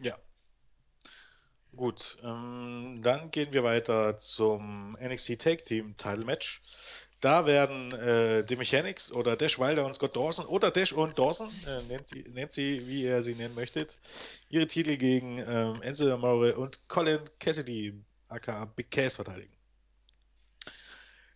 Ja. 0.00 0.16
Gut, 1.76 2.16
ähm, 2.22 3.00
dann 3.02 3.30
gehen 3.30 3.52
wir 3.52 3.62
weiter 3.62 4.16
zum 4.18 4.96
NXT 5.00 5.40
Tag 5.40 5.62
Team 5.64 5.96
Title 5.96 6.24
Match. 6.24 6.62
Da 7.20 7.46
werden 7.46 7.92
äh, 7.92 8.44
die 8.44 8.56
Mechanics 8.56 9.12
oder 9.12 9.36
Dash 9.36 9.58
Wilder 9.58 9.84
und 9.84 9.92
Scott 9.92 10.16
Dawson 10.16 10.46
oder 10.46 10.70
Dash 10.70 10.92
und 10.92 11.18
Dawson, 11.18 11.50
äh, 11.66 11.82
nennt, 11.82 12.08
sie, 12.08 12.24
nennt, 12.28 12.52
sie, 12.52 12.86
wie 12.86 13.02
ihr 13.02 13.22
sie 13.22 13.34
nennen 13.34 13.54
möchtet, 13.54 13.98
ihre 14.48 14.66
Titel 14.66 14.96
gegen 14.96 15.38
ähm, 15.38 15.82
Enzo 15.82 16.10
Amore 16.12 16.56
und 16.56 16.88
Colin 16.88 17.20
Cassidy, 17.38 17.92
aka 18.28 18.64
Big 18.64 18.90
Cass, 18.90 19.16
verteidigen. 19.16 19.57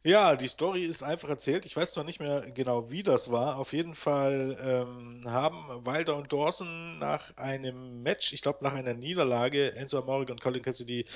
Ja, 0.04 0.34
die 0.34 0.48
Story 0.48 0.84
ist 0.84 1.04
einfach 1.04 1.28
erzählt. 1.28 1.64
Ich 1.64 1.76
weiß 1.76 1.92
zwar 1.92 2.02
nicht 2.02 2.18
mehr 2.18 2.50
genau, 2.50 2.90
wie 2.90 3.04
das 3.04 3.30
war. 3.30 3.56
Auf 3.58 3.72
jeden 3.72 3.94
Fall 3.94 4.56
ähm, 4.60 5.22
haben 5.30 5.86
Wilder 5.86 6.16
und 6.16 6.32
Dawson 6.32 6.98
nach 6.98 7.36
einem 7.36 8.02
Match, 8.02 8.32
ich 8.32 8.42
glaube 8.42 8.64
nach 8.64 8.72
einer 8.72 8.94
Niederlage, 8.94 9.76
Enzo 9.76 9.98
Amore 9.98 10.32
und 10.32 10.40
Colin 10.40 10.62
Cassidy 10.62 11.06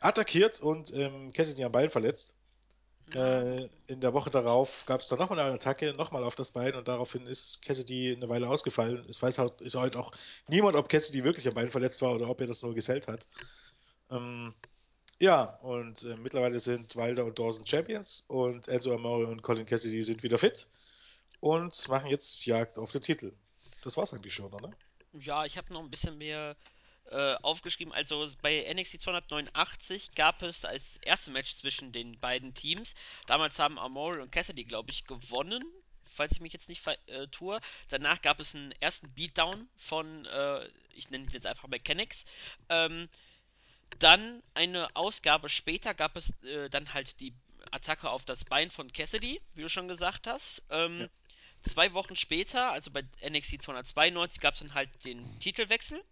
attackiert 0.00 0.60
und 0.60 0.92
ähm, 0.94 1.32
Cassidy 1.32 1.64
am 1.64 1.72
Bein 1.72 1.90
verletzt. 1.90 2.34
Äh, 3.14 3.68
in 3.86 4.00
der 4.00 4.12
Woche 4.14 4.30
darauf 4.30 4.84
gab 4.86 5.00
es 5.00 5.08
dann 5.08 5.18
nochmal 5.18 5.40
eine 5.40 5.54
Attacke, 5.54 5.92
nochmal 5.94 6.24
auf 6.24 6.34
das 6.36 6.50
Bein 6.52 6.74
und 6.74 6.88
daraufhin 6.88 7.26
ist 7.26 7.62
Cassidy 7.62 8.14
eine 8.16 8.28
Weile 8.28 8.48
ausgefallen. 8.48 9.04
Es 9.08 9.20
weiß 9.22 9.38
halt, 9.38 9.60
ist 9.60 9.74
halt 9.76 9.96
auch 9.96 10.12
niemand, 10.48 10.76
ob 10.76 10.88
Cassidy 10.88 11.24
wirklich 11.24 11.48
am 11.48 11.54
Bein 11.54 11.70
verletzt 11.70 12.02
war 12.02 12.14
oder 12.14 12.28
ob 12.28 12.40
er 12.40 12.46
das 12.48 12.62
nur 12.62 12.74
gesellt 12.74 13.08
hat. 13.08 13.26
Ähm, 14.10 14.54
ja, 15.20 15.44
und 15.62 16.02
äh, 16.02 16.16
mittlerweile 16.16 16.60
sind 16.60 16.96
Wilder 16.96 17.24
und 17.24 17.38
Dawson 17.38 17.66
Champions 17.66 18.24
und 18.28 18.68
Enzo 18.68 18.94
Amore 18.94 19.26
und 19.26 19.42
Colin 19.42 19.66
Cassidy 19.66 20.02
sind 20.02 20.22
wieder 20.22 20.38
fit 20.38 20.68
und 21.40 21.88
machen 21.88 22.10
jetzt 22.10 22.44
Jagd 22.46 22.78
auf 22.78 22.92
den 22.92 23.02
Titel. 23.02 23.32
Das 23.82 23.96
war's 23.96 24.12
eigentlich 24.12 24.34
schon, 24.34 24.52
oder? 24.52 24.70
ja, 25.20 25.44
ich 25.44 25.56
habe 25.56 25.72
noch 25.72 25.82
ein 25.82 25.90
bisschen 25.90 26.18
mehr 26.18 26.56
äh, 27.10 27.34
aufgeschrieben. 27.42 27.92
Also 27.92 28.28
bei 28.42 28.72
NXT 28.72 29.00
289 29.00 30.12
gab 30.14 30.42
es 30.42 30.64
als 30.64 30.98
erste 30.98 31.30
Match 31.30 31.56
zwischen 31.56 31.92
den 31.92 32.18
beiden 32.18 32.54
Teams. 32.54 32.94
Damals 33.26 33.58
haben 33.58 33.78
Amore 33.78 34.22
und 34.22 34.32
Cassidy, 34.32 34.64
glaube 34.64 34.90
ich, 34.90 35.04
gewonnen. 35.06 35.64
Falls 36.04 36.32
ich 36.32 36.40
mich 36.40 36.52
jetzt 36.52 36.68
nicht 36.68 36.86
äh, 36.86 37.26
tue. 37.28 37.60
Danach 37.88 38.22
gab 38.22 38.38
es 38.38 38.54
einen 38.54 38.72
ersten 38.72 39.12
Beatdown 39.12 39.68
von, 39.76 40.24
äh, 40.26 40.68
ich 40.94 41.10
nenne 41.10 41.24
ihn 41.24 41.30
jetzt 41.30 41.46
einfach 41.46 41.68
Mechanics. 41.68 42.24
Ähm, 42.68 43.08
dann 43.98 44.42
eine 44.54 44.94
Ausgabe 44.94 45.48
später 45.48 45.94
gab 45.94 46.16
es 46.16 46.30
äh, 46.42 46.68
dann 46.70 46.92
halt 46.94 47.18
die 47.20 47.34
Attacke 47.70 48.10
auf 48.10 48.24
das 48.24 48.44
Bein 48.44 48.70
von 48.70 48.92
Cassidy, 48.92 49.40
wie 49.54 49.62
du 49.62 49.68
schon 49.68 49.88
gesagt 49.88 50.26
hast. 50.26 50.62
Ja, 50.70 50.84
Ähm, 50.84 51.10
zwei 51.62 51.92
Wochen 51.94 52.16
später, 52.16 52.72
also 52.72 52.90
bei 52.90 53.02
NXT 53.28 53.62
292, 53.62 54.40
gab 54.40 54.54
es 54.54 54.60
dann 54.60 54.74
halt 54.74 55.04
den 55.04 55.38
Titelwechsel 55.40 56.02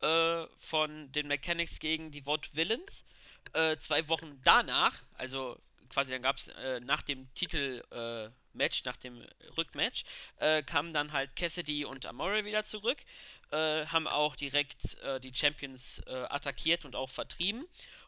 äh, 0.00 0.46
von 0.58 1.12
den 1.12 1.28
Mechanics 1.28 1.78
gegen 1.78 2.10
die 2.10 2.24
Vought 2.26 2.54
Villains. 2.54 3.04
Äh, 3.52 3.76
zwei 3.78 4.08
Wochen 4.08 4.40
danach, 4.44 5.02
also 5.14 5.58
quasi 5.88 6.12
dann 6.12 6.22
gab 6.22 6.36
es 6.36 6.48
äh, 6.48 6.80
nach 6.80 7.02
dem 7.02 7.32
Titelmatch, 7.34 8.80
äh, 8.80 8.82
nach 8.84 8.96
dem 8.96 9.26
Rückmatch, 9.56 10.04
äh, 10.36 10.62
kamen 10.62 10.92
dann 10.92 11.12
halt 11.12 11.34
Cassidy 11.36 11.84
und 11.84 12.06
Amore 12.06 12.44
wieder 12.44 12.64
zurück, 12.64 12.98
äh, 13.50 13.86
haben 13.86 14.06
auch 14.06 14.36
direkt 14.36 14.94
äh, 15.02 15.20
die 15.20 15.34
Champions 15.34 16.00
äh, 16.06 16.26
attackiert 16.28 16.84
und 16.84 16.96
auch 16.96 17.08
vertrieben. 17.08 17.66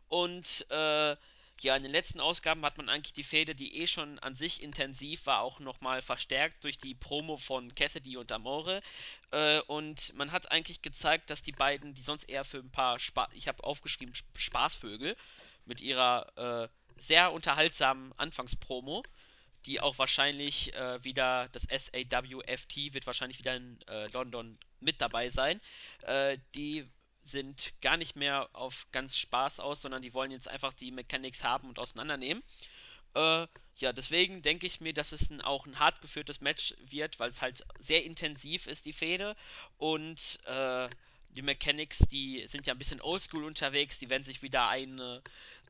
Und 0.08 0.66
äh, 0.70 1.16
ja, 1.62 1.76
in 1.76 1.84
den 1.84 1.92
letzten 1.92 2.20
Ausgaben 2.20 2.64
hat 2.64 2.76
man 2.76 2.88
eigentlich 2.88 3.12
die 3.12 3.22
Fehde, 3.22 3.54
die 3.54 3.78
eh 3.78 3.86
schon 3.86 4.18
an 4.18 4.34
sich 4.34 4.62
intensiv 4.62 5.26
war, 5.26 5.42
auch 5.42 5.60
nochmal 5.60 6.02
verstärkt 6.02 6.64
durch 6.64 6.76
die 6.78 6.94
Promo 6.94 7.36
von 7.36 7.74
Cassidy 7.74 8.16
und 8.16 8.32
Amore. 8.32 8.82
Äh, 9.30 9.60
und 9.62 10.12
man 10.14 10.32
hat 10.32 10.50
eigentlich 10.50 10.82
gezeigt, 10.82 11.30
dass 11.30 11.42
die 11.42 11.52
beiden, 11.52 11.94
die 11.94 12.02
sonst 12.02 12.28
eher 12.28 12.44
für 12.44 12.58
ein 12.58 12.70
paar, 12.70 12.98
Spa 12.98 13.28
ich 13.32 13.46
habe 13.48 13.62
aufgeschrieben, 13.62 14.14
Spaßvögel, 14.34 15.16
mit 15.64 15.80
ihrer 15.80 16.26
äh, 16.64 16.68
sehr 17.00 17.32
unterhaltsamen 17.32 18.12
Anfangspromo, 18.16 19.04
die 19.66 19.80
auch 19.80 19.98
wahrscheinlich 19.98 20.74
äh, 20.74 21.02
wieder, 21.04 21.48
das 21.52 21.64
SAWFT 21.64 22.94
wird 22.94 23.06
wahrscheinlich 23.06 23.38
wieder 23.38 23.56
in 23.56 23.78
äh, 23.88 24.08
London 24.08 24.58
mit 24.80 25.00
dabei 25.00 25.30
sein. 25.30 25.60
Äh, 26.02 26.38
die 26.54 26.88
sind 27.22 27.72
gar 27.80 27.96
nicht 27.96 28.16
mehr 28.16 28.48
auf 28.52 28.86
ganz 28.90 29.16
Spaß 29.16 29.60
aus, 29.60 29.82
sondern 29.82 30.02
die 30.02 30.14
wollen 30.14 30.32
jetzt 30.32 30.48
einfach 30.48 30.72
die 30.72 30.90
Mechanics 30.90 31.44
haben 31.44 31.68
und 31.68 31.78
auseinandernehmen. 31.78 32.42
Äh, 33.14 33.46
ja, 33.76 33.92
deswegen 33.92 34.42
denke 34.42 34.66
ich 34.66 34.80
mir, 34.80 34.92
dass 34.92 35.12
es 35.12 35.30
ein, 35.30 35.40
auch 35.40 35.66
ein 35.66 35.78
hart 35.78 36.00
geführtes 36.00 36.40
Match 36.40 36.74
wird, 36.90 37.18
weil 37.20 37.30
es 37.30 37.42
halt 37.42 37.64
sehr 37.78 38.04
intensiv 38.04 38.66
ist, 38.66 38.86
die 38.86 38.92
Fehde. 38.92 39.36
Und 39.78 40.40
äh, 40.46 40.88
die 41.30 41.42
Mechanics, 41.42 41.98
die 42.10 42.46
sind 42.46 42.66
ja 42.66 42.74
ein 42.74 42.78
bisschen 42.78 43.00
oldschool 43.00 43.44
unterwegs, 43.44 43.98
die 43.98 44.10
werden 44.10 44.24
sich 44.24 44.42
wieder 44.42 44.68
eine, 44.68 45.22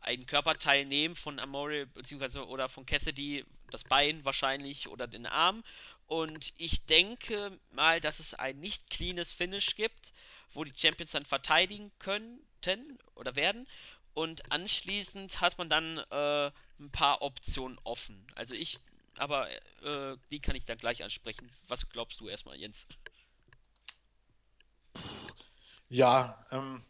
einen 0.02 0.26
Körperteil 0.26 0.84
nehmen 0.84 1.16
von 1.16 1.38
Amore 1.38 1.86
beziehungsweise 1.86 2.46
oder 2.46 2.68
von 2.68 2.86
Cassidy, 2.86 3.44
das 3.70 3.84
Bein 3.84 4.24
wahrscheinlich 4.24 4.88
oder 4.88 5.06
den 5.06 5.26
Arm. 5.26 5.64
Und 6.06 6.52
ich 6.58 6.84
denke 6.84 7.58
mal, 7.70 8.00
dass 8.00 8.18
es 8.18 8.34
ein 8.34 8.58
nicht 8.60 8.90
cleanes 8.90 9.32
Finish 9.32 9.76
gibt, 9.76 10.12
wo 10.52 10.64
die 10.64 10.72
Champions 10.76 11.12
dann 11.12 11.24
verteidigen 11.24 11.90
könnten 11.98 12.98
oder 13.14 13.36
werden. 13.36 13.66
Und 14.14 14.52
anschließend 14.52 15.40
hat 15.40 15.56
man 15.56 15.70
dann 15.70 15.98
äh, 15.98 16.50
ein 16.78 16.90
paar 16.90 17.22
Optionen 17.22 17.78
offen. 17.84 18.26
Also 18.34 18.54
ich, 18.54 18.78
aber 19.16 19.48
äh, 19.82 20.16
die 20.30 20.40
kann 20.40 20.56
ich 20.56 20.66
dann 20.66 20.76
gleich 20.76 21.02
ansprechen. 21.02 21.50
Was 21.68 21.88
glaubst 21.88 22.20
du 22.20 22.28
erstmal, 22.28 22.56
Jens? 22.56 22.86
ja 25.88 26.38
ähm, 26.50 26.82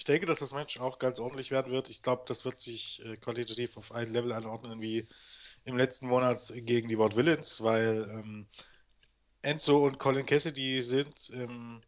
ich 0.00 0.04
denke, 0.04 0.24
dass 0.24 0.38
das 0.38 0.54
Match 0.54 0.80
auch 0.80 0.98
ganz 0.98 1.18
ordentlich 1.18 1.50
werden 1.50 1.70
wird. 1.70 1.90
Ich 1.90 2.02
glaube, 2.02 2.22
das 2.26 2.46
wird 2.46 2.58
sich 2.58 3.04
äh, 3.04 3.18
qualitativ 3.18 3.76
auf 3.76 3.92
ein 3.92 4.10
Level 4.10 4.32
anordnen 4.32 4.80
wie 4.80 5.06
im 5.66 5.76
letzten 5.76 6.06
Monat 6.06 6.40
gegen 6.56 6.88
die 6.88 6.96
Vaught 6.96 7.16
Villains, 7.16 7.62
weil 7.62 8.08
ähm, 8.10 8.46
Enzo 9.42 9.84
und 9.84 9.98
Colin 9.98 10.24
Cassidy 10.24 10.82
sind 10.82 11.30
ähm, 11.34 11.82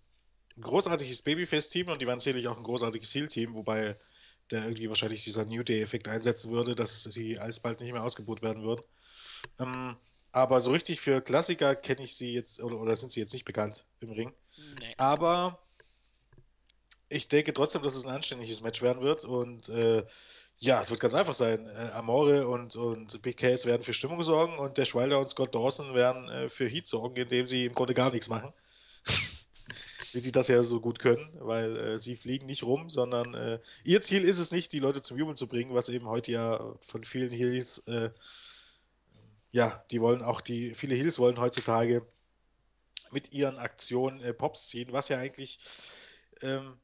ein 0.54 0.60
großartiges 0.60 1.22
Babyface-Team 1.22 1.88
und 1.88 2.02
die 2.02 2.06
waren 2.06 2.20
sicherlich 2.20 2.48
auch 2.48 2.58
ein 2.58 2.64
großartiges 2.64 3.14
Heel-Team, 3.14 3.54
wobei 3.54 3.96
der 4.50 4.64
irgendwie 4.64 4.90
wahrscheinlich 4.90 5.24
dieser 5.24 5.46
New 5.46 5.62
Day-Effekt 5.62 6.06
einsetzen 6.06 6.50
würde, 6.50 6.74
dass 6.74 7.04
sie 7.04 7.38
alsbald 7.38 7.80
nicht 7.80 7.94
mehr 7.94 8.04
ausgebucht 8.04 8.42
werden 8.42 8.62
würden. 8.62 8.84
Ähm, 9.58 9.96
aber 10.32 10.60
so 10.60 10.70
richtig 10.70 11.00
für 11.00 11.22
Klassiker 11.22 11.74
kenne 11.74 12.02
ich 12.02 12.14
sie 12.14 12.34
jetzt 12.34 12.62
oder, 12.62 12.76
oder 12.76 12.94
sind 12.94 13.10
sie 13.10 13.20
jetzt 13.20 13.32
nicht 13.32 13.46
bekannt 13.46 13.86
im 14.00 14.10
Ring. 14.10 14.34
Nee. 14.80 14.94
Aber 14.98 15.62
ich 17.12 17.28
denke 17.28 17.52
trotzdem, 17.52 17.82
dass 17.82 17.94
es 17.94 18.04
ein 18.04 18.14
anständiges 18.14 18.60
Match 18.60 18.82
werden 18.82 19.02
wird 19.02 19.24
und 19.24 19.68
äh, 19.68 20.04
ja, 20.58 20.80
es 20.80 20.90
wird 20.90 21.00
ganz 21.00 21.14
einfach 21.14 21.34
sein. 21.34 21.66
Äh, 21.66 21.90
Amore 21.92 22.46
und, 22.46 22.76
und 22.76 23.20
Big 23.22 23.36
Cass 23.36 23.66
werden 23.66 23.82
für 23.82 23.92
Stimmung 23.92 24.22
sorgen 24.22 24.58
und 24.58 24.78
der 24.78 24.84
Schweiler 24.84 25.18
und 25.18 25.28
Scott 25.28 25.54
Dawson 25.54 25.94
werden 25.94 26.28
äh, 26.28 26.48
für 26.48 26.66
Heat 26.66 26.86
sorgen, 26.86 27.16
indem 27.16 27.46
sie 27.46 27.66
im 27.66 27.74
Grunde 27.74 27.94
gar 27.94 28.10
nichts 28.10 28.28
machen. 28.28 28.52
wie 30.12 30.20
sie 30.20 30.32
das 30.32 30.48
ja 30.48 30.62
so 30.62 30.80
gut 30.80 30.98
können, 30.98 31.28
weil 31.40 31.76
äh, 31.76 31.98
sie 31.98 32.16
fliegen 32.16 32.46
nicht 32.46 32.62
rum, 32.62 32.88
sondern 32.88 33.34
äh, 33.34 33.58
ihr 33.82 34.02
Ziel 34.02 34.24
ist 34.24 34.38
es 34.38 34.52
nicht, 34.52 34.72
die 34.72 34.78
Leute 34.78 35.02
zum 35.02 35.18
Jubeln 35.18 35.36
zu 35.36 35.48
bringen, 35.48 35.74
was 35.74 35.88
eben 35.88 36.06
heute 36.06 36.32
ja 36.32 36.74
von 36.80 37.02
vielen 37.04 37.32
Heels, 37.32 37.78
äh, 37.88 38.10
ja, 39.52 39.84
die 39.90 40.00
wollen 40.00 40.22
auch 40.22 40.40
die, 40.40 40.74
viele 40.74 40.94
Heels 40.94 41.18
wollen 41.18 41.40
heutzutage 41.40 42.06
mit 43.10 43.32
ihren 43.32 43.58
Aktionen 43.58 44.20
Pops 44.36 44.68
ziehen, 44.68 44.92
was 44.92 45.08
ja 45.08 45.18
eigentlich 45.18 45.58
ähm, 46.42 46.78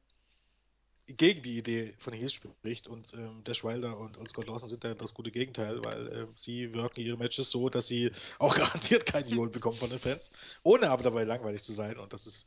gegen 1.17 1.43
die 1.43 1.59
Idee 1.59 1.95
von 1.99 2.13
Heels 2.13 2.35
spricht 2.35 2.87
und 2.87 3.15
ähm, 3.15 3.43
Dash 3.45 3.65
Wilder 3.65 3.97
und, 3.97 4.19
und 4.19 4.29
Scott 4.29 4.47
Lawson 4.47 4.69
sind 4.69 4.85
da 4.85 4.95
das 4.95 5.15
gute 5.15 5.31
Gegenteil, 5.31 5.83
weil 5.85 6.09
ähm, 6.13 6.29
sie 6.37 6.73
wirken 6.75 7.01
ihre 7.01 7.17
Matches 7.17 7.51
so, 7.51 7.69
dass 7.69 7.87
sie 7.87 8.11
auch 8.39 8.55
garantiert 8.55 9.07
keinen 9.07 9.29
Jubel 9.29 9.49
bekommen 9.51 9.79
von 9.79 9.91
den 9.91 9.99
Fans, 9.99 10.31
ohne 10.63 10.91
aber 10.91 11.03
dabei 11.03 11.25
langweilig 11.25 11.63
zu 11.63 11.73
sein 11.73 11.99
und 11.99 12.13
das 12.13 12.27
ist 12.27 12.47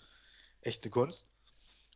echte 0.62 0.90
Kunst. 0.90 1.32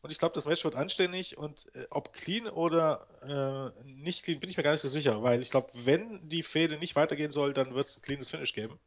Und 0.01 0.11
ich 0.11 0.19
glaube, 0.19 0.35
das 0.35 0.45
Match 0.45 0.63
wird 0.63 0.75
anständig 0.75 1.37
und 1.37 1.67
äh, 1.75 1.87
ob 1.89 2.13
clean 2.13 2.47
oder 2.47 3.73
äh, 3.77 3.83
nicht 3.85 4.23
clean, 4.23 4.39
bin 4.39 4.49
ich 4.49 4.57
mir 4.57 4.63
gar 4.63 4.71
nicht 4.71 4.81
so 4.81 4.87
sicher, 4.87 5.23
weil 5.23 5.41
ich 5.41 5.51
glaube, 5.51 5.71
wenn 5.73 6.27
die 6.27 6.43
Fehde 6.43 6.77
nicht 6.77 6.95
weitergehen 6.95 7.31
soll, 7.31 7.53
dann 7.53 7.73
wird 7.73 7.85
es 7.85 7.97
ein 7.97 8.01
cleanes 8.01 8.29
Finish 8.29 8.53
geben. 8.53 8.79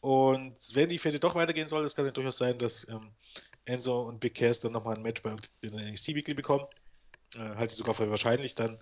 Und 0.00 0.56
wenn 0.74 0.88
die 0.88 0.98
Fehde 0.98 1.20
doch 1.20 1.34
weitergehen 1.34 1.68
soll, 1.68 1.82
das 1.82 1.94
kann 1.94 2.04
ja 2.04 2.10
durchaus 2.10 2.36
sein, 2.36 2.58
dass 2.58 2.88
ähm, 2.88 3.12
Enzo 3.64 4.02
und 4.02 4.20
Big 4.20 4.34
Cass 4.34 4.60
dann 4.60 4.72
nochmal 4.72 4.96
ein 4.96 5.02
Match 5.02 5.22
bei 5.22 5.34
den 5.62 5.74
NXT 5.74 6.08
Weekly 6.08 6.34
bekommen. 6.34 6.66
Äh, 7.34 7.38
halte 7.38 7.72
ich 7.72 7.78
sogar 7.78 7.94
für 7.94 8.10
wahrscheinlich, 8.10 8.54
dann 8.54 8.78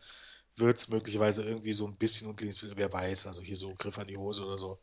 wird 0.57 0.79
es 0.79 0.89
möglicherweise 0.89 1.43
irgendwie 1.43 1.73
so 1.73 1.87
ein 1.87 1.97
bisschen 1.97 2.29
unclean, 2.29 2.55
wer 2.75 2.93
weiß, 2.93 3.27
also 3.27 3.43
hier 3.43 3.57
so 3.57 3.75
Griff 3.77 3.99
an 3.99 4.09
die 4.09 4.17
Hose 4.17 4.45
oder 4.45 4.59
so, 4.59 4.81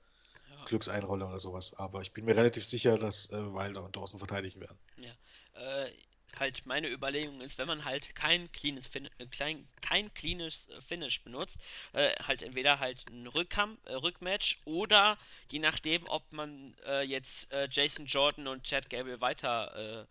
Ja, 0.50 0.66
Glückseinrolle 0.66 1.26
oder 1.28 1.40
sowas. 1.40 1.74
Aber 1.76 2.02
ich 2.02 2.14
bin 2.14 2.26
mir 2.26 2.36
relativ 2.36 2.66
sicher, 2.66 2.98
dass 2.98 3.32
äh, 3.32 3.54
Wilder 3.54 3.84
und 3.84 3.96
Dawson 3.96 4.20
verteidigen 4.20 4.62
werden. 4.62 4.80
ja. 4.98 5.12
Äh, 5.54 5.92
halt 6.40 6.66
meine 6.66 6.90
Überlegung 6.90 7.42
ist, 7.42 7.58
wenn 7.58 7.68
man 7.68 7.86
halt 7.86 8.16
kein 8.16 8.52
cleanes 8.52 8.88
fin 8.88 9.10
äh, 9.18 9.26
klein, 9.28 9.68
kein 9.82 10.14
cleanes 10.14 10.68
äh, 10.70 10.82
Finish 10.82 11.22
benutzt, 11.22 11.58
äh, 11.94 12.12
halt 12.24 12.42
entweder 12.42 12.80
halt 12.80 13.10
ein 13.10 13.28
Rückkampf, 13.28 13.80
äh, 13.86 13.94
Rückmatch 13.94 14.60
oder 14.66 15.18
je 15.52 15.60
nachdem, 15.60 16.06
ob 16.08 16.32
man 16.32 16.76
jetzt 17.06 17.48
Jason 17.72 18.06
Jordan 18.06 18.48
und 18.48 18.64
Chad 18.64 18.90
Gable 18.90 19.22
weiter 19.22 20.08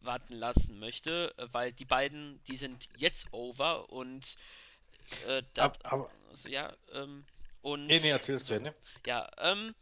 warten 0.00 0.34
lassen 0.34 0.78
möchte, 0.78 1.34
weil 1.52 1.72
die 1.72 1.84
beiden, 1.84 2.42
die 2.44 2.56
sind 2.56 2.88
jetzt 2.96 3.32
over 3.32 3.90
und 3.90 4.36
da, 5.54 5.72
Aber, 5.84 6.10
also, 6.30 6.48
ja, 6.48 6.72
ähm, 6.92 7.24
nee, 7.86 8.00
nee, 8.00 8.10
und 8.10 8.10
erzähl 8.10 8.36
es 8.36 8.44
zu 8.44 8.54
so, 8.54 8.54
Ende. 8.54 8.74
ja, 9.06 9.30
ähm, 9.38 9.74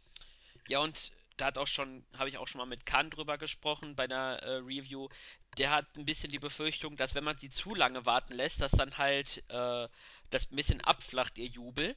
ja, 0.67 0.79
und 0.79 1.11
da 1.37 1.47
hat 1.47 1.57
auch 1.57 1.67
schon, 1.67 2.05
habe 2.17 2.29
ich 2.29 2.37
auch 2.37 2.47
schon 2.47 2.59
mal 2.59 2.65
mit 2.65 2.85
Khan 2.85 3.09
drüber 3.09 3.37
gesprochen 3.37 3.95
bei 3.95 4.03
einer 4.03 4.37
äh, 4.43 4.55
Review. 4.57 5.09
Der 5.57 5.71
hat 5.71 5.97
ein 5.97 6.05
bisschen 6.05 6.31
die 6.31 6.39
Befürchtung, 6.39 6.95
dass 6.97 7.15
wenn 7.15 7.23
man 7.23 7.37
sie 7.37 7.49
zu 7.49 7.75
lange 7.75 8.05
warten 8.05 8.33
lässt, 8.33 8.61
dass 8.61 8.71
dann 8.71 8.97
halt 8.97 9.43
äh, 9.49 9.87
das 10.29 10.51
ein 10.51 10.55
bisschen 10.55 10.81
abflacht, 10.81 11.37
ihr 11.37 11.47
Jubel. 11.47 11.95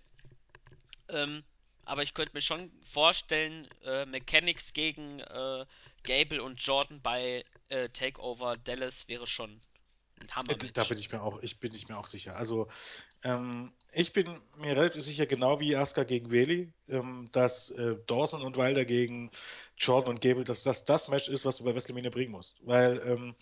Ähm, 1.09 1.45
aber 1.85 2.03
ich 2.03 2.15
könnte 2.15 2.35
mir 2.35 2.41
schon 2.41 2.73
vorstellen, 2.83 3.69
äh, 3.85 4.07
Mechanics 4.07 4.73
gegen 4.73 5.21
äh, 5.21 5.67
Gable 6.03 6.43
und 6.43 6.61
Jordan 6.63 7.01
bei 7.03 7.45
äh, 7.69 7.89
Takeover 7.91 8.57
Dallas 8.57 9.07
wäre 9.09 9.27
schon 9.27 9.61
ein 10.21 10.51
Äh, 10.51 10.57
d- 10.57 10.71
Da 10.73 10.85
bin 10.85 10.99
ich 10.99 11.13
mir 11.13 11.23
auch, 11.23 11.41
ich 11.43 11.61
bin 11.61 11.75
ich 11.75 11.89
mir 11.89 11.99
auch 11.99 12.07
sicher. 12.07 12.37
Also 12.37 12.69
ähm, 13.25 13.73
ich 13.93 14.13
bin 14.13 14.41
mir 14.59 14.77
relativ 14.77 15.03
sicher, 15.03 15.27
genau 15.27 15.61
wie 15.61 15.77
Asuka 15.77 16.05
gegen 16.05 16.29
Bayley, 16.29 16.73
ähm, 16.89 17.29
dass 17.33 17.71
äh, 17.71 17.97
Dawson 18.07 18.43
und 18.43 18.57
Wilder 18.57 18.85
gegen 18.85 19.31
Jordan 19.79 20.15
und 20.15 20.21
Gable, 20.21 20.45
dass 20.45 20.63
das 20.63 20.85
das 20.85 21.09
Match 21.09 21.29
ist, 21.29 21.45
was 21.45 21.57
du 21.59 21.65
bei 21.65 21.75
WrestleMania 21.75 22.11
bringen 22.11 22.33
musst. 22.33 22.67
Weil 22.67 23.01
ähm, 23.07 23.35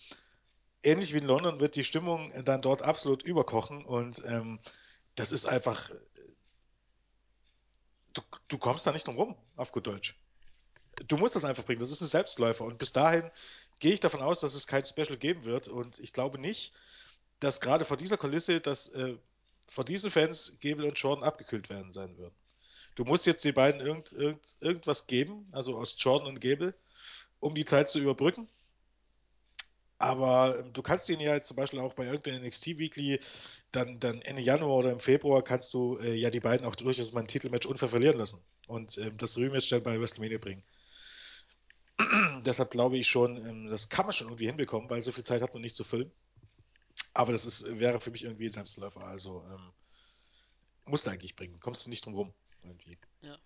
ähnlich 0.83 1.13
wie 1.13 1.17
in 1.19 1.25
London 1.25 1.59
wird 1.59 1.75
die 1.75 1.83
Stimmung 1.83 2.31
dann 2.45 2.61
dort 2.61 2.81
absolut 2.81 3.23
überkochen 3.23 3.85
und 3.85 4.21
ähm, 4.25 4.59
das 5.15 5.31
ist 5.31 5.45
einfach, 5.45 5.91
du, 8.13 8.21
du 8.47 8.57
kommst 8.57 8.85
da 8.87 8.91
nicht 8.91 9.07
drum 9.07 9.15
rum, 9.17 9.35
auf 9.55 9.71
gut 9.71 9.87
Deutsch. 9.87 10.15
Du 11.07 11.17
musst 11.17 11.35
das 11.35 11.45
einfach 11.45 11.65
bringen, 11.65 11.79
das 11.79 11.89
ist 11.89 12.01
ein 12.01 12.07
Selbstläufer 12.07 12.65
und 12.65 12.77
bis 12.77 12.91
dahin 12.93 13.31
gehe 13.83 13.91
ich 13.91 13.99
davon 13.99 14.21
aus, 14.21 14.39
dass 14.39 14.55
es 14.55 14.65
kein 14.65 14.85
Special 14.85 15.17
geben 15.17 15.43
wird 15.43 15.67
und 15.67 15.99
ich 15.99 16.13
glaube 16.13 16.39
nicht, 16.39 16.71
dass 17.41 17.59
gerade 17.59 17.83
vor 17.83 17.97
dieser 17.97 18.15
Kulisse, 18.15 18.61
dass 18.61 18.87
äh, 18.87 19.17
vor 19.67 19.83
diesen 19.83 20.09
Fans 20.09 20.57
Gable 20.61 20.87
und 20.87 20.97
Jordan 20.97 21.25
abgekühlt 21.25 21.69
werden 21.69 21.91
sein 21.91 22.17
würden. 22.17 22.33
Du 22.95 23.03
musst 23.03 23.25
jetzt 23.25 23.43
den 23.43 23.53
beiden 23.53 23.81
irgend, 23.81 24.13
irgend, 24.13 24.55
irgendwas 24.61 25.05
geben, 25.05 25.49
also 25.51 25.75
aus 25.75 25.97
Jordan 25.97 26.29
und 26.29 26.39
Gable, 26.39 26.73
um 27.41 27.55
die 27.55 27.65
Zeit 27.65 27.89
zu 27.89 27.99
überbrücken. 27.99 28.47
Aber 29.97 30.59
ähm, 30.59 30.71
du 30.71 30.81
kannst 30.81 31.09
ihn 31.09 31.19
ja 31.19 31.33
jetzt 31.33 31.47
zum 31.47 31.57
Beispiel 31.57 31.79
auch 31.79 31.93
bei 31.93 32.05
irgendeiner 32.05 32.39
NXT 32.39 32.79
Weekly 32.79 33.19
dann, 33.73 33.99
dann 33.99 34.21
Ende 34.21 34.41
Januar 34.41 34.77
oder 34.77 34.91
im 34.93 35.01
Februar 35.01 35.43
kannst 35.43 35.73
du 35.73 35.97
äh, 35.97 36.13
ja 36.13 36.29
die 36.29 36.39
beiden 36.39 36.65
auch 36.65 36.75
durchaus 36.75 37.11
mal 37.11 37.19
ein 37.19 37.27
Titelmatch 37.27 37.67
unfair 37.67 38.13
lassen 38.13 38.39
und 38.67 38.97
ähm, 38.97 39.17
das 39.17 39.35
Rematch 39.35 39.67
dann 39.67 39.83
bei 39.83 39.99
WrestleMania 39.99 40.37
bringen. 40.37 40.63
Deshalb 42.45 42.71
glaube 42.71 42.97
ich 42.97 43.07
schon, 43.07 43.37
ähm, 43.47 43.69
das 43.69 43.89
kann 43.89 44.05
man 44.05 44.13
schon 44.13 44.27
irgendwie 44.27 44.47
hinbekommen, 44.47 44.89
weil 44.89 45.01
so 45.01 45.11
viel 45.11 45.23
Zeit 45.23 45.41
hat 45.41 45.53
man 45.53 45.61
nicht 45.61 45.75
zu 45.75 45.83
füllen. 45.83 46.11
Aber 47.13 47.31
das 47.31 47.45
ist, 47.45 47.65
wäre 47.79 47.99
für 47.99 48.11
mich 48.11 48.23
irgendwie 48.23 48.45
ein 48.45 48.51
Selbstläufer. 48.51 49.03
Also 49.03 49.43
ähm, 49.51 49.71
musst 50.85 51.05
du 51.05 51.11
eigentlich 51.11 51.35
bringen. 51.35 51.59
Kommst 51.59 51.85
du 51.85 51.89
nicht 51.89 52.05
drum 52.05 52.15
rum. 52.15 52.33
Irgendwie. 52.63 52.97
Ja. 53.21 53.37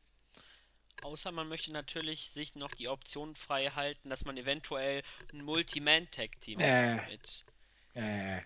Außer 1.04 1.32
man 1.32 1.48
möchte 1.48 1.72
natürlich 1.72 2.32
sich 2.32 2.56
noch 2.56 2.72
die 2.72 2.88
Option 2.88 3.36
frei 3.36 3.70
halten, 3.70 4.10
dass 4.10 4.26
man 4.26 4.38
eventuell 4.38 5.04
ein 5.32 5.44
Multi-Man-Tag-Team 5.44 6.60
Äh, 6.60 6.96
mit. 7.08 7.46
äh. 7.94 8.42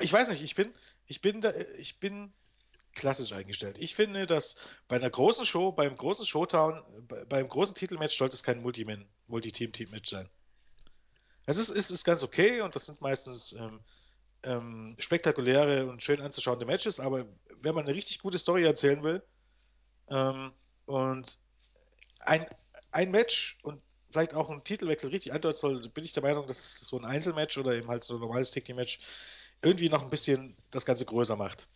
Ich 0.00 0.12
weiß 0.12 0.30
nicht, 0.30 0.42
ich 0.42 0.54
bin, 0.54 0.72
ich 1.06 1.20
bin 1.20 1.40
da, 1.42 1.52
ich 1.78 2.00
bin 2.00 2.32
klassisch 2.94 3.32
eingestellt. 3.32 3.78
Ich 3.78 3.94
finde, 3.94 4.26
dass 4.26 4.56
bei 4.88 4.96
einer 4.96 5.10
großen 5.10 5.44
Show, 5.44 5.72
beim 5.72 5.96
großen 5.96 6.26
Showdown, 6.26 6.82
bei, 7.08 7.24
beim 7.24 7.48
großen 7.48 7.74
Titelmatch 7.74 8.16
sollte 8.16 8.34
es 8.34 8.42
kein 8.42 8.62
Multi-Team-Team-Match 8.62 10.10
sein. 10.10 10.28
Es 11.46 11.58
ist, 11.58 11.70
ist, 11.70 11.90
ist 11.90 12.04
ganz 12.04 12.22
okay 12.22 12.60
und 12.62 12.74
das 12.74 12.86
sind 12.86 13.00
meistens 13.00 13.52
ähm, 13.52 13.80
ähm, 14.44 14.96
spektakuläre 14.98 15.86
und 15.86 16.02
schön 16.02 16.20
anzuschauende 16.20 16.66
Matches, 16.66 17.00
aber 17.00 17.26
wenn 17.60 17.74
man 17.74 17.84
eine 17.84 17.94
richtig 17.94 18.18
gute 18.18 18.38
Story 18.38 18.64
erzählen 18.64 19.02
will 19.02 19.22
ähm, 20.08 20.52
und 20.86 21.38
ein, 22.20 22.46
ein 22.92 23.10
Match 23.10 23.58
und 23.62 23.82
vielleicht 24.10 24.34
auch 24.34 24.48
ein 24.50 24.62
Titelwechsel 24.64 25.10
richtig 25.10 25.32
andeuten 25.32 25.58
soll, 25.58 25.88
bin 25.88 26.04
ich 26.04 26.12
der 26.12 26.22
Meinung, 26.22 26.46
dass 26.46 26.78
so 26.78 26.98
ein 26.98 27.04
Einzelmatch 27.04 27.58
oder 27.58 27.74
eben 27.74 27.88
halt 27.88 28.04
so 28.04 28.14
ein 28.14 28.20
normales 28.20 28.50
Tag-Team-Match 28.50 29.00
irgendwie 29.62 29.88
noch 29.88 30.02
ein 30.02 30.10
bisschen 30.10 30.56
das 30.70 30.86
Ganze 30.86 31.04
größer 31.04 31.36
macht. 31.36 31.68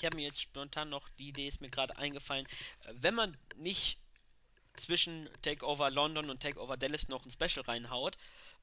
Ich 0.00 0.06
habe 0.06 0.16
mir 0.16 0.24
jetzt 0.24 0.40
spontan 0.40 0.88
noch, 0.88 1.10
die 1.18 1.28
Idee 1.28 1.46
ist 1.46 1.60
mir 1.60 1.68
gerade 1.68 1.98
eingefallen, 1.98 2.46
äh, 2.84 2.94
wenn 2.94 3.14
man 3.14 3.36
nicht 3.56 3.98
zwischen 4.76 5.28
Takeover 5.42 5.90
London 5.90 6.30
und 6.30 6.42
Takeover 6.42 6.78
Dallas 6.78 7.08
noch 7.08 7.26
ein 7.26 7.30
Special 7.30 7.66
reinhaut, 7.66 8.16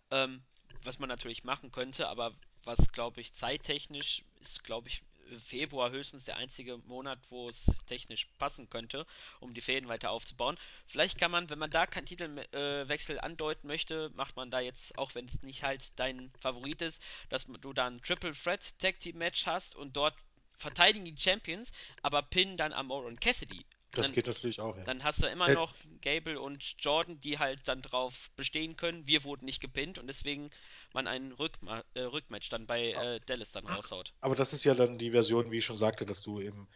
ähm, 0.10 0.42
was 0.82 0.98
man 0.98 1.10
natürlich 1.10 1.44
machen 1.44 1.72
könnte, 1.72 2.08
aber 2.08 2.34
was 2.64 2.92
glaube 2.92 3.22
ich 3.22 3.36
zeittechnisch 3.36 4.24
ist, 4.42 4.64
glaube 4.64 4.88
ich, 4.88 5.04
Februar 5.46 5.92
höchstens 5.92 6.26
der 6.26 6.38
einzige 6.38 6.78
Monat, 6.80 7.20
wo 7.30 7.50
es 7.50 7.70
technisch 7.86 8.26
passen 8.40 8.68
könnte, 8.70 9.06
um 9.40 9.54
die 9.54 9.62
Fäden 9.62 9.90
weiter 9.90 10.10
aufzubauen. 10.10 10.58
Vielleicht 10.88 11.20
kann 11.20 11.30
man, 11.30 11.52
wenn 11.52 11.60
man 11.60 11.70
da 11.70 11.86
keinen 11.86 12.06
Titelwechsel 12.08 13.18
äh, 13.18 13.20
andeuten 13.20 13.68
möchte, 13.68 14.10
macht 14.16 14.38
man 14.38 14.50
da 14.50 14.60
jetzt, 14.60 14.98
auch 14.98 15.14
wenn 15.14 15.28
es 15.28 15.44
nicht 15.44 15.62
halt 15.62 15.92
dein 15.98 16.32
Favorit 16.40 16.82
ist, 16.82 17.00
dass 17.30 17.46
du 17.46 17.74
da 17.74 17.86
ein 17.86 18.02
Triple 18.02 18.34
Threat 18.34 18.80
Tag 18.80 18.98
Team 19.00 19.20
Match 19.20 19.46
hast 19.46 19.76
und 19.76 19.96
dort 19.96 20.16
verteidigen 20.58 21.06
die 21.06 21.16
Champions, 21.18 21.72
aber 22.02 22.22
pinnen 22.22 22.58
dann 22.58 22.74
Amore 22.74 23.08
und 23.08 23.22
Cassidy. 23.22 23.66
Das 23.92 24.08
dann 24.08 24.16
geht 24.16 24.28
natürlich 24.28 24.60
auch, 24.60 24.78
ja. 24.78 24.84
dann 24.84 25.04
hast 25.04 25.24
du 25.24 25.28
immer 25.28 25.50
noch 25.52 25.74
Gable 26.02 26.40
und 26.40 26.76
Jordan, 26.80 27.20
die 27.20 27.40
halt 27.40 27.62
dann 27.66 27.82
drauf 27.82 28.30
bestehen 28.36 28.76
können. 28.76 29.08
Wir 29.08 29.24
wurden 29.24 29.46
nicht 29.46 29.62
gepinnt 29.62 29.98
und 29.98 30.08
deswegen 30.08 30.50
man 30.94 31.08
einen 31.08 31.32
Rückma 31.32 31.84
äh, 31.94 32.02
Rückmatch 32.02 32.50
dann 32.50 32.68
bei 32.68 32.92
äh, 32.92 33.20
Dallas 33.26 33.52
dann 33.52 33.66
raushaut. 33.66 34.14
aber 34.22 34.36
das 34.36 34.54
ist 34.54 34.64
ja 34.66 34.76
dann 34.76 34.98
die 34.98 35.12
Version, 35.12 35.52
wie 35.52 35.60
ich 35.60 35.66
schon 35.66 35.78
sagte, 35.78 36.06
dass 36.06 36.22
du 36.22 36.42
eben, 36.42 36.68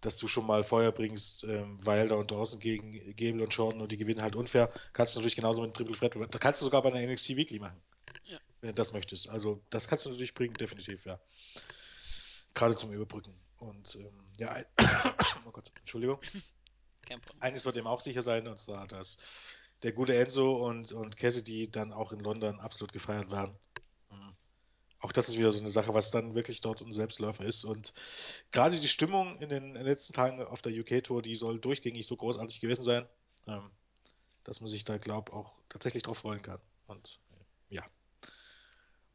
dass 0.00 0.16
du 0.16 0.26
schon 0.26 0.46
mal 0.46 0.64
Feuer 0.64 0.90
bringst, 0.90 1.44
ähm, 1.44 1.84
Wilder 1.84 2.18
und 2.18 2.30
Dawson 2.30 2.60
gegen 2.60 2.92
Gable 3.14 3.44
und 3.44 3.54
Jordan 3.54 3.80
und 3.80 3.92
die 3.92 3.96
gewinnen 3.96 4.22
halt 4.22 4.34
unfair. 4.34 4.72
Kannst 4.94 5.14
du 5.14 5.20
natürlich 5.20 5.36
genauso 5.36 5.62
mit 5.62 5.74
Triple 5.74 5.96
Threat, 5.96 6.14
da 6.34 6.38
kannst 6.38 6.60
du 6.60 6.64
sogar 6.64 6.82
bei 6.82 6.92
einer 6.92 7.12
NXT 7.12 7.36
Weekly 7.36 7.58
machen, 7.58 7.80
Ja, 8.24 8.38
wenn 8.62 8.70
du 8.70 8.74
das 8.74 8.92
möchtest. 8.92 9.28
Also 9.28 9.62
das 9.70 9.86
kannst 9.86 10.06
du 10.06 10.10
natürlich 10.10 10.34
bringen, 10.34 10.54
definitiv, 10.54 11.04
ja. 11.04 11.20
Gerade 12.54 12.76
zum 12.76 12.92
Überbrücken. 12.92 13.34
Und 13.58 13.96
ähm, 13.96 14.24
ja, 14.38 14.50
ein, 14.50 14.64
oh 15.46 15.50
Gott, 15.50 15.70
Entschuldigung. 15.80 16.20
Eines 17.40 17.64
wird 17.66 17.76
ihm 17.76 17.86
auch 17.86 18.00
sicher 18.00 18.22
sein, 18.22 18.46
und 18.48 18.58
zwar, 18.58 18.86
dass 18.86 19.18
der 19.82 19.92
gute 19.92 20.16
Enzo 20.16 20.66
und, 20.66 20.92
und 20.92 21.16
Cassidy 21.16 21.70
dann 21.70 21.92
auch 21.92 22.12
in 22.12 22.20
London 22.20 22.60
absolut 22.60 22.92
gefeiert 22.92 23.30
werden. 23.30 23.54
Mhm. 24.10 24.34
Auch 25.00 25.12
das 25.12 25.28
ist 25.28 25.36
wieder 25.36 25.52
so 25.52 25.58
eine 25.58 25.70
Sache, 25.70 25.92
was 25.92 26.10
dann 26.10 26.34
wirklich 26.34 26.62
dort 26.62 26.80
ein 26.80 26.92
Selbstläufer 26.92 27.44
ist. 27.44 27.64
Und 27.64 27.92
gerade 28.50 28.80
die 28.80 28.88
Stimmung 28.88 29.38
in 29.40 29.50
den 29.50 29.74
letzten 29.74 30.14
Tagen 30.14 30.42
auf 30.42 30.62
der 30.62 30.72
UK-Tour, 30.72 31.20
die 31.20 31.36
soll 31.36 31.60
durchgängig 31.60 32.06
so 32.06 32.16
großartig 32.16 32.60
gewesen 32.60 32.84
sein, 32.84 33.06
ähm, 33.46 33.70
dass 34.44 34.60
man 34.60 34.70
sich 34.70 34.84
da, 34.84 34.96
glaube 34.96 35.30
ich, 35.30 35.36
auch 35.36 35.60
tatsächlich 35.68 36.02
drauf 36.02 36.18
freuen 36.18 36.40
kann. 36.40 36.60
Und 36.86 37.20
äh, 37.32 37.74
ja. 37.74 37.84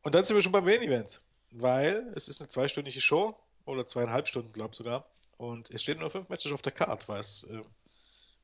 Und 0.03 0.13
dann 0.13 0.23
sind 0.23 0.35
wir 0.35 0.43
schon 0.43 0.51
beim 0.51 0.65
Main 0.65 0.81
Event, 0.83 1.23
weil 1.51 2.11
es 2.15 2.27
ist 2.27 2.41
eine 2.41 2.47
zweistündige 2.47 3.01
Show 3.01 3.37
oder 3.65 3.85
zweieinhalb 3.87 4.27
Stunden, 4.27 4.51
glaube 4.51 4.71
ich 4.71 4.77
sogar. 4.77 5.09
Und 5.37 5.69
es 5.69 5.83
stehen 5.83 5.99
nur 5.99 6.11
fünf 6.11 6.29
Matches 6.29 6.51
auf 6.51 6.61
der 6.61 6.73
Card, 6.73 7.07
was 7.07 7.43
äh, 7.43 7.61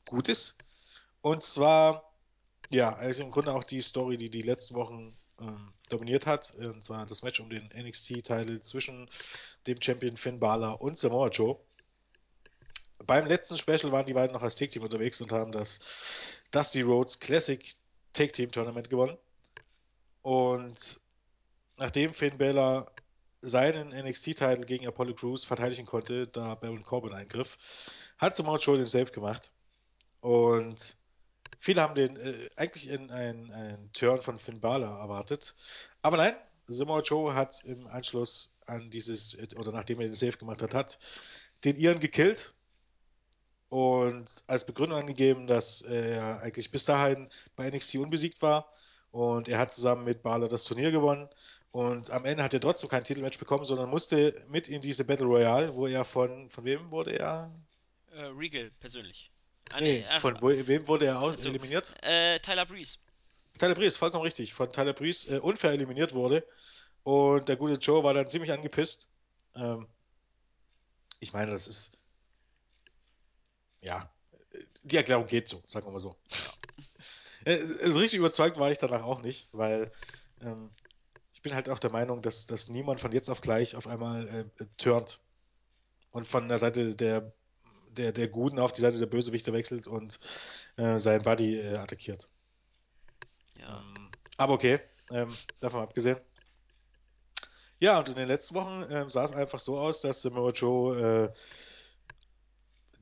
gut 0.06 0.30
ist. 0.30 0.56
Und 1.22 1.44
zwar, 1.44 2.14
ja, 2.70 2.96
also 2.96 3.24
im 3.24 3.32
Grunde 3.32 3.54
auch 3.54 3.64
die 3.64 3.82
Story, 3.82 4.18
die 4.18 4.30
die 4.30 4.44
letzten 4.44 4.76
Wochen 4.76 5.18
ähm, 5.42 5.74
dominiert 5.90 6.26
hat. 6.26 6.54
Und 6.56 6.84
zwar 6.84 7.06
das 7.06 7.24
Match 7.24 7.40
um 7.40 7.50
den 7.50 7.70
NXT-Titel 7.76 8.60
zwischen 8.62 9.10
dem 9.68 9.82
Champion 9.82 10.18
Finn 10.18 10.40
Balor 10.40 10.82
und 10.82 10.98
Samoa 10.98 11.30
Joe. 11.30 11.60
Beim 13.06 13.28
letzten 13.28 13.58
Special 13.58 13.92
waren 13.92 14.06
die 14.06 14.14
beiden 14.14 14.34
noch 14.34 14.42
als 14.42 14.56
Tag-Team 14.56 14.84
unterwegs 14.84 15.20
und 15.22 15.32
haben 15.32 15.52
das 15.52 15.80
Dusty 16.52 16.82
Rhodes 16.82 17.20
Classic 17.20 17.76
Tag-Team-Tournament 18.14 18.90
gewonnen. 18.90 19.18
Und 20.22 21.00
nachdem 21.78 22.14
Finn 22.14 22.38
Balor 22.38 22.86
seinen 23.42 23.90
NXT-Titel 23.90 24.66
gegen 24.66 24.88
Apollo 24.88 25.16
Crews 25.16 25.46
verteidigen 25.46 25.86
konnte, 25.86 26.28
da 26.28 26.56
Baron 26.56 26.84
Corbin 26.84 27.14
eingriff, 27.14 27.58
hat 28.18 28.36
Samoa 28.36 28.58
Joe 28.58 28.78
den 28.78 28.88
Save 28.88 29.12
gemacht. 29.12 29.52
Und 30.22 30.98
viele 31.60 31.82
haben 31.82 31.96
den 31.96 32.16
äh, 32.18 32.50
eigentlich 32.56 32.90
in 32.90 33.12
einen 33.12 33.90
Turn 33.94 34.22
von 34.22 34.40
Finn 34.40 34.60
Balor 34.60 35.00
erwartet. 35.00 35.56
Aber 36.02 36.18
nein, 36.18 36.36
Samoa 36.68 37.02
Joe 37.02 37.34
hat 37.34 37.64
im 37.66 37.86
Anschluss 37.88 38.54
an 38.66 38.90
dieses, 38.90 39.38
oder 39.56 39.72
nachdem 39.72 40.00
er 40.00 40.08
den 40.08 40.16
Save 40.16 40.38
gemacht 40.38 40.62
hat, 40.62 40.74
hat 40.74 40.98
den 41.64 41.76
Iren 41.78 42.00
gekillt 42.00 42.54
und 43.70 44.44
als 44.48 44.66
Begründung 44.66 45.00
angegeben, 45.00 45.48
dass 45.48 45.82
er 45.82 46.42
eigentlich 46.42 46.72
bis 46.72 46.86
dahin 46.86 47.30
bei 47.56 47.70
NXT 47.70 47.96
unbesiegt 47.96 48.42
war 48.42 48.72
und 49.12 49.48
er 49.48 49.60
hat 49.60 49.74
zusammen 49.74 50.04
mit 50.06 50.24
Balor 50.24 50.50
das 50.50 50.64
Turnier 50.64 50.92
gewonnen 50.92 51.30
und 51.76 52.10
am 52.10 52.24
Ende 52.24 52.42
hat 52.42 52.54
er 52.54 52.62
trotzdem 52.62 52.90
kein 52.90 53.04
Titelmatch 53.04 53.38
bekommen, 53.38 53.66
sondern 53.66 53.90
musste 53.90 54.42
mit 54.48 54.70
in 54.70 54.80
diese 54.80 55.04
Battle 55.04 55.26
Royale, 55.26 55.76
wo 55.76 55.88
er 55.88 56.06
von, 56.06 56.50
von 56.50 56.64
wem 56.64 56.90
wurde 56.90 57.20
er? 57.20 57.54
Äh, 58.14 58.28
Regal 58.28 58.72
persönlich. 58.80 59.30
Ah, 59.74 59.82
ne, 59.82 59.86
Nee, 59.86 60.06
ach, 60.10 60.22
von 60.22 60.42
wo, 60.42 60.48
wem 60.48 60.88
wurde 60.88 61.08
er 61.08 61.20
aus, 61.20 61.36
also, 61.36 61.50
eliminiert? 61.50 61.94
äh, 62.02 62.40
Tyler 62.40 62.66
Breeze. 62.66 62.98
Tyler 63.60 63.76
Breeze, 63.76 63.98
vollkommen 63.98 64.24
richtig, 64.24 64.54
von 64.54 64.72
Tyler 64.72 64.94
Breeze 64.94 65.36
äh, 65.36 65.40
unfair 65.40 65.72
eliminiert 65.72 66.14
wurde 66.14 66.48
und 67.04 67.50
der 67.50 67.58
gute 67.58 67.74
Joe 67.74 68.06
war 68.06 68.14
dann 68.14 68.30
ziemlich 68.30 68.54
angepisst. 68.54 69.10
Ähm, 69.58 69.86
ich 71.20 71.34
meine, 71.34 71.52
das 71.52 71.68
ist, 71.68 71.92
ja, 73.82 74.10
die 74.84 74.96
Erklärung 74.96 75.28
geht 75.28 75.50
so, 75.50 75.62
sagen 75.66 75.86
wir 75.88 75.92
mal 75.92 76.00
so. 76.00 76.16
Ja. 77.46 77.52
Äh, 77.52 77.92
so 77.92 78.00
richtig 78.00 78.18
überzeugt 78.20 78.58
war 78.58 78.72
ich 78.72 78.78
danach 78.78 79.04
auch 79.04 79.22
nicht, 79.22 79.50
weil 79.52 79.92
ähm, 80.42 80.72
bin 81.46 81.56
halt 81.56 81.70
auch 81.70 81.80
der 81.80 81.92
Meinung, 81.92 82.22
dass, 82.22 82.46
dass 82.46 82.70
niemand 82.70 83.00
von 83.00 83.14
jetzt 83.14 83.30
auf 83.30 83.40
gleich 83.40 83.76
auf 83.76 83.88
einmal 83.88 84.28
äh, 84.28 84.66
turnt. 84.78 85.22
Und 86.12 86.28
von 86.28 86.50
der 86.50 86.58
Seite 86.58 86.96
der 86.96 87.32
der, 87.98 88.12
der 88.12 88.28
Guten 88.28 88.60
auf 88.60 88.72
die 88.72 88.82
Seite 88.82 89.00
der 89.00 89.06
Bösewichte 89.06 89.54
wechselt 89.54 89.88
und 89.88 90.20
äh, 90.78 91.00
seinen 91.00 91.24
Buddy 91.24 91.60
äh, 91.60 91.78
attackiert. 91.78 92.28
Ja. 93.60 93.80
Ähm, 93.80 94.10
aber 94.38 94.54
okay, 94.54 94.80
ähm, 95.12 95.34
davon 95.60 95.82
abgesehen. 95.82 96.18
Ja, 97.80 98.00
und 98.00 98.10
in 98.10 98.16
den 98.16 98.28
letzten 98.28 98.56
Wochen 98.56 98.86
ähm, 98.90 99.10
sah 99.10 99.24
es 99.24 99.32
einfach 99.32 99.60
so 99.60 99.78
aus, 99.78 100.02
dass 100.02 100.22
Samoa 100.22 100.52
Joe 100.52 101.32
äh, 101.32 101.34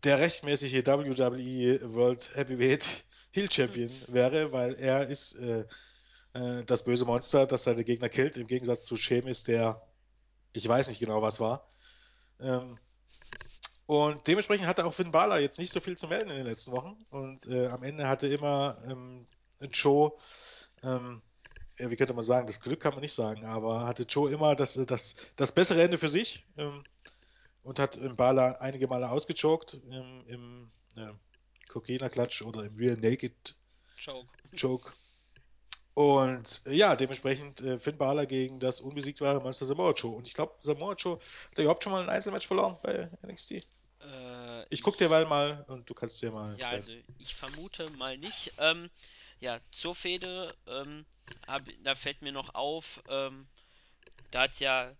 der 0.04 0.20
rechtmäßige 0.20 0.86
WWE 0.86 1.80
World 1.94 2.32
Heavyweight 2.36 3.06
Heel 3.32 3.52
Champion 3.52 3.90
wäre, 4.08 4.52
weil 4.52 4.74
er 4.76 5.08
ist 5.08 5.34
äh, 5.36 5.66
äh, 6.34 6.64
das 6.64 6.84
böse 6.84 7.06
Monster, 7.06 7.46
das 7.46 7.64
seine 7.64 7.84
Gegner 7.84 8.10
killt, 8.10 8.38
im 8.38 8.48
Gegensatz 8.48 8.86
zu 8.86 8.98
Sheamus, 8.98 9.44
der 9.44 9.82
ich 10.54 10.68
weiß 10.68 10.88
nicht 10.88 11.00
genau 11.00 11.22
was 11.22 11.40
war. 11.40 11.68
Ähm, 12.40 12.78
und 13.86 14.26
dementsprechend 14.28 14.68
hatte 14.68 14.86
auch 14.86 14.94
Finn 14.94 15.12
Balor 15.12 15.40
jetzt 15.40 15.60
nicht 15.60 15.74
so 15.74 15.80
viel 15.80 15.98
zu 15.98 16.08
melden 16.08 16.30
in 16.30 16.38
den 16.38 16.46
letzten 16.46 16.72
Wochen. 16.72 16.96
Und 17.10 17.48
äh, 17.48 17.68
am 17.68 17.84
Ende 17.84 18.08
hatte 18.08 18.28
immer 18.28 18.78
ähm, 18.88 19.28
Joe, 19.72 20.14
ähm, 20.84 21.22
ja, 21.80 21.90
wie 21.90 21.96
könnte 21.96 22.14
man 22.14 22.24
sagen, 22.24 22.48
das 22.48 22.62
Glück 22.62 22.80
kann 22.80 22.94
man 22.94 23.02
nicht 23.02 23.14
sagen, 23.14 23.46
aber 23.46 23.86
hatte 23.86 24.04
Joe 24.04 24.32
immer 24.32 24.56
das, 24.56 24.74
das, 24.74 25.16
das 25.36 25.52
bessere 25.52 25.82
Ende 25.84 25.98
für 25.98 26.10
sich 26.10 26.46
ähm, 26.58 26.84
und 27.64 27.80
hat 27.80 28.00
Balor 28.16 28.62
einige 28.62 28.88
Male 28.88 29.10
ausgechoked 29.10 29.74
im, 29.90 30.24
im 30.28 30.72
äh, 30.96 31.12
Coquina-Klatsch 31.68 32.44
oder 32.44 32.64
im 32.64 32.76
Real 32.76 32.98
Naked 32.98 33.56
Choke. 34.04 34.30
Choke. 34.60 34.94
Und 35.94 36.62
äh, 36.66 36.74
ja, 36.74 36.96
dementsprechend 36.96 37.62
äh, 37.62 37.78
Finn 37.78 37.98
Balor 37.98 38.26
gegen 38.26 38.60
das 38.60 38.82
unbesiegbare 38.82 39.40
Monster 39.40 39.66
Samoa 39.66 39.92
Joe. 39.92 40.16
Und 40.16 40.28
ich 40.28 40.34
glaube, 40.34 40.54
Samoa 40.60 40.94
Joe 40.94 41.18
hat 41.18 41.58
er 41.58 41.64
überhaupt 41.66 41.84
schon 41.84 41.92
mal 41.92 42.04
ein 42.04 42.10
Einzelmatch 42.10 42.48
verloren 42.48 42.78
bei 42.82 43.10
NXT. 43.26 43.52
Äh, 43.52 43.64
Ich 44.70 44.82
guck 44.82 44.98
dir 44.98 45.10
mal 45.10 45.26
mal 45.26 45.64
und 45.68 45.90
du 45.90 45.94
kannst 45.94 46.22
dir 46.22 46.32
mal. 46.32 46.58
Ja, 46.58 46.70
also 46.70 46.92
ich 47.20 47.36
vermute 47.36 47.90
mal 47.92 48.18
nicht. 48.18 48.54
Ähm, 48.58 48.90
ja, 49.40 49.60
zur 49.72 49.94
Fehde, 49.94 50.56
ähm, 50.68 51.06
hab, 51.48 51.64
da 51.84 51.96
fällt 51.96 52.22
mir 52.22 52.32
noch 52.32 52.56
auf, 52.56 53.02
ähm, 53.10 53.48
da 54.32 54.44
hat 54.44 54.60
ja 54.60 54.92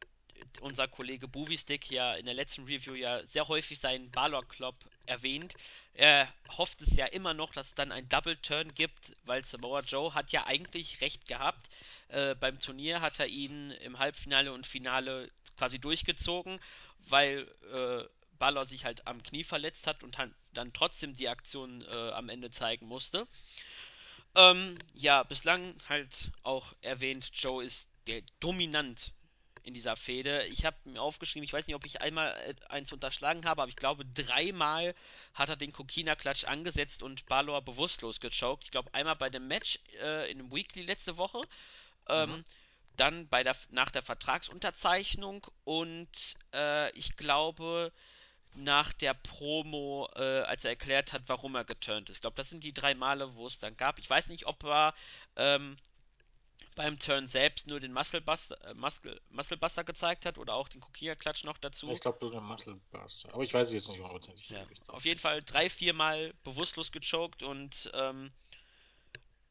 unser 0.62 0.88
Kollege 0.88 1.28
Buvistick 1.28 1.90
ja 1.90 2.16
in 2.16 2.26
der 2.26 2.34
letzten 2.34 2.66
Review 2.66 2.94
ja 2.94 3.26
sehr 3.28 3.48
häufig 3.48 3.80
seinen 3.80 4.12
Balor 4.12 4.46
Club 4.48 4.76
erwähnt. 5.06 5.56
Er 5.94 6.28
hofft 6.58 6.82
es 6.82 6.96
ja 6.96 7.06
immer 7.06 7.34
noch, 7.34 7.54
dass 7.54 7.68
es 7.68 7.76
dann 7.76 7.92
ein 7.92 8.10
Double 8.10 8.38
Turn 8.38 8.74
gibt, 8.74 9.16
weil 9.26 9.46
Samoa 9.46 9.82
Joe 9.82 10.14
hat 10.14 10.32
ja 10.32 10.46
eigentlich 10.46 11.02
recht 11.02 11.28
gehabt. 11.28 11.70
Äh, 12.08 12.36
beim 12.36 12.60
Turnier 12.60 13.02
hat 13.02 13.20
er 13.20 13.28
ihn 13.28 13.72
im 13.72 14.00
Halbfinale 14.00 14.52
und 14.54 14.68
Finale 14.68 15.32
quasi 15.58 15.80
durchgezogen, 15.80 16.60
weil 17.08 17.48
äh, 17.72 18.04
Balor 18.40 18.66
sich 18.66 18.86
halt 18.86 19.06
am 19.08 19.22
Knie 19.24 19.44
verletzt 19.44 19.88
hat 19.88 20.04
und 20.04 20.18
dann 20.54 20.74
trotzdem 20.74 21.16
die 21.16 21.30
Aktion 21.30 21.82
äh, 21.84 22.12
am 22.12 22.30
Ende 22.30 22.52
zeigen 22.52 22.88
musste. 22.88 23.28
Ähm, 24.36 24.78
ja, 24.96 25.24
bislang 25.24 25.76
halt 25.88 26.32
auch 26.42 26.74
erwähnt, 26.82 27.30
Joe 27.34 27.64
ist 27.64 27.88
der 28.08 28.22
dominant 28.40 29.14
in 29.64 29.74
dieser 29.74 29.96
Fehde. 29.96 30.46
Ich 30.48 30.66
habe 30.66 30.78
mir 30.86 31.02
aufgeschrieben, 31.02 31.44
ich 31.46 31.54
weiß 31.54 31.68
nicht, 31.68 31.76
ob 31.76 31.86
ich 31.86 32.02
einmal 32.02 32.34
äh, 32.48 32.56
eins 32.70 32.92
unterschlagen 32.92 33.46
habe, 33.46 33.62
aber 33.64 33.70
ich 33.70 33.76
glaube, 33.76 34.06
dreimal 34.06 34.96
hat 35.34 35.50
er 35.50 35.56
den 35.56 35.72
Kokina-Klatsch 35.72 36.46
angesetzt 36.46 37.04
und 37.04 37.26
Balor 37.28 37.62
bewusstlos 37.62 38.20
gechoked. 38.20 38.66
Ich 38.66 38.72
glaube, 38.72 38.94
einmal 38.94 39.16
bei 39.16 39.30
dem 39.30 39.48
Match 39.48 39.80
äh, 40.02 40.30
in 40.32 40.38
dem 40.40 40.52
Weekly 40.54 40.84
letzte 40.84 41.18
Woche, 41.18 41.42
Mhm. 42.10 42.36
ähm, 42.36 42.46
dann 42.98 43.28
bei 43.30 43.44
der, 43.44 43.56
nach 43.72 43.92
der 43.92 44.04
Vertragsunterzeichnung 44.04 45.46
und 45.64 46.10
äh, 46.54 46.92
ich 46.98 47.16
glaube, 47.16 47.92
nach 48.56 48.94
der 48.94 49.14
Promo, 49.16 50.10
äh, 50.16 50.42
als 50.42 50.64
er 50.66 50.72
erklärt 50.72 51.14
hat, 51.14 51.24
warum 51.28 51.56
er 51.56 51.66
geturnt 51.66 52.10
ist. 52.10 52.18
Ich 52.18 52.22
glaube, 52.22 52.36
das 52.38 52.50
sind 52.50 52.64
die 52.64 52.74
drei 52.74 52.94
Male, 52.96 53.36
wo 53.36 53.48
es 53.48 53.60
dann 53.60 53.78
gab. 53.78 54.00
Ich 54.00 54.10
weiß 54.10 54.28
nicht, 54.28 54.46
ob 54.48 54.64
er 54.64 54.94
ähm, 55.36 55.78
beim 56.76 57.00
Turn 57.00 57.26
selbst 57.26 57.68
nur 57.68 57.80
den 57.80 57.94
Musclebuster, 57.94 58.60
äh, 58.66 58.74
Muscle, 58.74 59.20
Musclebuster 59.30 59.84
gezeigt 59.84 60.26
hat 60.26 60.38
oder 60.38 60.54
auch 60.56 60.68
den 60.68 60.82
Kokia-Klatsch 60.82 61.44
noch 61.44 61.58
dazu. 61.58 61.90
Ich 61.92 62.02
glaube, 62.02 62.20
du 62.20 62.30
den 62.30 62.44
Muscle 62.44 62.80
Buster. 62.92 63.34
Aber 63.34 63.44
ich 63.44 63.54
weiß 63.54 63.68
es 63.68 63.74
jetzt 63.74 63.90
nicht 63.90 63.98
hundertprozentig. 63.98 64.50
Ja, 64.50 64.66
auf 64.88 65.06
jeden 65.06 65.20
Fall 65.20 65.42
drei, 65.44 65.70
vier 65.70 65.94
Mal 65.94 66.34
bewusstlos 66.44 66.92
gechoked 66.92 67.44
und 67.44 67.92
ähm, 67.94 68.32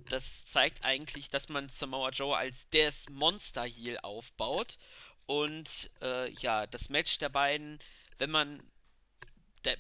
das 0.09 0.45
zeigt 0.47 0.85
eigentlich, 0.85 1.31
dass 1.31 1.49
man 1.49 1.68
Samoa 1.68 2.11
Joe 2.11 2.37
als 2.37 2.68
des 2.70 3.09
Monster 3.09 3.64
Heel 3.64 3.99
aufbaut. 3.99 4.79
Und 5.27 5.91
äh, 6.01 6.31
ja, 6.33 6.66
das 6.66 6.89
Match 6.89 7.18
der 7.18 7.29
beiden, 7.29 7.79
wenn 8.18 8.31
man 8.31 8.62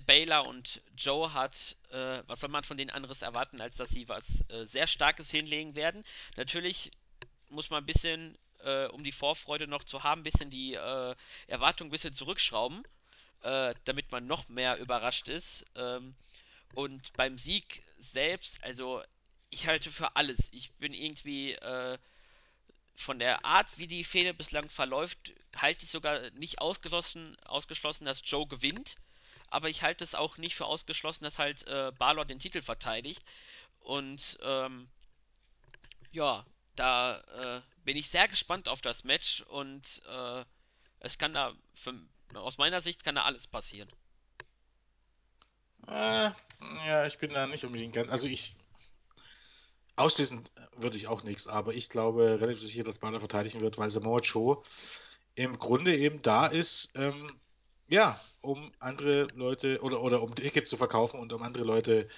Baylor 0.06 0.46
und 0.46 0.80
Joe 0.96 1.32
hat, 1.34 1.76
äh, 1.90 2.22
was 2.26 2.40
soll 2.40 2.50
man 2.50 2.62
von 2.64 2.76
denen 2.76 2.90
anderes 2.90 3.22
erwarten, 3.22 3.60
als 3.60 3.76
dass 3.76 3.90
sie 3.90 4.08
was 4.08 4.48
äh, 4.48 4.64
sehr 4.64 4.86
Starkes 4.86 5.30
hinlegen 5.30 5.74
werden. 5.74 6.04
Natürlich 6.36 6.92
muss 7.52 7.70
man 7.70 7.82
ein 7.82 7.86
bisschen, 7.86 8.36
äh, 8.64 8.86
um 8.86 9.04
die 9.04 9.12
Vorfreude 9.12 9.66
noch 9.66 9.84
zu 9.84 10.02
haben, 10.02 10.20
ein 10.20 10.24
bisschen 10.24 10.50
die 10.50 10.74
äh, 10.74 11.14
Erwartung 11.46 11.88
ein 11.88 11.90
bisschen 11.92 12.14
zurückschrauben, 12.14 12.82
äh, 13.42 13.74
damit 13.84 14.10
man 14.10 14.26
noch 14.26 14.48
mehr 14.48 14.78
überrascht 14.78 15.28
ist. 15.28 15.64
Ähm, 15.76 16.14
und 16.74 17.12
beim 17.14 17.38
Sieg 17.38 17.82
selbst, 17.98 18.62
also 18.64 19.02
ich 19.50 19.66
halte 19.66 19.90
für 19.90 20.16
alles. 20.16 20.48
Ich 20.52 20.72
bin 20.74 20.94
irgendwie 20.94 21.52
äh, 21.52 21.98
von 22.96 23.18
der 23.18 23.44
Art, 23.44 23.78
wie 23.78 23.86
die 23.86 24.04
Fehde 24.04 24.34
bislang 24.34 24.68
verläuft, 24.68 25.34
halte 25.56 25.84
ich 25.84 25.90
sogar 25.90 26.30
nicht 26.32 26.60
ausgeschlossen, 26.60 27.36
ausgeschlossen, 27.44 28.04
dass 28.04 28.22
Joe 28.24 28.46
gewinnt. 28.46 28.96
Aber 29.48 29.68
ich 29.68 29.82
halte 29.82 30.04
es 30.04 30.14
auch 30.14 30.38
nicht 30.38 30.54
für 30.54 30.64
ausgeschlossen, 30.64 31.24
dass 31.24 31.38
halt 31.38 31.66
äh, 31.66 31.92
Balor 31.98 32.24
den 32.24 32.38
Titel 32.38 32.62
verteidigt. 32.62 33.22
Und 33.80 34.38
ähm, 34.42 34.88
ja, 36.12 36.46
da 36.76 37.18
äh, 37.20 37.60
bin 37.84 37.96
ich 37.96 38.08
sehr 38.08 38.28
gespannt 38.28 38.68
auf 38.68 38.80
das 38.80 39.04
Match 39.04 39.42
und 39.42 40.02
äh, 40.08 40.44
es 41.00 41.18
kann 41.18 41.34
da, 41.34 41.52
für, 41.74 41.94
aus 42.34 42.58
meiner 42.58 42.80
Sicht 42.80 43.04
kann 43.04 43.14
da 43.14 43.24
alles 43.24 43.46
passieren. 43.46 43.90
Äh, 45.86 46.30
ja, 46.86 47.06
ich 47.06 47.18
bin 47.18 47.32
da 47.32 47.46
nicht 47.46 47.64
unbedingt 47.64 47.94
ganz. 47.94 48.10
Also 48.10 48.28
ich. 48.28 48.56
Ausschließend 49.94 50.50
würde 50.76 50.96
ich 50.96 51.06
auch 51.06 51.22
nichts, 51.22 51.46
aber 51.46 51.74
ich 51.74 51.90
glaube 51.90 52.40
relativ 52.40 52.62
sicher, 52.62 52.82
dass 52.82 52.98
Balor 52.98 53.20
verteidigen 53.20 53.60
wird, 53.60 53.76
weil 53.76 53.90
Samoa 53.90 54.20
Joe 54.20 54.62
im 55.34 55.58
Grunde 55.58 55.94
eben 55.94 56.22
da 56.22 56.46
ist, 56.46 56.92
ähm, 56.94 57.38
ja, 57.88 58.18
um 58.40 58.72
andere 58.78 59.28
Leute 59.34 59.82
oder, 59.82 60.00
oder 60.00 60.22
um 60.22 60.34
Tickets 60.34 60.70
zu 60.70 60.78
verkaufen 60.78 61.20
und 61.20 61.32
um 61.34 61.42
andere 61.42 61.64
Leute 61.64 62.08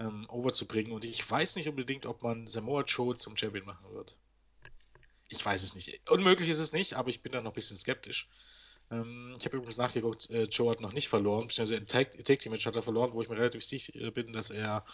ähm, 0.00 0.26
overzubringen. 0.28 0.92
Und 0.92 1.04
ich 1.04 1.28
weiß 1.28 1.56
nicht 1.56 1.68
unbedingt, 1.68 2.06
ob 2.06 2.22
man 2.22 2.46
Samoa 2.46 2.82
Joe 2.82 3.14
zum 3.16 3.36
Champion 3.36 3.66
machen 3.66 3.86
wird. 3.92 4.16
Ich 5.28 5.44
weiß 5.44 5.62
es 5.62 5.74
nicht. 5.74 6.00
Unmöglich 6.10 6.48
ist 6.48 6.58
es 6.58 6.72
nicht, 6.72 6.94
aber 6.94 7.10
ich 7.10 7.22
bin 7.22 7.32
da 7.32 7.40
noch 7.40 7.52
ein 7.52 7.54
bisschen 7.54 7.76
skeptisch. 7.76 8.28
Ähm, 8.90 9.34
ich 9.38 9.44
habe 9.44 9.58
übrigens 9.58 9.76
nachgeguckt, 9.76 10.28
äh, 10.30 10.44
Joe 10.44 10.70
hat 10.70 10.80
noch 10.80 10.92
nicht 10.92 11.08
verloren, 11.08 11.46
beziehungsweise 11.46 11.76
im 11.76 11.86
Tag, 11.86 12.12
Tag 12.24 12.40
Team 12.40 12.50
Match 12.50 12.66
hat 12.66 12.74
er 12.74 12.82
verloren, 12.82 13.12
wo 13.12 13.22
ich 13.22 13.28
mir 13.28 13.36
relativ 13.36 13.64
sicher 13.64 14.10
bin, 14.10 14.32
dass 14.32 14.50
er 14.50 14.84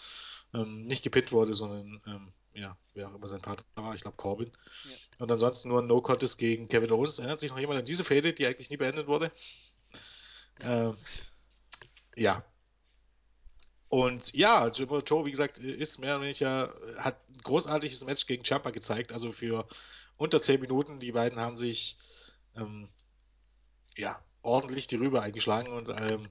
ähm, 0.53 0.87
nicht 0.87 1.03
gepinnt 1.03 1.33
wurde, 1.33 1.55
sondern 1.55 2.03
ähm, 2.07 2.33
ja, 2.53 2.77
wer 2.95 3.09
auch 3.09 3.15
immer 3.15 3.29
sein 3.29 3.41
Partner 3.41 3.65
war, 3.77 3.95
ich 3.95 4.03
glaube 4.03 4.17
Corbin. 4.17 4.51
Ja. 4.85 4.97
Und 5.19 5.31
ansonsten 5.31 5.69
nur 5.69 5.81
ein 5.81 5.87
No-Contest 5.87 6.39
gegen 6.39 6.69
Kevin 6.69 6.91
Owens. 6.91 7.19
Erinnert 7.19 7.41
sich 7.41 7.51
noch 7.51 7.59
jemand 7.59 7.79
an 7.79 7.85
diese 7.85 8.05
Fehde, 8.05 8.33
die 8.33 8.47
eigentlich 8.47 8.71
nie 8.71 8.77
beendet 8.77 9.07
wurde? 9.07 9.31
Nein. 10.59 10.89
Ähm, 10.89 10.97
ja. 12.17 12.45
Und 13.97 14.35
ja, 14.35 14.69
Jimbo 14.69 14.99
Joe, 14.99 15.25
wie 15.25 15.31
gesagt, 15.31 15.57
ist 15.57 15.99
mehr 15.99 16.17
oder 16.17 16.25
weniger, 16.25 16.75
hat 16.99 17.17
ein 17.31 17.39
großartiges 17.39 18.05
Match 18.05 18.27
gegen 18.27 18.45
Ciampa 18.45 18.71
gezeigt. 18.71 19.11
Also 19.11 19.33
für 19.33 19.67
unter 20.19 20.43
10 20.43 20.61
Minuten. 20.61 21.01
Die 21.01 21.13
beiden 21.13 21.41
haben 21.41 21.57
sich 21.57 21.97
ähm, 22.57 22.91
ja, 23.97 24.23
ordentlich 24.43 24.87
die 24.87 24.97
Rübe 24.97 25.23
eingeschlagen 25.23 25.73
und 25.73 25.89
ähm, 25.89 26.29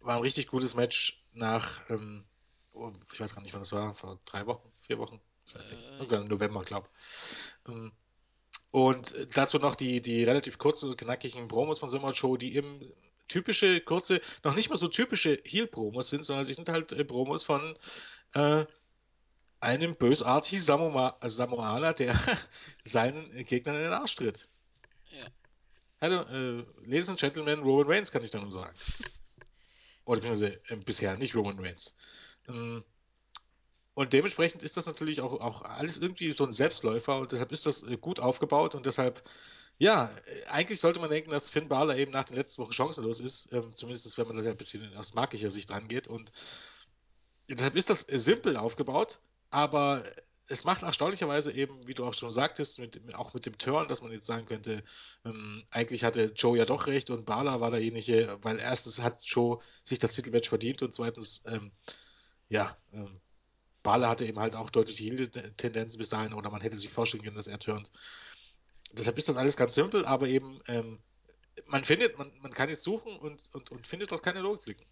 war 0.00 0.16
ein 0.16 0.20
richtig 0.20 0.48
gutes 0.48 0.74
Match 0.74 1.24
nach, 1.32 1.80
ähm, 1.88 2.26
oh, 2.74 2.92
ich 3.14 3.18
weiß 3.18 3.34
gar 3.34 3.40
nicht, 3.40 3.54
wann 3.54 3.62
das 3.62 3.72
war, 3.72 3.94
vor 3.94 4.20
drei 4.26 4.44
Wochen, 4.44 4.70
vier 4.82 4.98
Wochen, 4.98 5.22
ich 5.46 5.54
weiß 5.54 5.70
nicht, 5.70 5.82
Äh, 5.82 5.96
irgendwann 5.96 6.22
im 6.24 6.28
November, 6.28 6.64
glaube 6.64 6.88
ich. 6.92 7.72
Ähm, 7.72 7.92
und 8.72 9.14
dazu 9.32 9.58
noch 9.58 9.74
die, 9.74 10.02
die 10.02 10.22
relativ 10.22 10.58
kurzen 10.58 10.90
und 10.90 10.98
knackigen 10.98 11.48
Promos 11.48 11.78
von 11.78 11.88
Samoa 11.88 12.10
Joe, 12.10 12.36
die 12.36 12.54
eben 12.54 12.92
typische, 13.28 13.80
kurze, 13.80 14.20
noch 14.42 14.54
nicht 14.54 14.70
mal 14.70 14.76
so 14.76 14.88
typische 14.88 15.40
Heel-Promos 15.44 16.10
sind, 16.10 16.24
sondern 16.24 16.44
sie 16.44 16.54
sind 16.54 16.68
halt 16.68 16.92
äh, 16.92 17.04
Promos 17.04 17.42
von 17.42 17.76
äh, 18.34 18.64
einem 19.60 19.96
bösartigen 19.96 20.62
Samoa 20.62 21.18
Samoaner, 21.24 21.94
der 21.94 22.14
seinen 22.84 23.44
Gegnern 23.44 23.76
in 23.76 23.82
den 23.82 23.92
Arsch 23.92 24.16
tritt. 24.16 24.48
ja. 25.10 25.26
Hallo, 26.00 26.22
äh, 26.22 26.64
Ladies 26.82 27.08
and 27.08 27.18
Gentlemen, 27.18 27.60
Roman 27.60 27.86
Reigns 27.86 28.12
kann 28.12 28.22
ich 28.22 28.30
dann 28.30 28.42
nur 28.42 28.52
sagen. 28.52 28.76
Oder 30.04 30.20
beziehungsweise 30.20 30.60
äh, 30.68 30.76
bisher 30.76 31.16
nicht 31.16 31.34
Roman 31.34 31.58
Reigns. 31.58 31.96
Ähm, 32.46 32.84
und 33.94 34.12
dementsprechend 34.12 34.62
ist 34.62 34.76
das 34.76 34.86
natürlich 34.86 35.20
auch, 35.20 35.40
auch 35.40 35.62
alles 35.62 35.98
irgendwie 35.98 36.30
so 36.32 36.44
ein 36.44 36.52
Selbstläufer 36.52 37.18
und 37.18 37.32
deshalb 37.32 37.52
ist 37.52 37.64
das 37.64 37.82
äh, 37.84 37.96
gut 37.96 38.20
aufgebaut 38.20 38.74
und 38.74 38.86
deshalb 38.86 39.22
Ja, 39.78 40.10
äh, 40.26 40.44
eigentlich 40.46 40.80
sollte 40.80 41.00
man 41.00 41.10
denken, 41.10 41.30
dass 41.30 41.48
Finn 41.48 41.68
Balor 41.68 41.96
eben 41.96 42.12
nach 42.12 42.24
den 42.24 42.36
letzten 42.36 42.62
Wochen 42.62 42.72
chancenlos 42.72 43.20
ist, 43.20 43.52
ähm, 43.52 43.74
zumindest 43.76 44.16
wenn 44.18 44.26
man 44.28 44.42
da 44.42 44.50
ein 44.50 44.56
bisschen 44.56 44.94
aus 44.96 45.14
markischer 45.14 45.50
Sicht 45.50 45.70
rangeht. 45.70 46.08
Und 46.08 46.32
deshalb 47.48 47.76
ist 47.76 47.90
das 47.90 48.00
simpel 48.08 48.56
aufgebaut, 48.56 49.20
aber 49.50 50.04
es 50.46 50.64
macht 50.64 50.82
erstaunlicherweise 50.82 51.52
eben, 51.52 51.86
wie 51.86 51.94
du 51.94 52.04
auch 52.04 52.14
schon 52.14 52.30
sagtest, 52.30 52.78
mit, 52.78 53.14
auch 53.14 53.32
mit 53.34 53.46
dem 53.46 53.56
Turn, 53.58 53.88
dass 53.88 54.02
man 54.02 54.12
jetzt 54.12 54.26
sagen 54.26 54.46
könnte, 54.46 54.84
ähm, 55.24 55.64
eigentlich 55.70 56.04
hatte 56.04 56.32
Joe 56.36 56.58
ja 56.58 56.66
doch 56.66 56.86
recht 56.86 57.10
und 57.10 57.24
Balor 57.24 57.60
war 57.60 57.70
derjenige, 57.70 58.38
weil 58.42 58.58
erstens 58.58 59.00
hat 59.00 59.22
Joe 59.24 59.58
sich 59.82 59.98
das 59.98 60.14
Titelmatch 60.14 60.48
verdient 60.48 60.82
und 60.82 60.92
zweitens, 60.94 61.42
ähm, 61.46 61.72
ja, 62.48 62.76
ähm, 62.92 63.20
Balor 63.82 64.08
hatte 64.08 64.26
eben 64.26 64.38
halt 64.38 64.56
auch 64.56 64.70
deutliche 64.70 65.04
Heel-Tendenzen 65.04 65.98
bis 65.98 66.08
dahin 66.10 66.34
oder 66.34 66.50
man 66.50 66.60
hätte 66.62 66.76
sich 66.76 66.90
vorstellen 66.90 67.22
können, 67.22 67.36
dass 67.36 67.46
er 67.46 67.58
turnt. 67.58 67.90
Deshalb 68.96 69.18
ist 69.18 69.28
das 69.28 69.36
alles 69.36 69.56
ganz 69.56 69.74
simpel, 69.74 70.04
aber 70.04 70.28
eben, 70.28 70.60
ähm, 70.68 71.00
man 71.66 71.84
findet, 71.84 72.18
man, 72.18 72.32
man 72.40 72.52
kann 72.52 72.68
jetzt 72.68 72.82
suchen 72.82 73.16
und, 73.16 73.50
und, 73.52 73.70
und 73.70 73.86
findet 73.86 74.10
dort 74.10 74.22
keine 74.22 74.40
Logiklücken. 74.40 74.86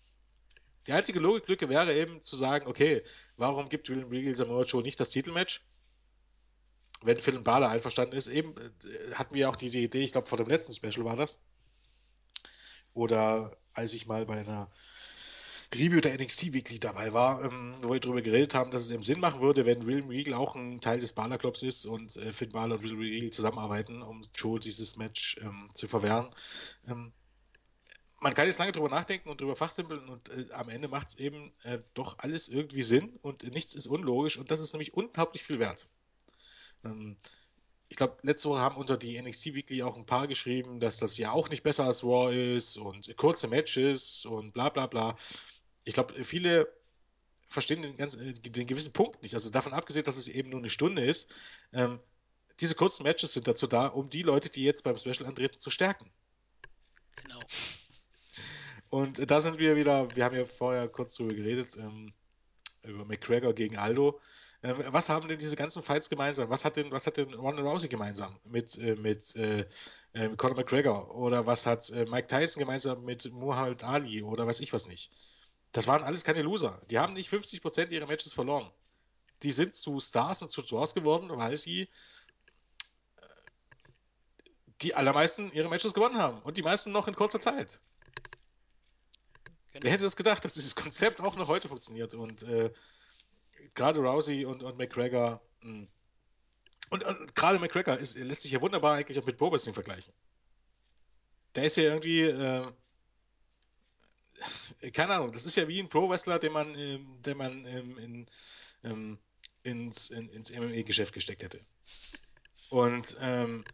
Die 0.86 0.92
einzige 0.92 1.20
Logiklücke 1.20 1.68
wäre 1.68 1.94
eben 1.94 2.22
zu 2.22 2.34
sagen, 2.34 2.66
okay, 2.66 3.05
warum 3.36 3.68
gibt 3.68 3.88
William 3.88 4.09
Regal 4.09 4.34
Samoa 4.34 4.64
Joe 4.64 4.82
nicht 4.82 4.98
das 4.98 5.11
Titelmatch? 5.11 5.64
Wenn 7.03 7.18
Finn 7.18 7.42
Balor 7.42 7.68
einverstanden 7.68 8.16
ist, 8.16 8.28
eben 8.28 8.55
äh, 8.57 9.14
hatten 9.14 9.34
wir 9.34 9.48
auch 9.48 9.57
diese 9.57 9.78
Idee, 9.78 10.05
ich 10.05 10.12
glaube 10.12 10.28
vor 10.28 10.38
dem 10.38 10.48
letzten 10.48 10.72
Special 10.72 11.05
war 11.05 11.16
das, 11.16 11.40
oder 12.94 13.57
als 13.72 13.94
ich 13.94 14.07
mal 14.07 14.26
bei 14.26 14.38
einer 14.38 14.70
Review 15.75 16.01
der 16.01 16.14
NXT 16.14 16.53
Weekly 16.53 16.79
dabei 16.79 17.12
war, 17.12 17.45
ähm, 17.45 17.75
wo 17.81 17.93
wir 17.93 18.01
darüber 18.01 18.23
geredet 18.23 18.55
haben, 18.55 18.70
dass 18.70 18.83
es 18.83 18.91
eben 18.91 19.03
Sinn 19.03 19.20
machen 19.20 19.41
würde, 19.41 19.66
wenn 19.66 19.87
William 19.87 20.09
Regal 20.09 20.35
auch 20.35 20.55
ein 20.55 20.81
Teil 20.81 20.99
des 20.99 21.12
Balor 21.12 21.39
Clubs 21.39 21.62
ist 21.62 21.87
und 21.87 22.16
äh, 22.16 22.33
Finn 22.33 22.51
Balor 22.51 22.77
und 22.79 22.83
William 22.83 23.01
Regal 23.01 23.31
zusammenarbeiten, 23.31 24.03
um 24.03 24.23
Joe 24.35 24.61
dieses 24.61 24.97
Match 24.97 25.39
ähm, 25.41 25.70
zu 25.75 25.89
verwehren. 25.89 26.29
Ähm, 26.89 27.12
man 28.20 28.35
kann 28.35 28.47
jetzt 28.47 28.59
lange 28.59 28.73
drüber 28.73 28.89
nachdenken 28.89 29.29
und 29.29 29.41
drüber 29.41 29.57
fachsimpeln 29.57 30.09
und 30.09 30.29
äh, 30.29 30.47
am 30.53 30.68
Ende 30.68 30.89
macht 30.89 31.09
es 31.09 31.14
eben 31.16 31.53
äh, 31.64 31.79
doch 31.95 32.18
alles 32.18 32.49
irgendwie 32.49 32.83
Sinn 32.83 33.18
und 33.23 33.43
nichts 33.53 33.75
ist 33.75 33.89
unlogisch 33.89 34.39
und 34.39 34.51
das 34.51 34.61
ist 34.61 34.73
nämlich 34.73 34.95
unglaublich 34.95 35.43
viel 35.43 35.59
wert. 35.59 35.89
Ähm, 36.85 37.16
ich 37.89 37.97
glaube, 37.97 38.16
letzte 38.23 38.49
Woche 38.49 38.61
haben 38.61 38.77
unter 38.77 38.97
die 38.97 39.20
NXT 39.20 39.55
Weekly 39.55 39.83
auch 39.83 39.99
ein 39.99 40.07
paar 40.07 40.27
geschrieben, 40.27 40.81
dass 40.81 40.97
das 40.97 41.18
ja 41.18 41.31
auch 41.31 41.51
nicht 41.51 41.62
besser 41.62 41.85
als 41.85 42.03
Raw 42.03 42.35
ist 42.35 42.79
und 42.79 43.14
kurze 43.18 43.49
Matches 43.49 44.25
und 44.25 44.53
bla 44.53 44.70
bla 44.70 44.87
bla. 44.87 45.16
Ich 45.85 45.95
glaube, 45.95 46.22
viele 46.24 46.68
verstehen 47.49 47.83
den, 47.83 47.97
ganzen, 47.97 48.20
äh, 48.20 48.33
den 48.33 48.66
gewissen 48.66 48.93
Punkt 48.93 49.22
nicht. 49.22 49.35
Also 49.35 49.51
davon 49.51 49.72
abgesehen, 49.72 50.05
dass 50.05 50.16
es 50.16 50.28
eben 50.28 50.51
nur 50.51 50.61
eine 50.61 50.70
Stunde 50.70 51.05
ist. 51.05 51.35
Ähm, 51.72 52.01
diese 52.61 52.74
kurzen 52.74 53.03
Matches 53.03 53.33
sind 53.33 53.49
dazu 53.49 53.66
da, 53.66 53.87
um 53.87 54.11
die 54.11 54.22
Leute, 54.22 54.51
die 54.51 54.64
jetzt 54.64 54.85
beim 54.85 54.97
Special 54.97 55.26
antreten, 55.26 55.59
zu 55.59 55.70
stärken. 55.70 56.11
Genau. 57.16 57.41
Und 58.89 59.30
da 59.30 59.41
sind 59.41 59.59
wir 59.59 59.76
wieder, 59.76 60.14
wir 60.14 60.24
haben 60.24 60.37
ja 60.37 60.45
vorher 60.45 60.89
kurz 60.89 61.14
drüber 61.14 61.35
geredet, 61.35 61.76
ähm, 61.76 62.12
über 62.83 63.05
McGregor 63.05 63.55
gegen 63.55 63.78
Aldo. 63.78 64.20
Ähm, 64.62 64.76
was 64.89 65.09
haben 65.09 65.28
denn 65.28 65.39
diese 65.39 65.57
ganzen 65.57 65.83
Fights 65.83 66.09
gemeinsam? 66.09 66.51
Was 66.51 66.64
hat 66.64 66.76
denn, 66.76 66.91
was 66.91 67.07
hat 67.07 67.16
denn 67.16 67.33
Ronda 67.35 67.62
Rousey 67.62 67.89
gemeinsam 67.89 68.39
mit, 68.45 68.76
äh, 68.78 68.95
mit 68.97 69.35
äh, 69.37 69.66
äh, 70.12 70.28
Conor 70.37 70.57
McGregor? 70.57 71.14
Oder 71.14 71.47
was 71.47 71.66
hat 71.66 71.89
äh, 71.91 72.07
Mike 72.07 72.28
Tyson 72.28 72.61
gemeinsam 72.61 73.05
mit 73.05 73.33
Muhammad 73.33 73.83
Ali? 73.83 74.22
Oder 74.22 74.47
weiß 74.47 74.61
ich 74.61 74.72
was 74.72 74.87
nicht? 74.87 75.11
Das 75.73 75.87
waren 75.87 76.05
alles 76.05 76.25
keine 76.25 76.43
Loser. 76.43 76.81
Die 76.91 76.99
haben 76.99 77.14
nicht 77.14 77.33
50% 77.33 77.91
ihrer 77.91 78.07
Matches 78.07 78.33
verloren. 78.33 78.70
Die 79.43 79.53
sind 79.53 79.75
zu 79.75 79.99
Stars 79.99 80.43
und 80.43 80.51
zu 80.51 80.62
Draws 80.62 80.95
geworden, 80.95 81.31
weil 81.31 81.57
sie 81.57 81.89
die 84.83 84.95
allermeisten 84.95 85.51
ihre 85.53 85.68
Matches 85.68 85.95
gewonnen 85.95 86.18
haben. 86.18 86.43
Und 86.43 86.57
die 86.59 86.62
meisten 86.62 86.93
noch 86.93 87.09
in 87.09 87.14
kurzer 87.14 87.41
Zeit. 87.41 87.81
Genau. 89.73 89.85
Wer 89.85 89.93
hätte 89.93 90.03
das 90.03 90.16
gedacht, 90.16 90.45
dass 90.45 90.55
dieses 90.55 90.75
Konzept 90.75 91.20
auch 91.20 91.37
noch 91.37 91.49
heute 91.49 91.68
funktioniert? 91.68 92.14
Und 92.14 92.43
äh, 92.43 92.70
gerade 93.75 94.01
Rousey 94.01 94.45
und, 94.45 94.62
und 94.62 94.77
McGregor. 94.77 95.41
Mh. 95.62 95.87
Und, 96.91 97.05
und 97.05 97.35
gerade 97.35 97.59
McGregor 97.59 97.97
ist, 97.97 98.16
lässt 98.16 98.43
sich 98.43 98.53
ja 98.53 98.61
wunderbar 98.61 98.97
eigentlich 98.97 99.18
auch 99.18 99.25
mit 99.25 99.39
Bo 99.39 99.51
Wrestling 99.51 99.73
vergleichen. 99.73 100.12
Der 101.55 101.64
ist 101.64 101.77
ja 101.77 101.85
irgendwie, 101.85 102.20
äh, 102.20 102.70
keine 104.93 105.14
Ahnung, 105.14 105.32
das 105.32 105.45
ist 105.45 105.57
ja 105.57 105.68
wie 105.68 105.80
ein 105.80 105.88
Pro-Wrestler, 105.88 106.38
den 106.38 106.53
man, 106.53 106.74
ähm, 106.74 107.22
den 107.22 107.36
man 107.36 107.64
ähm, 107.66 107.99
in, 107.99 108.26
ähm, 108.84 109.18
ins, 109.62 110.11
in, 110.11 110.28
ins 110.30 110.51
MMA-Geschäft 110.51 111.12
gesteckt 111.14 111.43
hätte. 111.43 111.61
Und 112.70 113.16
ähm, 113.20 113.64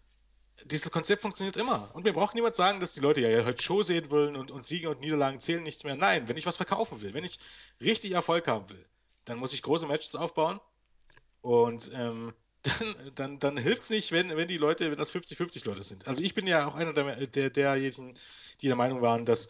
dieses 0.65 0.91
Konzept 0.91 1.23
funktioniert 1.23 1.57
immer. 1.57 1.91
Und 1.95 2.05
mir 2.05 2.13
braucht 2.13 2.35
niemand 2.35 2.55
sagen, 2.55 2.81
dass 2.81 2.93
die 2.93 3.01
Leute 3.01 3.21
ja 3.21 3.45
heute 3.45 3.63
Show 3.63 3.83
sehen 3.83 4.11
wollen 4.11 4.37
und, 4.37 4.51
und 4.51 4.65
Siege 4.65 4.91
und 4.91 5.01
Niederlagen 5.01 5.41
zählen 5.41 5.63
nichts 5.63 5.85
mehr. 5.85 5.97
Nein, 5.97 6.29
wenn 6.29 6.37
ich 6.37 6.47
was 6.47 6.57
verkaufen 6.57 7.01
will, 7.01 7.15
wenn 7.15 7.25
ich 7.25 7.39
richtig 7.81 8.13
Erfolg 8.13 8.49
haben 8.49 8.69
will, 8.71 8.85
dann 9.25 9.39
muss 9.39 9.53
ich 9.53 9.63
große 9.63 9.87
Matches 9.87 10.17
aufbauen. 10.17 10.61
Und 11.43 11.91
ähm, 11.95 12.35
dann, 12.63 13.13
dann, 13.15 13.39
dann 13.39 13.57
hilft 13.57 13.83
es 13.83 13.91
nicht, 13.91 14.11
wenn, 14.11 14.37
wenn 14.37 14.49
die 14.49 14.57
Leute, 14.57 14.91
wenn 14.91 14.99
das 14.99 15.13
50-50 15.13 15.65
Leute 15.65 15.85
sind. 15.85 16.09
Also 16.09 16.23
ich 16.23 16.35
bin 16.35 16.47
ja 16.47 16.67
auch 16.67 16.75
einer 16.75 16.93
der, 16.93 17.27
der, 17.27 17.51
derjenigen, 17.51 18.15
die 18.61 18.67
der 18.67 18.77
Meinung 18.77 19.01
waren, 19.01 19.25
dass, 19.25 19.49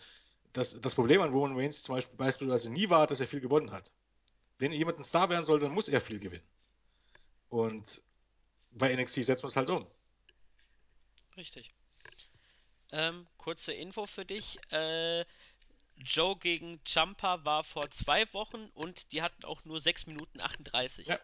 dass 0.53 0.80
das 0.80 0.94
Problem 0.94 1.20
an 1.20 1.30
Roman 1.30 1.57
Reigns 1.57 1.82
zum 1.82 1.94
Beispiel 1.94 2.16
beispielsweise 2.16 2.72
nie 2.72 2.88
war, 2.90 3.07
dass 3.07 3.20
er 3.20 3.26
viel 3.26 3.40
gewonnen 3.40 3.70
hat. 3.70 3.92
Wenn 4.59 4.72
jemand 4.72 4.99
ein 4.99 5.05
Star 5.05 5.28
werden 5.30 5.42
soll, 5.42 5.61
dann 5.61 5.72
muss 5.72 5.88
er 5.88 6.01
viel 6.01 6.18
gewinnen. 6.18 6.46
Und 7.49 8.03
bei 8.70 8.94
NXT 8.94 9.24
setzt 9.24 9.42
man 9.42 9.49
es 9.49 9.57
halt 9.57 9.70
um. 9.70 9.86
Richtig. 11.36 11.70
Ähm, 12.90 13.26
kurze 13.36 13.72
Info 13.72 14.07
für 14.07 14.24
dich. 14.24 14.59
Äh, 14.72 15.24
Joe 15.96 16.36
gegen 16.36 16.80
Champa 16.84 17.44
war 17.44 17.64
vor 17.64 17.90
zwei 17.90 18.32
Wochen 18.32 18.70
und 18.74 19.12
die 19.12 19.22
hatten 19.22 19.44
auch 19.44 19.64
nur 19.64 19.80
6 19.80 20.07
Minuten 20.07 20.40
38. 20.40 21.07
Ja, 21.07 21.18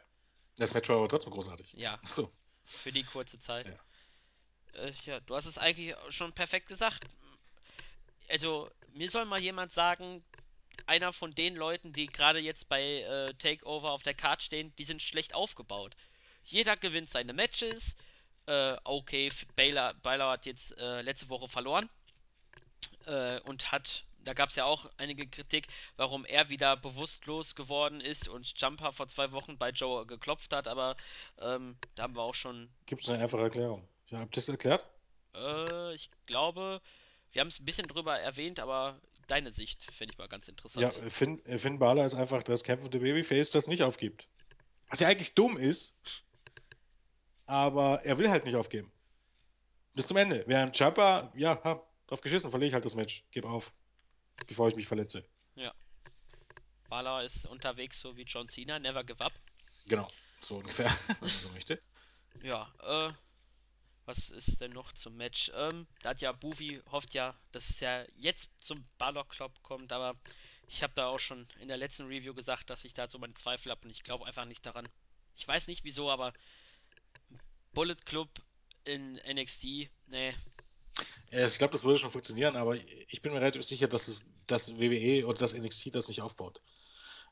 das 0.56 0.74
Match 0.74 0.88
war 0.88 0.96
aber 0.96 1.08
trotzdem 1.08 1.32
großartig. 1.32 1.72
Ja, 1.74 1.98
Ach 2.02 2.08
so. 2.08 2.30
für 2.64 2.92
die 2.92 3.04
kurze 3.04 3.40
Zeit. 3.40 3.66
Ja. 3.66 4.82
Äh, 4.82 4.92
ja, 5.04 5.20
du 5.20 5.34
hast 5.34 5.46
es 5.46 5.58
eigentlich 5.58 5.94
schon 6.10 6.32
perfekt 6.32 6.68
gesagt. 6.68 7.04
Also, 8.28 8.70
mir 8.94 9.10
soll 9.10 9.24
mal 9.24 9.40
jemand 9.40 9.72
sagen, 9.72 10.24
einer 10.86 11.12
von 11.12 11.34
den 11.34 11.56
Leuten, 11.56 11.92
die 11.92 12.06
gerade 12.06 12.38
jetzt 12.38 12.68
bei 12.68 13.02
äh, 13.02 13.34
Takeover 13.34 13.90
auf 13.90 14.02
der 14.02 14.14
Card 14.14 14.42
stehen, 14.42 14.74
die 14.76 14.84
sind 14.84 15.02
schlecht 15.02 15.34
aufgebaut. 15.34 15.94
Jeder 16.44 16.76
gewinnt 16.76 17.10
seine 17.10 17.32
Matches. 17.32 17.96
Äh, 18.46 18.76
okay, 18.84 19.30
Baylor, 19.56 19.94
Baylor 19.94 20.32
hat 20.32 20.46
jetzt 20.46 20.76
äh, 20.78 21.00
letzte 21.02 21.28
Woche 21.28 21.48
verloren 21.48 21.88
äh, 23.06 23.40
und 23.40 23.72
hat, 23.72 24.04
da 24.22 24.34
gab 24.34 24.50
es 24.50 24.56
ja 24.56 24.64
auch 24.64 24.90
einige 24.98 25.26
Kritik, 25.26 25.68
warum 25.96 26.24
er 26.26 26.50
wieder 26.50 26.76
bewusstlos 26.76 27.54
geworden 27.54 28.00
ist 28.00 28.28
und 28.28 28.52
Jumper 28.60 28.92
vor 28.92 29.08
zwei 29.08 29.32
Wochen 29.32 29.56
bei 29.56 29.70
Joe 29.70 30.06
geklopft 30.06 30.52
hat, 30.52 30.68
aber 30.68 30.96
ähm, 31.38 31.78
da 31.94 32.02
haben 32.02 32.16
wir 32.16 32.22
auch 32.22 32.34
schon, 32.34 32.68
Gibt 32.86 33.02
es 33.02 33.08
eine 33.08 33.22
einfache 33.22 33.42
Erklärung? 33.42 33.88
Ich 34.06 34.12
habe 34.12 34.30
das 34.30 34.48
erklärt? 34.48 34.86
äh, 35.34 35.94
ich 35.94 36.10
glaube, 36.26 36.80
wir 37.34 37.40
haben 37.40 37.48
es 37.48 37.60
ein 37.60 37.64
bisschen 37.64 37.88
drüber 37.88 38.18
erwähnt, 38.18 38.60
aber 38.60 39.00
deine 39.26 39.52
Sicht 39.52 39.82
finde 39.92 40.12
ich 40.12 40.18
mal 40.18 40.28
ganz 40.28 40.46
Ja, 40.46 40.52
interessant. 40.52 41.12
Finn, 41.12 41.42
Finn 41.58 41.78
Balor 41.78 42.04
ist 42.04 42.14
einfach 42.14 42.42
das 42.42 42.62
kämpfende 42.62 43.00
Babyface, 43.00 43.50
das 43.50 43.66
nicht 43.66 43.82
aufgibt. 43.82 44.28
Was 44.88 45.00
ja 45.00 45.08
eigentlich 45.08 45.34
dumm 45.34 45.56
ist, 45.56 45.98
aber 47.46 48.04
er 48.04 48.18
will 48.18 48.30
halt 48.30 48.44
nicht 48.44 48.54
aufgeben. 48.54 48.92
Bis 49.94 50.06
zum 50.06 50.16
Ende. 50.16 50.44
Während 50.46 50.78
Jumper, 50.78 51.32
ja, 51.34 51.60
hab 51.62 51.88
drauf 52.06 52.20
geschissen, 52.20 52.50
verliere 52.50 52.68
ich 52.68 52.74
halt 52.74 52.84
das 52.84 52.94
Match. 52.94 53.24
Gebe 53.30 53.48
auf, 53.48 53.72
bevor 54.46 54.68
ich 54.68 54.76
mich 54.76 54.86
verletze. 54.86 55.24
Ja, 55.56 55.74
Balor 56.88 57.22
ist 57.24 57.46
unterwegs 57.46 58.00
so 58.00 58.16
wie 58.16 58.22
John 58.22 58.48
Cena, 58.48 58.78
never 58.78 59.02
give 59.02 59.22
up. 59.24 59.32
Genau, 59.86 60.08
so 60.40 60.56
ungefähr, 60.58 60.86
wenn 61.08 61.16
man 61.20 61.28
so 61.30 61.48
möchte. 61.48 61.82
Ja, 62.42 62.72
äh, 62.82 63.12
was 64.06 64.30
ist 64.30 64.60
denn 64.60 64.72
noch 64.72 64.92
zum 64.92 65.16
Match? 65.16 65.50
Ähm, 65.54 65.86
da 66.02 66.10
hat 66.10 66.20
ja 66.20 66.32
Bufi 66.32 66.80
hofft 66.90 67.14
ja, 67.14 67.34
dass 67.52 67.70
es 67.70 67.80
ja 67.80 68.04
jetzt 68.16 68.50
zum 68.60 68.84
Balor 68.98 69.26
Club 69.28 69.52
kommt, 69.62 69.92
aber 69.92 70.16
ich 70.68 70.82
habe 70.82 70.92
da 70.94 71.06
auch 71.06 71.18
schon 71.18 71.46
in 71.60 71.68
der 71.68 71.76
letzten 71.76 72.06
Review 72.06 72.34
gesagt, 72.34 72.70
dass 72.70 72.84
ich 72.84 72.94
da 72.94 73.08
so 73.08 73.18
meine 73.18 73.34
Zweifel 73.34 73.70
habe 73.70 73.82
und 73.84 73.90
ich 73.90 74.02
glaube 74.02 74.26
einfach 74.26 74.44
nicht 74.44 74.64
daran. 74.64 74.88
Ich 75.36 75.46
weiß 75.46 75.66
nicht 75.66 75.84
wieso, 75.84 76.10
aber 76.10 76.32
Bullet 77.72 77.96
Club 78.04 78.28
in 78.84 79.14
NXT, 79.26 79.88
nee, 80.06 80.34
Ich 81.30 81.58
glaube, 81.58 81.72
das 81.72 81.84
würde 81.84 81.98
schon 81.98 82.10
funktionieren, 82.10 82.56
aber 82.56 82.76
ich 82.76 83.22
bin 83.22 83.32
mir 83.32 83.40
relativ 83.40 83.64
sicher, 83.64 83.88
dass 83.88 84.08
es 84.08 84.22
das 84.46 84.78
WWE 84.78 85.26
oder 85.26 85.38
das 85.38 85.54
NXT 85.54 85.94
das 85.94 86.08
nicht 86.08 86.22
aufbaut. 86.22 86.60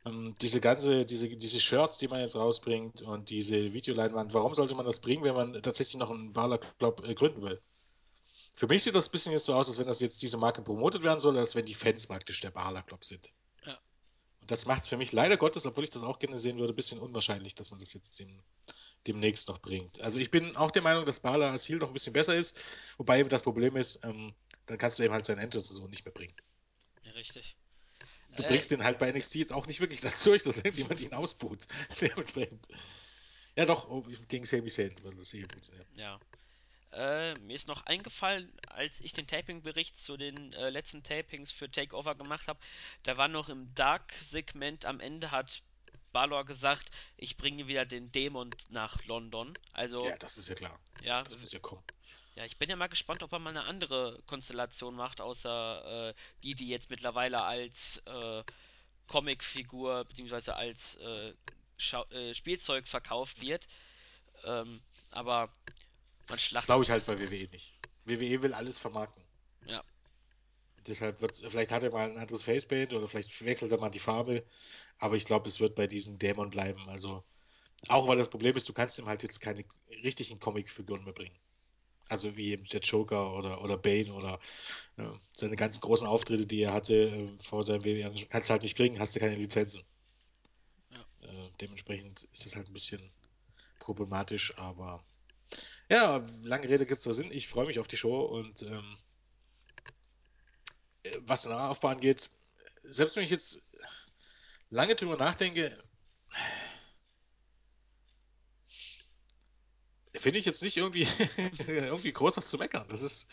Ähm, 0.05 0.35
diese 0.41 0.61
ganze, 0.61 1.05
diese, 1.07 1.29
diese 1.29 1.61
Shirts, 1.61 1.99
die 1.99 2.09
man 2.09 2.21
jetzt 2.21 2.37
rausbringt 2.37 3.03
und 3.03 3.31
diese 3.31 3.73
Videoleinwand, 3.73 4.35
warum 4.35 4.55
sollte 4.55 4.75
man 4.75 4.87
das 4.87 5.01
bringen, 5.01 5.25
wenn 5.25 5.35
man 5.35 5.63
tatsächlich 5.63 5.97
noch 5.97 6.11
einen 6.11 6.33
Balor 6.33 6.59
Club 6.79 7.05
äh, 7.07 7.15
gründen 7.15 7.43
will? 7.43 7.63
Für 8.55 8.67
mich 8.67 8.83
sieht 8.83 8.95
das 8.95 9.09
ein 9.09 9.13
bisschen 9.13 9.33
jetzt 9.33 9.45
so 9.45 9.55
aus, 9.55 9.69
als 9.69 9.79
wenn 9.79 9.87
das 9.87 10.01
jetzt 10.01 10.21
diese 10.23 10.37
Marke 10.39 10.63
promotet 10.63 11.03
werden 11.03 11.21
soll, 11.21 11.39
als 11.39 11.55
wenn 11.55 11.65
die 11.67 11.75
Fans 11.75 12.07
praktisch 12.07 12.41
der 12.41 12.51
Balor 12.51 12.83
Club 12.83 13.05
sind. 13.05 13.33
ja, 13.65 13.79
Und 14.41 14.51
das 14.51 14.67
macht 14.67 14.83
es 14.83 14.89
für 14.89 14.97
mich 14.97 15.13
leider 15.13 15.37
Gottes, 15.37 15.67
obwohl 15.67 15.85
ich 15.85 15.91
das 15.91 16.03
auch 16.03 16.19
gerne 16.19 16.39
sehen 16.39 16.59
würde, 16.59 16.73
ein 16.73 16.77
bisschen 16.77 17.01
unwahrscheinlich, 17.01 17.55
dass 17.55 17.71
man 17.71 17.81
das 17.81 17.93
jetzt 17.95 18.21
in, 18.21 18.43
demnächst 19.07 19.49
noch 19.49 19.59
bringt. 19.61 20.01
Also 20.01 20.19
ich 20.19 20.31
bin 20.31 20.57
auch 20.57 20.71
der 20.71 20.83
Meinung, 20.83 21.05
dass 21.07 21.21
Balor 21.21 21.51
als 21.51 21.69
Heel 21.69 21.79
noch 21.79 21.89
ein 21.89 21.95
bisschen 21.95 22.13
besser 22.13 22.35
ist, 22.37 22.59
wobei 22.99 23.21
eben 23.21 23.29
das 23.31 23.43
Problem 23.43 23.77
ist, 23.77 24.01
ähm, 24.05 24.35
dann 24.67 24.79
kannst 24.79 24.99
du 24.99 25.03
eben 25.05 25.15
halt 25.15 25.25
seine 25.27 25.43
Entrance 25.43 25.73
so 25.73 25.87
nicht 25.89 26.05
mehr 26.05 26.13
bringen. 26.15 26.35
Ja, 27.03 27.13
richtig. 27.13 27.57
Du 28.37 28.43
Äh, 28.43 28.49
bringst 28.49 28.71
den 28.71 28.83
halt 28.85 28.99
bei 28.99 29.11
NXT 29.13 29.35
jetzt 29.37 29.53
auch 29.53 29.67
nicht 29.67 29.81
wirklich 29.81 30.01
dazu, 30.03 30.37
dass 30.37 30.57
irgendjemand 30.59 31.01
ihn 31.01 31.13
ausbuht. 31.15 31.67
Dementsprechend. 32.01 32.67
Ja, 33.57 33.67
doch, 33.67 33.89
oh, 33.91 34.03
gegen 34.29 34.45
Sami 34.47 34.71
Zayn 34.71 34.95
würde 35.03 35.19
das 35.19 35.31
hier 35.31 35.49
funktionieren. 35.49 35.87
ja. 35.95 36.19
Äh, 36.93 37.35
mir 37.39 37.55
ist 37.55 37.69
noch 37.69 37.87
eingefallen, 37.87 38.53
als 38.69 39.01
ich 39.01 39.15
den 39.15 39.27
Taping-Bericht 39.27 39.97
zu 39.97 40.19
den 40.19 40.53
äh, 40.53 40.69
letzten 40.69 41.03
Tapings 41.03 41.51
für 41.51 41.71
Takeover 41.71 42.15
gemacht 42.15 42.49
habe, 42.49 42.59
da 43.03 43.17
war 43.17 43.29
noch 43.29 43.49
im 43.49 43.75
Dark-Segment 43.75 44.85
am 44.85 45.01
Ende 45.01 45.31
hat 45.31 45.63
Balor 46.13 46.45
gesagt, 46.45 46.91
ich 47.17 47.39
bringe 47.39 47.67
wieder 47.67 47.87
den 47.87 48.13
Dämon 48.13 48.55
nach 48.69 49.03
London. 49.07 49.59
Also, 49.73 50.07
Ja, 50.07 50.19
das 50.19 50.37
ist 50.37 50.49
ja 50.51 50.55
klar. 50.55 50.79
ja, 51.01 51.23
Das 51.23 51.39
muss 51.39 51.53
ja 51.53 51.61
kommen. 51.61 51.83
Ja, 52.35 52.45
ich 52.45 52.59
bin 52.59 52.71
ja 52.71 52.77
mal 52.77 52.89
gespannt, 52.89 53.23
ob 53.23 53.33
er 53.33 53.39
mal 53.39 53.51
eine 53.51 53.65
andere 53.65 54.23
Konstellation 54.27 54.95
macht, 54.95 55.21
außer 55.21 56.11
äh, 56.11 56.15
die, 56.43 56.55
die 56.55 56.69
jetzt 56.69 56.91
mittlerweile 56.91 57.43
als 57.43 57.99
äh, 58.07 58.45
Comicfigur 59.07 60.05
beziehungsweise 60.07 60.57
als 60.57 60.97
äh, 60.97 61.35
äh, 62.11 62.35
Spielzeug 62.35 62.89
verkauft 62.89 63.41
wird. 63.41 63.69
Ähm, 64.45 64.83
aber 65.11 65.55
man 66.29 66.41
Das 66.57 66.67
schlachtet 66.67 66.67
glaube 66.67 66.83
es 66.83 66.89
ich 66.89 66.91
halt 66.91 67.07
bei. 67.07 67.19
WWE 67.19 67.49
nicht. 67.51 67.75
WWE 68.05 68.43
will 68.43 68.55
alles 68.55 68.79
vermarkten. 68.79 69.25
Ja, 69.67 69.85
Deshalb 70.87 71.21
wird's, 71.21 71.41
vielleicht 71.43 71.71
hat 71.73 71.83
er 71.83 71.91
mal 71.91 72.11
ein 72.11 72.19
anderes 72.19 72.43
Facepaint 72.43 72.93
oder 72.93 73.07
vielleicht 73.09 73.45
wechselt 73.45 73.73
er 73.73 73.79
mal 73.79 73.91
die 73.91 73.99
Farbe, 74.01 74.45
aber 74.99 75.17
ich 75.17 75.25
glaube, 75.25 75.49
es 75.49 75.61
wird 75.61 75.75
bei 75.77 75.87
diesem 75.87 76.19
Dämon 76.19 76.51
bleiben. 76.51 76.89
Also, 76.89 77.25
auch 77.89 78.09
weil 78.09 78.17
das 78.19 78.31
Problem 78.31 78.57
ist, 78.57 78.69
du 78.69 78.73
kannst 78.75 78.99
ihm 78.99 79.07
halt 79.07 79.23
jetzt 79.23 79.41
keine 79.41 79.65
richtigen 80.05 80.41
Comicfiguren 80.41 81.05
mehr 81.05 81.15
bringen. 81.15 81.39
Also 82.13 82.37
wie 82.37 82.51
eben 82.51 82.67
der 82.67 82.81
Joker 82.81 83.33
oder, 83.33 83.63
oder 83.63 83.79
Bane 83.79 84.13
oder 84.13 84.39
äh, 84.99 85.05
seine 85.33 85.57
ganz 85.57 85.81
großen 85.81 86.07
Auftritte, 86.07 86.45
die 86.47 86.61
er 86.61 86.75
hatte 86.75 86.95
äh, 86.95 87.29
vor 87.43 87.63
seinem 87.63 87.87
WWE, 87.87 88.27
kannst 88.29 88.51
du 88.51 88.53
halt 88.53 88.63
nicht 88.63 88.77
kriegen, 88.77 88.99
hast 88.99 89.17
du 89.17 89.21
keine 89.21 89.35
Lizenzen. 89.35 89.83
ja. 90.91 91.01
Äh, 91.23 91.49
dementsprechend 91.63 92.29
ist 92.35 92.45
es 92.45 92.55
halt 92.55 92.69
ein 92.69 92.75
bisschen 92.75 93.01
problematisch, 93.79 94.53
aber 94.59 95.03
ja, 95.89 96.23
lange 96.43 96.69
Rede 96.69 96.85
gibt 96.85 96.99
es 96.99 97.05
da 97.05 97.15
Sinn. 97.15 97.33
Ich 97.33 97.49
freue 97.49 97.67
mich 97.67 97.79
auf 97.79 97.89
die 97.89 97.97
Show 97.97 98.21
und 98.21 98.61
ähm, 98.61 98.99
äh, 101.05 101.17
was 101.21 101.45
den 101.45 101.53
Aufbau 101.53 101.89
angeht, 101.89 102.29
selbst 102.83 103.17
wenn 103.17 103.25
ich 103.25 103.31
jetzt 103.31 103.65
lange 104.69 104.97
drüber 104.97 105.17
nachdenke, 105.17 105.83
finde 110.23 110.39
ich 110.39 110.47
jetzt 110.47 110.63
nicht 110.63 110.77
irgendwie, 110.77 111.07
irgendwie 111.67 112.13
groß 112.13 112.37
was 112.37 112.49
zu 112.49 112.59
meckern. 112.59 112.87
Das 112.89 113.03
ist, 113.03 113.29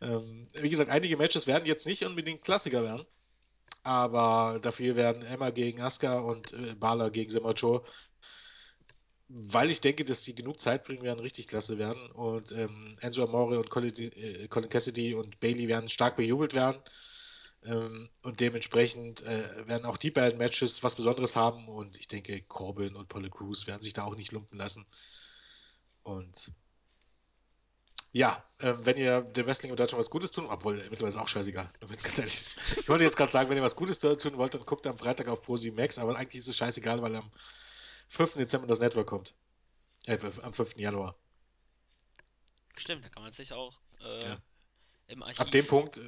ähm, 0.00 0.46
wie 0.54 0.68
gesagt, 0.68 0.90
einige 0.90 1.16
Matches 1.16 1.46
werden 1.46 1.66
jetzt 1.66 1.86
nicht 1.86 2.04
unbedingt 2.04 2.42
Klassiker 2.42 2.82
werden, 2.82 3.06
aber 3.82 4.58
dafür 4.60 4.96
werden 4.96 5.22
Emma 5.22 5.50
gegen 5.50 5.80
Asuka 5.80 6.18
und 6.18 6.52
äh, 6.52 6.74
Balor 6.74 7.10
gegen 7.10 7.30
Joe, 7.54 7.82
weil 9.28 9.70
ich 9.70 9.80
denke, 9.80 10.04
dass 10.04 10.24
die 10.24 10.34
genug 10.34 10.60
Zeit 10.60 10.84
bringen 10.84 11.02
werden, 11.02 11.20
richtig 11.20 11.48
klasse 11.48 11.78
werden 11.78 12.10
und 12.12 12.52
ähm, 12.52 12.96
Enzo 13.00 13.24
Amore 13.24 13.58
und 13.58 13.70
Colin, 13.70 13.94
äh, 13.96 14.46
Colin 14.48 14.68
Cassidy 14.68 15.14
und 15.14 15.40
Bailey 15.40 15.68
werden 15.68 15.88
stark 15.88 16.16
bejubelt 16.16 16.54
werden. 16.54 16.80
Ähm, 17.64 18.10
und 18.22 18.40
dementsprechend 18.40 19.22
äh, 19.22 19.66
werden 19.66 19.86
auch 19.86 19.96
die 19.96 20.10
beiden 20.10 20.38
Matches 20.38 20.82
was 20.82 20.96
Besonderes 20.96 21.34
haben. 21.34 21.66
Und 21.68 21.98
ich 21.98 22.08
denke, 22.08 22.42
Corbin 22.42 22.94
und 22.94 23.04
Apollo 23.04 23.30
Crews 23.30 23.66
werden 23.66 23.80
sich 23.80 23.94
da 23.94 24.04
auch 24.04 24.16
nicht 24.16 24.32
lumpen 24.32 24.58
lassen. 24.58 24.86
Und 26.04 26.52
ja, 28.12 28.44
ähm, 28.60 28.86
wenn 28.86 28.96
ihr 28.96 29.22
dem 29.22 29.46
Wrestling 29.46 29.70
in 29.70 29.76
Deutschland 29.76 29.98
was 29.98 30.10
Gutes 30.10 30.30
tun, 30.30 30.46
obwohl 30.46 30.76
mittlerweile 30.76 31.08
ist 31.08 31.16
auch 31.16 31.26
scheißegal, 31.26 31.68
wenn 31.80 31.94
es 31.96 32.04
ganz 32.04 32.18
ehrlich 32.18 32.40
ist. 32.40 32.60
Ich 32.78 32.88
wollte 32.88 33.02
jetzt 33.02 33.16
gerade 33.16 33.32
sagen, 33.32 33.50
wenn 33.50 33.56
ihr 33.56 33.62
was 33.64 33.74
Gutes 33.74 33.98
tun 33.98 34.16
wollt, 34.36 34.54
dann 34.54 34.64
guckt 34.64 34.86
am 34.86 34.96
Freitag 34.96 35.26
auf 35.26 35.44
Pro7 35.44 35.74
Max, 35.74 35.98
aber 35.98 36.16
eigentlich 36.16 36.36
ist 36.36 36.48
es 36.48 36.56
scheißegal, 36.56 37.02
weil 37.02 37.16
am 37.16 37.30
5. 38.10 38.34
Dezember 38.34 38.68
das 38.68 38.78
Network 38.78 39.08
kommt. 39.08 39.34
Äh, 40.06 40.18
am 40.42 40.52
5. 40.52 40.76
Januar. 40.76 41.16
Stimmt, 42.76 43.04
da 43.04 43.08
kann 43.08 43.22
man 43.22 43.32
sich 43.32 43.52
auch 43.52 43.80
äh, 44.00 44.28
Ja. 44.28 44.42
im 45.08 45.22
Ab 45.22 45.50
dem 45.50 45.62
Archiv. 45.62 45.68
Punkt 45.68 45.98
äh, 45.98 46.02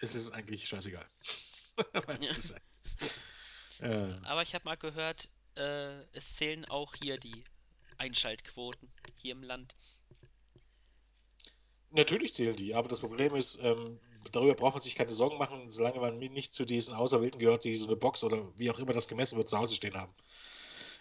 ist 0.00 0.14
es 0.14 0.30
eigentlich 0.32 0.68
scheißegal. 0.68 1.06
Ja. 1.94 2.18
Äh, 3.80 4.12
Aber 4.24 4.42
ich 4.42 4.54
habe 4.54 4.66
mal 4.66 4.76
gehört, 4.76 5.30
äh, 5.54 6.02
es 6.12 6.36
zählen 6.36 6.66
auch 6.66 6.94
hier 6.94 7.16
die 7.16 7.44
Einschaltquoten 8.00 8.88
hier 9.14 9.32
im 9.32 9.42
Land. 9.42 9.74
Natürlich 11.90 12.34
zählen 12.34 12.56
die, 12.56 12.74
aber 12.74 12.88
das 12.88 13.00
Problem 13.00 13.34
ist, 13.34 13.58
ähm, 13.62 13.98
darüber 14.32 14.54
braucht 14.54 14.74
man 14.74 14.82
sich 14.82 14.94
keine 14.94 15.10
Sorgen 15.10 15.38
machen, 15.38 15.68
solange 15.68 16.00
man 16.00 16.18
nicht 16.18 16.54
zu 16.54 16.64
diesen 16.64 16.94
Auserwählten 16.94 17.38
gehört, 17.38 17.64
die 17.64 17.76
so 17.76 17.86
eine 17.86 17.96
Box 17.96 18.24
oder 18.24 18.46
wie 18.56 18.70
auch 18.70 18.78
immer 18.78 18.92
das 18.92 19.08
gemessen 19.08 19.36
wird, 19.36 19.48
zu 19.48 19.58
Hause 19.58 19.74
stehen 19.74 19.94
haben. 19.94 20.12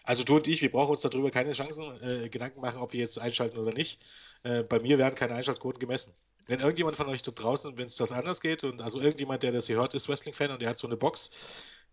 Also 0.04 0.24
du 0.24 0.38
und 0.38 0.48
ich, 0.48 0.62
wir 0.62 0.72
brauchen 0.72 0.92
uns 0.92 1.02
darüber 1.02 1.30
keine 1.32 1.52
Chancen, 1.54 2.02
äh, 2.02 2.30
Gedanken 2.30 2.62
machen, 2.62 2.82
ob 2.82 2.94
wir 2.94 3.00
jetzt 3.00 3.20
einschalten 3.20 3.58
oder 3.58 3.72
nicht. 3.72 4.04
Äh, 4.44 4.64
bei 4.64 4.80
mir 4.80 4.98
werden 4.98 5.16
keine 5.16 5.36
Einschaltquoten 5.36 5.80
gemessen. 5.80 6.14
Wenn 6.48 6.62
irgendjemand 6.62 6.98
von 6.98 7.08
euch 7.08 7.22
dort 7.22 7.42
draußen, 7.42 7.78
wenn 7.78 7.86
es 7.86 7.98
das 7.98 8.12
anders 8.12 8.42
geht 8.42 8.64
und 8.64 8.82
also 8.82 9.00
irgendjemand, 9.00 9.44
der 9.44 9.52
das 9.52 9.68
hier 9.68 9.76
hört, 9.76 9.94
ist 9.94 10.10
Wrestling-Fan 10.10 10.52
und 10.52 10.62
der 10.62 10.70
hat 10.70 10.80
so 10.80 10.88
eine 10.88 10.98
Box, 10.98 11.30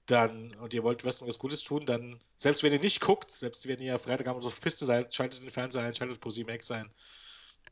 dann 0.07 0.55
und 0.57 0.73
ihr 0.75 0.83
wollt 0.83 1.05
Wrestling 1.05 1.29
was 1.29 1.39
Gutes 1.39 1.63
tun, 1.63 1.87
dann 1.87 2.21
selbst 2.37 2.63
wenn 2.63 2.73
ihr 2.73 2.79
nicht 2.79 3.01
guckt, 3.01 3.31
selbst 3.31 3.67
wenn 3.67 3.81
ihr 3.81 3.99
Freitagabend 3.99 4.43
so 4.43 4.49
auf 4.49 4.61
Piste 4.61 4.85
seid, 4.85 5.15
schaltet 5.15 5.43
den 5.43 5.51
Fernseher 5.51 5.83
ein, 5.83 5.95
schaltet 5.95 6.21
ProSieben 6.21 6.55
X 6.55 6.71
ein 6.71 6.91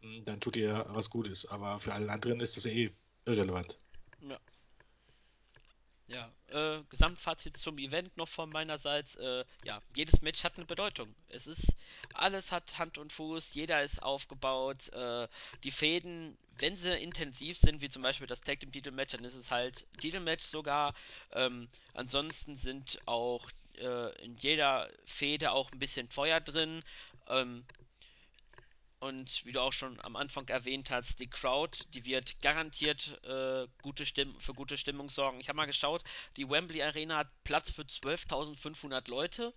hm, 0.00 0.24
dann 0.24 0.40
tut 0.40 0.56
ihr 0.56 0.84
was 0.88 1.10
Gutes. 1.10 1.46
Aber 1.46 1.78
für 1.78 1.92
alle 1.92 2.10
anderen 2.10 2.40
ist 2.40 2.56
das 2.56 2.66
eh 2.66 2.90
irrelevant. 3.24 3.78
Ja, 4.20 4.38
ja. 6.06 6.30
Äh, 6.48 6.82
Gesamtfazit 6.90 7.56
zum 7.56 7.78
Event 7.78 8.16
noch 8.16 8.28
von 8.28 8.50
meinerseits. 8.50 9.16
Äh, 9.16 9.44
ja, 9.64 9.80
jedes 9.94 10.22
Match 10.22 10.44
hat 10.44 10.56
eine 10.56 10.66
Bedeutung. 10.66 11.14
Es 11.28 11.46
ist, 11.46 11.74
alles 12.12 12.52
hat 12.52 12.78
Hand 12.78 12.98
und 12.98 13.12
Fuß, 13.12 13.54
jeder 13.54 13.82
ist 13.82 14.02
aufgebaut. 14.02 14.92
Äh, 14.92 15.28
die 15.62 15.70
Fäden, 15.70 16.36
wenn 16.58 16.76
sie 16.76 16.94
intensiv 16.96 17.56
sind, 17.56 17.80
wie 17.80 17.88
zum 17.88 18.02
Beispiel 18.02 18.26
das 18.26 18.40
Tag 18.40 18.60
Team 18.60 18.72
Titelmatch, 18.72 19.12
dann 19.12 19.24
ist 19.24 19.34
es 19.34 19.50
halt 19.50 19.86
Titelmatch 19.98 20.44
sogar. 20.44 20.94
Ähm, 21.32 21.68
ansonsten 21.94 22.56
sind 22.56 22.98
auch 23.06 23.50
äh, 23.78 24.22
in 24.22 24.36
jeder 24.36 24.90
Fehde 25.06 25.52
auch 25.52 25.72
ein 25.72 25.78
bisschen 25.78 26.08
Feuer 26.08 26.40
drin. 26.40 26.82
Ähm, 27.28 27.64
Und 29.04 29.44
wie 29.44 29.52
du 29.52 29.60
auch 29.60 29.74
schon 29.74 30.00
am 30.00 30.16
Anfang 30.16 30.48
erwähnt 30.48 30.90
hast, 30.90 31.20
die 31.20 31.28
Crowd, 31.28 31.78
die 31.90 32.06
wird 32.06 32.40
garantiert 32.40 33.22
äh, 33.24 33.68
gute 33.82 34.06
Stimm 34.06 34.34
für 34.40 34.54
gute 34.54 34.78
Stimmung 34.78 35.10
sorgen. 35.10 35.40
Ich 35.40 35.50
habe 35.50 35.58
mal 35.58 35.66
geschaut, 35.66 36.02
die 36.38 36.48
Wembley 36.48 36.82
Arena 36.82 37.18
hat 37.18 37.28
Platz 37.44 37.70
für 37.70 37.82
12.500 37.82 39.10
Leute. 39.10 39.52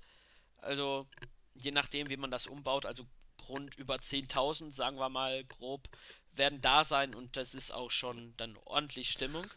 Also 0.58 1.08
je 1.54 1.72
nachdem, 1.72 2.10
wie 2.10 2.18
man 2.18 2.30
das 2.30 2.46
umbaut, 2.46 2.86
also 2.86 3.08
rund 3.48 3.74
über 3.76 3.96
10.000, 3.96 4.74
sagen 4.74 5.00
wir 5.00 5.08
mal 5.08 5.46
grob, 5.46 5.88
werden 6.34 6.60
da 6.60 6.84
sein 6.84 7.16
und 7.16 7.38
das 7.38 7.54
ist 7.54 7.72
auch 7.72 7.90
schon 7.90 8.36
dann 8.36 8.58
ordentlich 8.66 9.12
Stimmung. 9.12 9.50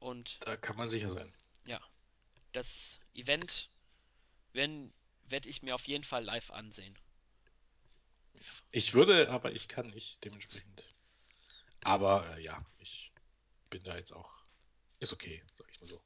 Und 0.00 0.36
Da 0.40 0.58
kann 0.58 0.76
man 0.76 0.86
sicher 0.86 1.10
sein. 1.10 1.32
ja, 1.64 1.80
das 2.52 3.00
Event 3.14 3.70
werde 4.52 4.90
werd 5.28 5.46
ich 5.46 5.62
mir 5.62 5.74
auf 5.74 5.88
jeden 5.88 6.04
Fall 6.04 6.22
live 6.22 6.50
ansehen. 6.50 6.94
Ich 8.72 8.94
würde, 8.94 9.30
aber 9.30 9.52
ich 9.52 9.68
kann 9.68 9.88
nicht, 9.88 10.24
dementsprechend. 10.24 10.94
Aber 11.82 12.36
äh, 12.36 12.42
ja, 12.42 12.64
ich 12.78 13.12
bin 13.70 13.82
da 13.84 13.96
jetzt 13.96 14.12
auch. 14.12 14.44
Ist 15.00 15.12
okay, 15.12 15.42
sag 15.54 15.66
ich 15.70 15.80
mal 15.80 15.88
so. 15.88 16.02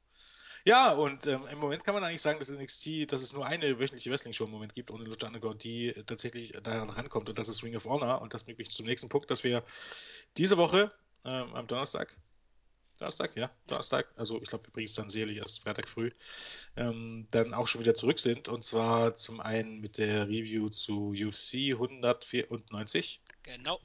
Ja, 0.65 0.91
und 0.91 1.25
ähm, 1.25 1.47
im 1.47 1.57
Moment 1.57 1.83
kann 1.83 1.93
man 1.93 2.03
eigentlich 2.03 2.21
sagen, 2.21 2.37
dass 2.39 2.49
NXT, 2.49 3.11
dass 3.11 3.21
es 3.21 3.33
nur 3.33 3.45
eine 3.45 3.79
wöchentliche 3.79 4.11
Wrestling-Show 4.11 4.43
im 4.43 4.51
Moment 4.51 4.73
gibt, 4.73 4.91
ohne 4.91 5.05
Lucha 5.05 5.27
Underground, 5.27 5.63
die 5.63 5.93
tatsächlich 6.05 6.51
daran 6.63 6.89
rankommt. 6.89 7.29
Und 7.29 7.39
das 7.39 7.47
ist 7.47 7.63
Ring 7.63 7.75
of 7.75 7.85
Honor. 7.85 8.21
Und 8.21 8.33
das 8.33 8.43
bringt 8.43 8.59
mich 8.59 8.69
zum 8.69 8.85
nächsten 8.85 9.07
Punkt, 9.07 9.31
dass 9.31 9.43
wir 9.43 9.63
diese 10.37 10.57
Woche 10.57 10.91
ähm, 11.23 11.55
am 11.55 11.67
Donnerstag, 11.67 12.15
Donnerstag, 12.99 13.35
ja, 13.35 13.49
Donnerstag, 13.67 14.07
also 14.17 14.41
ich 14.41 14.49
glaube, 14.49 14.67
wir 14.67 14.73
bringen 14.73 14.87
es 14.87 14.93
dann 14.93 15.09
sicherlich 15.09 15.37
erst 15.37 15.61
Freitag 15.61 15.87
früh, 15.89 16.11
ähm, 16.75 17.27
dann 17.31 17.53
auch 17.53 17.67
schon 17.67 17.81
wieder 17.81 17.95
zurück 17.95 18.19
sind. 18.19 18.47
Und 18.49 18.63
zwar 18.63 19.15
zum 19.15 19.39
einen 19.39 19.79
mit 19.79 19.97
der 19.97 20.27
Review 20.27 20.69
zu 20.69 21.11
UFC 21.11 21.71
194, 21.71 23.21
genau. 23.43 23.79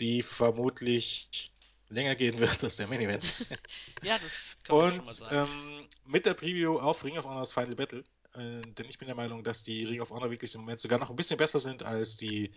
die 0.00 0.22
vermutlich 0.22 1.52
länger 1.88 2.14
gehen 2.14 2.38
wird 2.38 2.62
als 2.62 2.76
der 2.76 2.88
Main 2.88 3.00
Event. 3.00 3.24
Ja, 4.02 4.18
das 4.18 4.56
können 4.62 4.78
wir 4.78 4.90
schon 4.90 4.96
mal 4.98 5.00
Und 5.00 5.06
sagen. 5.06 5.50
ähm, 5.50 5.88
mit 6.04 6.26
der 6.26 6.34
Preview 6.34 6.78
auf 6.78 7.04
Ring 7.04 7.18
of 7.18 7.24
Honors 7.24 7.52
Final 7.52 7.74
Battle. 7.74 8.04
Äh, 8.34 8.60
denn 8.62 8.86
ich 8.88 8.98
bin 8.98 9.06
der 9.06 9.16
Meinung, 9.16 9.42
dass 9.42 9.62
die 9.62 9.84
Ring 9.84 10.00
of 10.00 10.10
Honor 10.10 10.30
Weeklies 10.30 10.54
im 10.54 10.60
Moment 10.60 10.78
sogar 10.78 10.98
noch 10.98 11.10
ein 11.10 11.16
bisschen 11.16 11.38
besser 11.38 11.58
sind 11.58 11.82
als 11.82 12.16
die 12.16 12.52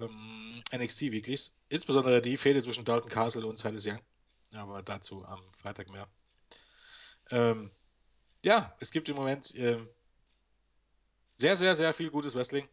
ähm, 0.00 0.62
NXT 0.72 1.02
Weeklies. 1.12 1.56
Insbesondere 1.68 2.22
die 2.22 2.36
Fehde 2.36 2.62
zwischen 2.62 2.84
Dalton 2.84 3.10
Castle 3.10 3.46
und 3.46 3.58
Silas 3.58 3.86
Young. 3.86 4.00
Aber 4.54 4.82
dazu 4.82 5.24
am 5.24 5.42
Freitag 5.56 5.90
mehr. 5.90 6.08
Ähm, 7.30 7.70
ja, 8.42 8.76
es 8.80 8.90
gibt 8.90 9.08
im 9.08 9.16
Moment 9.16 9.54
ähm, 9.56 9.88
sehr, 11.34 11.56
sehr, 11.56 11.76
sehr 11.76 11.94
viel 11.94 12.10
gutes 12.10 12.34
Wrestling. 12.34 12.68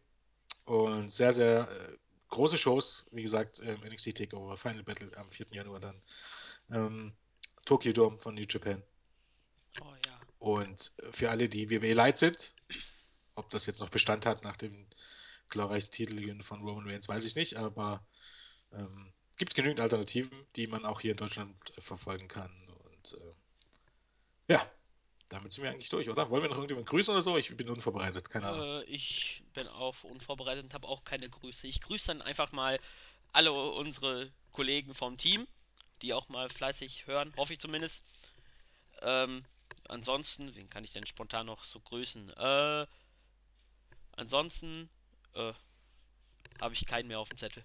Und 0.64 1.12
sehr, 1.12 1.32
sehr 1.32 1.68
äh, 1.68 1.96
große 2.28 2.58
Shows, 2.58 3.08
wie 3.10 3.22
gesagt, 3.22 3.60
ähm, 3.64 3.80
NXT 3.80 4.16
Takeover, 4.16 4.56
Final 4.56 4.82
Battle 4.82 5.10
am 5.16 5.28
4. 5.28 5.46
Januar 5.50 5.80
dann. 5.80 6.02
Ähm, 6.70 7.12
Tokyo 7.64 7.92
Dome 7.92 8.18
von 8.18 8.34
New 8.34 8.46
Japan. 8.48 8.82
Oh 9.80 9.94
ja. 10.06 10.20
Und 10.38 10.92
für 11.10 11.30
alle, 11.30 11.48
die 11.48 11.70
WWE 11.70 11.94
leid 11.94 12.18
sind, 12.18 12.54
ob 13.34 13.50
das 13.50 13.66
jetzt 13.66 13.80
noch 13.80 13.90
Bestand 13.90 14.26
hat 14.26 14.42
nach 14.42 14.56
dem 14.56 14.86
glorreichen 15.48 15.90
Titelgewinn 15.90 16.42
von 16.42 16.62
Roman 16.62 16.88
Reigns, 16.88 17.08
weiß 17.08 17.24
ich 17.24 17.34
nicht, 17.34 17.56
aber 17.56 18.06
ähm, 18.72 19.12
gibt 19.40 19.52
es 19.52 19.54
genügend 19.54 19.80
Alternativen, 19.80 20.46
die 20.54 20.66
man 20.66 20.84
auch 20.84 21.00
hier 21.00 21.12
in 21.12 21.16
Deutschland 21.16 21.56
äh, 21.74 21.80
verfolgen 21.80 22.28
kann. 22.28 22.52
Und 22.68 23.14
äh, 23.14 24.52
ja, 24.52 24.70
damit 25.30 25.50
sind 25.50 25.64
wir 25.64 25.70
eigentlich 25.70 25.88
durch, 25.88 26.10
oder? 26.10 26.28
Wollen 26.28 26.42
wir 26.42 26.50
noch 26.50 26.56
irgendjemanden 26.56 26.90
grüßen 26.90 27.10
oder 27.10 27.22
so? 27.22 27.38
Ich 27.38 27.56
bin 27.56 27.70
unvorbereitet, 27.70 28.28
keine 28.28 28.48
Ahnung. 28.48 28.82
Äh, 28.82 28.84
ich 28.84 29.42
bin 29.54 29.66
auch 29.66 30.04
unvorbereitet 30.04 30.64
und 30.64 30.74
habe 30.74 30.86
auch 30.86 31.04
keine 31.04 31.30
Grüße. 31.30 31.66
Ich 31.66 31.80
grüße 31.80 32.08
dann 32.08 32.20
einfach 32.20 32.52
mal 32.52 32.78
alle 33.32 33.50
unsere 33.52 34.30
Kollegen 34.52 34.92
vom 34.92 35.16
Team, 35.16 35.48
die 36.02 36.12
auch 36.12 36.28
mal 36.28 36.50
fleißig 36.50 37.06
hören, 37.06 37.32
hoffe 37.38 37.54
ich 37.54 37.60
zumindest. 37.60 38.04
Ähm, 39.00 39.46
ansonsten, 39.88 40.54
wen 40.54 40.68
kann 40.68 40.84
ich 40.84 40.92
denn 40.92 41.06
spontan 41.06 41.46
noch 41.46 41.64
so 41.64 41.80
grüßen? 41.80 42.28
Äh, 42.36 42.86
ansonsten 44.16 44.90
äh, 45.32 45.54
habe 46.60 46.74
ich 46.74 46.84
keinen 46.84 47.08
mehr 47.08 47.20
auf 47.20 47.30
dem 47.30 47.38
Zettel. 47.38 47.64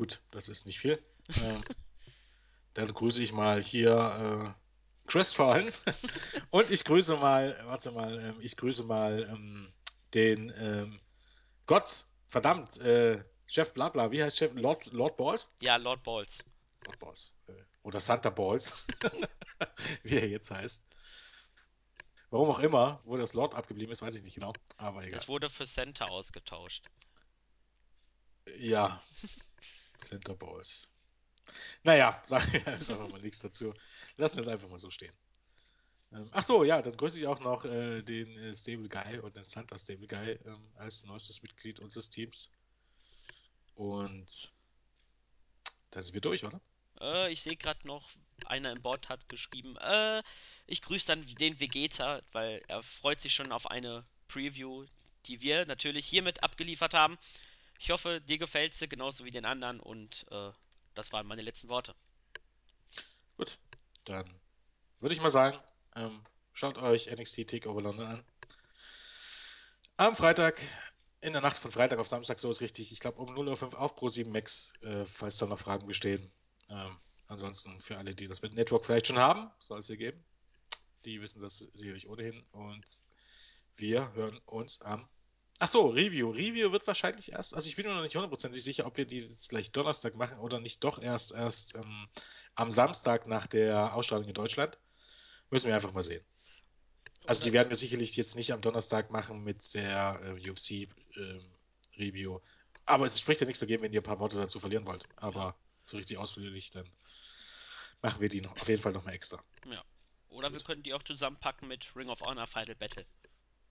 Gut, 0.00 0.22
das 0.30 0.48
ist 0.48 0.64
nicht 0.64 0.78
viel. 0.78 0.98
Ähm, 1.42 1.62
dann 2.72 2.88
grüße 2.88 3.22
ich 3.22 3.32
mal 3.32 3.62
hier 3.62 4.56
äh, 4.56 5.06
Chris 5.06 5.34
vor 5.34 5.52
allem. 5.52 5.70
Und 6.50 6.70
ich 6.70 6.86
grüße 6.86 7.18
mal, 7.18 7.60
warte 7.66 7.90
mal, 7.90 8.18
ähm, 8.18 8.36
ich 8.40 8.56
grüße 8.56 8.84
mal 8.84 9.28
ähm, 9.30 9.70
den 10.14 10.54
ähm, 10.56 11.00
Gott, 11.66 12.06
verdammt, 12.30 12.78
äh, 12.78 13.22
Chef 13.46 13.74
Blabla, 13.74 14.10
wie 14.10 14.24
heißt 14.24 14.38
Chef? 14.38 14.52
Lord, 14.54 14.86
Lord 14.86 15.18
Balls? 15.18 15.52
Ja, 15.60 15.76
Lord 15.76 16.02
Balls. 16.02 16.38
Lord 16.86 16.98
Balls. 16.98 17.36
Äh, 17.48 17.52
oder 17.82 18.00
Santa 18.00 18.30
Balls, 18.30 18.74
wie 20.02 20.16
er 20.16 20.28
jetzt 20.28 20.50
heißt. 20.50 20.88
Warum 22.30 22.48
auch 22.48 22.60
immer, 22.60 23.02
wo 23.04 23.18
das 23.18 23.34
Lord 23.34 23.54
abgeblieben 23.54 23.92
ist, 23.92 24.00
weiß 24.00 24.14
ich 24.14 24.22
nicht 24.22 24.36
genau, 24.36 24.54
aber 24.78 25.02
egal. 25.02 25.18
Das 25.18 25.28
wurde 25.28 25.50
für 25.50 25.66
Center 25.66 26.10
ausgetauscht. 26.10 26.86
Ja, 28.56 29.02
Santa 30.04 30.34
Balls. 30.34 30.90
Naja, 31.82 32.22
sagen 32.26 32.52
wir 32.52 32.66
einfach 32.66 33.08
mal 33.08 33.20
nichts 33.20 33.40
dazu. 33.40 33.74
Lassen 34.16 34.36
wir 34.36 34.42
es 34.42 34.48
einfach 34.48 34.68
mal 34.68 34.78
so 34.78 34.90
stehen. 34.90 35.14
Ähm, 36.12 36.28
ach 36.32 36.42
so, 36.42 36.64
ja, 36.64 36.82
dann 36.82 36.96
grüße 36.96 37.18
ich 37.18 37.26
auch 37.26 37.40
noch 37.40 37.64
äh, 37.64 38.02
den 38.02 38.36
äh, 38.38 38.54
Stable 38.54 38.88
Guy 38.88 39.18
und 39.20 39.36
den 39.36 39.44
Santa 39.44 39.78
Stable 39.78 40.06
Guy 40.06 40.38
ähm, 40.44 40.72
als 40.76 41.04
neuestes 41.04 41.42
Mitglied 41.42 41.78
unseres 41.80 42.10
Teams. 42.10 42.50
Und 43.74 44.52
da 45.90 46.02
sind 46.02 46.14
wir 46.14 46.20
durch, 46.20 46.44
oder? 46.44 46.60
Äh, 47.00 47.32
ich 47.32 47.42
sehe 47.42 47.56
gerade 47.56 47.86
noch, 47.86 48.10
einer 48.46 48.72
im 48.72 48.82
Bot 48.82 49.08
hat 49.08 49.28
geschrieben, 49.28 49.76
äh, 49.76 50.22
ich 50.66 50.82
grüße 50.82 51.06
dann 51.06 51.24
den 51.26 51.60
Vegeta, 51.60 52.22
weil 52.32 52.62
er 52.68 52.82
freut 52.82 53.20
sich 53.20 53.34
schon 53.34 53.52
auf 53.52 53.70
eine 53.70 54.04
Preview, 54.28 54.86
die 55.26 55.40
wir 55.40 55.66
natürlich 55.66 56.06
hiermit 56.06 56.42
abgeliefert 56.42 56.94
haben. 56.94 57.18
Ich 57.80 57.90
hoffe, 57.90 58.20
dir 58.20 58.36
gefällt 58.36 58.74
sie 58.74 58.88
genauso 58.88 59.24
wie 59.24 59.30
den 59.30 59.46
anderen 59.46 59.80
und 59.80 60.26
äh, 60.30 60.50
das 60.94 61.12
waren 61.12 61.26
meine 61.26 61.40
letzten 61.40 61.68
Worte. 61.68 61.94
Gut, 63.38 63.58
dann 64.04 64.30
würde 64.98 65.14
ich 65.14 65.22
mal 65.22 65.30
sagen, 65.30 65.58
ähm, 65.96 66.22
schaut 66.52 66.76
euch 66.76 67.10
NXT 67.10 67.48
Takeover 67.48 67.80
London 67.80 68.06
an. 68.06 68.24
Am 69.96 70.14
Freitag, 70.14 70.60
in 71.22 71.32
der 71.32 71.40
Nacht 71.40 71.56
von 71.56 71.70
Freitag 71.70 71.98
auf 71.98 72.06
Samstag, 72.06 72.38
so 72.38 72.50
ist 72.50 72.60
richtig. 72.60 72.92
Ich 72.92 73.00
glaube 73.00 73.18
um 73.18 73.30
0.05 73.34 73.72
Uhr 73.72 73.80
auf 73.80 73.96
Pro7 73.96 74.28
Max, 74.28 74.74
äh, 74.82 75.06
falls 75.06 75.38
da 75.38 75.46
noch 75.46 75.58
Fragen 75.58 75.86
bestehen. 75.86 76.30
Ähm, 76.68 76.98
ansonsten 77.28 77.80
für 77.80 77.96
alle, 77.96 78.14
die 78.14 78.28
das 78.28 78.42
mit 78.42 78.52
Network 78.52 78.84
vielleicht 78.84 79.06
schon 79.06 79.18
haben, 79.18 79.50
soll 79.58 79.80
es 79.80 79.86
hier 79.86 79.96
geben. 79.96 80.22
Die 81.06 81.22
wissen 81.22 81.40
das 81.40 81.56
sicherlich 81.56 82.06
ohnehin. 82.10 82.44
Und 82.52 82.84
wir 83.76 84.12
hören 84.12 84.38
uns 84.44 84.82
am. 84.82 85.08
Ach 85.62 85.68
so, 85.68 85.88
Review. 85.88 86.30
Review 86.30 86.72
wird 86.72 86.86
wahrscheinlich 86.86 87.32
erst, 87.32 87.54
also 87.54 87.68
ich 87.68 87.76
bin 87.76 87.86
mir 87.86 87.94
noch 87.94 88.02
nicht 88.02 88.14
hundertprozentig 88.14 88.62
sicher, 88.62 88.86
ob 88.86 88.96
wir 88.96 89.04
die 89.04 89.18
jetzt 89.18 89.50
gleich 89.50 89.70
Donnerstag 89.70 90.14
machen 90.14 90.38
oder 90.38 90.58
nicht 90.58 90.82
doch 90.82 90.98
erst 90.98 91.32
erst 91.32 91.74
ähm, 91.74 92.08
am 92.54 92.70
Samstag 92.70 93.26
nach 93.26 93.46
der 93.46 93.94
Ausstrahlung 93.94 94.26
in 94.26 94.32
Deutschland. 94.32 94.78
Müssen 95.50 95.68
wir 95.68 95.74
einfach 95.74 95.92
mal 95.92 96.02
sehen. 96.02 96.24
Also 97.26 97.44
die 97.44 97.52
werden 97.52 97.68
wir 97.68 97.76
sicherlich 97.76 98.16
jetzt 98.16 98.36
nicht 98.36 98.54
am 98.54 98.62
Donnerstag 98.62 99.10
machen 99.10 99.44
mit 99.44 99.74
der 99.74 100.18
äh, 100.24 100.50
UFC 100.50 100.88
ähm, 101.16 101.44
Review. 101.98 102.40
Aber 102.86 103.04
es 103.04 103.20
spricht 103.20 103.42
ja 103.42 103.46
nichts 103.46 103.60
dagegen, 103.60 103.82
wenn 103.82 103.92
ihr 103.92 104.00
ein 104.00 104.04
paar 104.04 104.18
Worte 104.18 104.38
dazu 104.38 104.60
verlieren 104.60 104.86
wollt. 104.86 105.04
Aber 105.16 105.54
so 105.82 105.98
richtig 105.98 106.16
ausführlich, 106.16 106.70
dann 106.70 106.90
machen 108.00 108.22
wir 108.22 108.30
die 108.30 108.40
noch, 108.40 108.56
auf 108.58 108.68
jeden 108.68 108.80
Fall 108.80 108.92
nochmal 108.92 109.12
extra. 109.12 109.44
ja. 109.66 109.84
Oder 110.30 110.52
wir 110.52 110.58
Gut. 110.58 110.66
können 110.68 110.82
die 110.84 110.94
auch 110.94 111.02
zusammenpacken 111.02 111.68
mit 111.68 111.94
Ring 111.96 112.08
of 112.08 112.20
Honor 112.22 112.46
Final 112.46 112.76
Battle. 112.76 113.04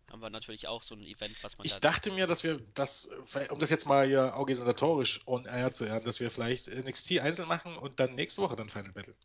Haben 0.09 0.21
wir 0.21 0.29
natürlich 0.29 0.67
auch 0.67 0.81
so 0.83 0.95
ein 0.95 1.03
Event, 1.03 1.43
was 1.43 1.57
man 1.57 1.65
Ich 1.65 1.73
da. 1.73 1.79
dachte 1.79 2.11
mir, 2.11 2.25
dass 2.25 2.43
wir 2.43 2.59
das, 2.73 3.09
um 3.49 3.59
das 3.59 3.69
jetzt 3.69 3.85
mal 3.85 4.07
hier 4.07 4.33
organisatorisch 4.35 5.21
on 5.27 5.45
air 5.45 5.71
zu 5.71 5.85
werden, 5.85 6.03
dass 6.03 6.19
wir 6.19 6.31
vielleicht 6.31 6.67
NXT 6.67 7.19
einzeln 7.19 7.47
machen 7.47 7.77
und 7.77 7.99
dann 7.99 8.15
nächste 8.15 8.41
Woche 8.41 8.55
dann 8.55 8.69
Final 8.69 8.91
Battle. 8.91 9.15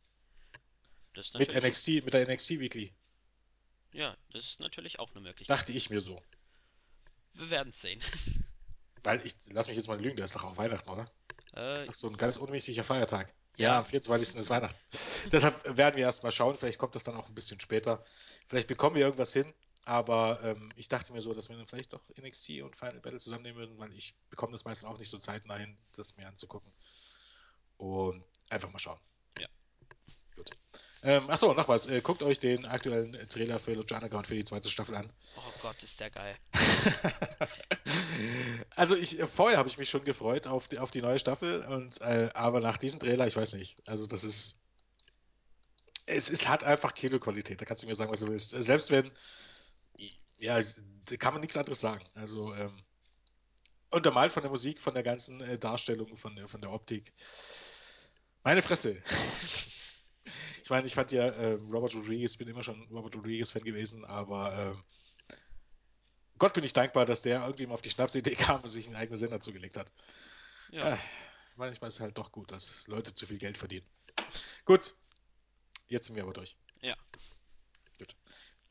Das 1.14 1.32
Mit. 1.34 1.54
NXT, 1.54 1.88
mit 2.04 2.12
der 2.12 2.28
NXT 2.28 2.50
Weekly. 2.60 2.92
Ja, 3.92 4.16
das 4.32 4.44
ist 4.44 4.60
natürlich 4.60 4.98
auch 4.98 5.10
eine 5.12 5.20
Möglichkeit. 5.20 5.56
Dachte 5.56 5.72
ich 5.72 5.88
mir 5.88 6.00
so. 6.00 6.20
Wir 7.34 7.50
werden 7.50 7.70
es 7.70 7.80
sehen. 7.80 8.02
Weil 9.04 9.24
ich, 9.24 9.36
lass 9.50 9.68
mich 9.68 9.76
jetzt 9.76 9.86
mal 9.86 10.00
lügen, 10.00 10.16
der 10.16 10.24
ist 10.24 10.34
doch 10.34 10.44
auch 10.44 10.56
Weihnachten, 10.56 10.88
oder? 10.90 11.10
Äh, 11.54 11.76
Ist 11.76 11.88
doch 11.88 11.94
so 11.94 12.08
ein 12.08 12.16
ganz 12.16 12.36
unwichtiger 12.36 12.84
Feiertag. 12.84 13.32
Ja, 13.56 13.78
am 13.78 13.84
ja, 13.84 13.90
24. 13.90 14.36
ist 14.36 14.50
Weihnachten. 14.50 14.78
Deshalb 15.32 15.76
werden 15.76 15.96
wir 15.96 16.04
erst 16.04 16.22
mal 16.22 16.32
schauen. 16.32 16.56
Vielleicht 16.56 16.78
kommt 16.78 16.94
das 16.94 17.04
dann 17.04 17.14
auch 17.14 17.28
ein 17.28 17.34
bisschen 17.34 17.60
später. 17.60 18.04
Vielleicht 18.48 18.66
bekommen 18.66 18.96
wir 18.96 19.04
irgendwas 19.04 19.32
hin. 19.32 19.52
Aber 19.84 20.40
ähm, 20.42 20.72
ich 20.76 20.88
dachte 20.88 21.12
mir 21.12 21.20
so, 21.20 21.34
dass 21.34 21.48
wir 21.48 21.56
dann 21.56 21.66
vielleicht 21.66 21.92
doch 21.92 22.02
NXT 22.20 22.62
und 22.62 22.76
Final 22.76 23.00
Battle 23.00 23.18
zusammennehmen 23.18 23.58
würden, 23.58 23.78
weil 23.78 23.92
ich 23.92 24.14
bekomme 24.30 24.52
das 24.52 24.64
meistens 24.64 24.88
auch 24.88 24.98
nicht 24.98 25.10
so 25.10 25.18
zeitnah 25.18 25.56
hin, 25.56 25.76
das 25.92 26.16
mir 26.16 26.26
anzugucken. 26.26 26.72
Und 27.76 28.24
einfach 28.48 28.70
mal 28.70 28.78
schauen. 28.78 28.98
ja. 29.38 29.48
Gut. 30.36 30.50
Ähm, 31.02 31.28
achso, 31.28 31.52
noch 31.52 31.68
was. 31.68 31.86
Äh, 31.86 32.00
guckt 32.00 32.22
euch 32.22 32.38
den 32.38 32.64
aktuellen 32.64 33.28
Trailer 33.28 33.60
für 33.60 33.74
Lucha 33.74 33.96
Underground 33.96 34.26
für 34.26 34.36
die 34.36 34.44
zweite 34.44 34.70
Staffel 34.70 34.94
an. 34.94 35.12
Oh 35.36 35.52
Gott, 35.60 35.82
ist 35.82 36.00
der 36.00 36.10
geil. 36.10 36.36
Also 38.76 38.96
ich 38.96 39.20
äh, 39.20 39.26
vorher 39.26 39.58
habe 39.58 39.68
ich 39.68 39.78
mich 39.78 39.90
schon 39.90 40.04
gefreut 40.04 40.46
auf 40.46 40.68
die, 40.68 40.78
auf 40.78 40.90
die 40.90 41.02
neue 41.02 41.18
Staffel 41.18 41.64
und 41.64 42.00
äh, 42.00 42.30
aber 42.34 42.60
nach 42.60 42.78
diesem 42.78 43.00
Trailer, 43.00 43.26
ich 43.26 43.36
weiß 43.36 43.54
nicht. 43.54 43.76
Also 43.86 44.06
das 44.06 44.24
ist 44.24 44.58
es 46.06 46.28
ist 46.28 46.48
hat 46.48 46.64
einfach 46.64 46.94
Kinoqualität. 46.94 47.60
Da 47.60 47.64
kannst 47.64 47.82
du 47.82 47.86
mir 47.86 47.94
sagen, 47.94 48.10
was 48.10 48.20
du 48.20 48.28
willst. 48.28 48.50
Selbst 48.50 48.90
wenn 48.90 49.10
ja, 50.44 50.60
da 51.06 51.16
kann 51.16 51.34
man 51.34 51.40
nichts 51.40 51.56
anderes 51.56 51.80
sagen. 51.80 52.04
Also 52.14 52.54
ähm, 52.54 52.82
untermalt 53.90 54.32
von 54.32 54.42
der 54.42 54.50
Musik, 54.50 54.80
von 54.80 54.94
der 54.94 55.02
ganzen 55.02 55.40
äh, 55.40 55.58
Darstellung, 55.58 56.16
von 56.16 56.36
der 56.36 56.48
von 56.48 56.60
der 56.60 56.70
Optik. 56.70 57.12
Meine 58.42 58.62
Fresse. 58.62 59.02
Ich 60.62 60.70
meine, 60.70 60.86
ich 60.86 60.94
fand 60.94 61.12
ja 61.12 61.26
äh, 61.26 61.52
Robert 61.70 61.94
Rodriguez, 61.94 62.38
bin 62.38 62.48
immer 62.48 62.62
schon 62.62 62.88
Robert 62.88 63.14
Rodriguez-Fan 63.14 63.64
gewesen, 63.64 64.02
aber 64.06 64.72
ähm, 64.72 64.84
Gott 66.38 66.54
bin 66.54 66.64
ich 66.64 66.72
dankbar, 66.72 67.04
dass 67.04 67.20
der 67.20 67.42
irgendwie 67.44 67.66
mal 67.66 67.74
auf 67.74 67.82
die 67.82 67.90
Schnapsidee 67.90 68.34
kam 68.34 68.62
und 68.62 68.68
sich 68.68 68.86
einen 68.86 68.96
eigenen 68.96 69.18
Sender 69.18 69.40
zugelegt 69.40 69.76
hat. 69.76 69.92
Ja, 70.70 70.94
Äh, 70.94 70.98
manchmal 71.56 71.88
ist 71.88 71.96
es 71.96 72.00
halt 72.00 72.16
doch 72.16 72.32
gut, 72.32 72.50
dass 72.50 72.86
Leute 72.86 73.12
zu 73.12 73.26
viel 73.26 73.36
Geld 73.36 73.58
verdienen. 73.58 73.86
Gut, 74.64 74.96
jetzt 75.88 76.06
sind 76.06 76.16
wir 76.16 76.22
aber 76.22 76.32
durch. 76.32 76.56
ja. 76.80 76.96
Gut. 77.98 78.16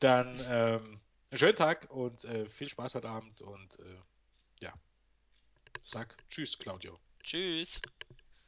Dann 0.00 0.40
ähm, 0.48 1.00
einen 1.34 1.38
schönen 1.40 1.56
Tag 1.56 1.90
und 1.90 2.22
äh, 2.26 2.48
viel 2.48 2.68
Spaß 2.68 2.94
heute 2.94 3.08
Abend 3.08 3.40
und 3.42 3.80
äh, 3.80 4.00
ja, 4.60 4.72
sag 5.82 6.16
Tschüss, 6.28 6.56
Claudio. 6.56 6.96
Tschüss. 7.24 7.80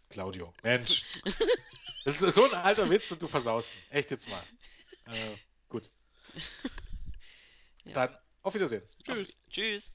Claudio. 0.09 0.55
Mensch, 0.63 1.05
das 2.05 2.23
ist 2.23 2.35
so 2.37 2.45
ein 2.45 2.55
alter 2.55 2.89
Witz 2.89 3.11
und 3.11 3.21
du 3.21 3.27
versaust 3.27 3.75
ihn. 3.75 3.81
Echt 3.91 4.13
jetzt 4.13 4.29
mal. 4.29 4.45
Äh, 5.07 5.37
gut, 5.69 5.91
Ja. 7.85 7.93
dann 8.07 8.17
auf 8.43 8.55
Wiedersehen. 8.55 8.85
Auf, 9.09 9.17
Tschüss. 9.17 9.37
tschüss. 9.51 9.85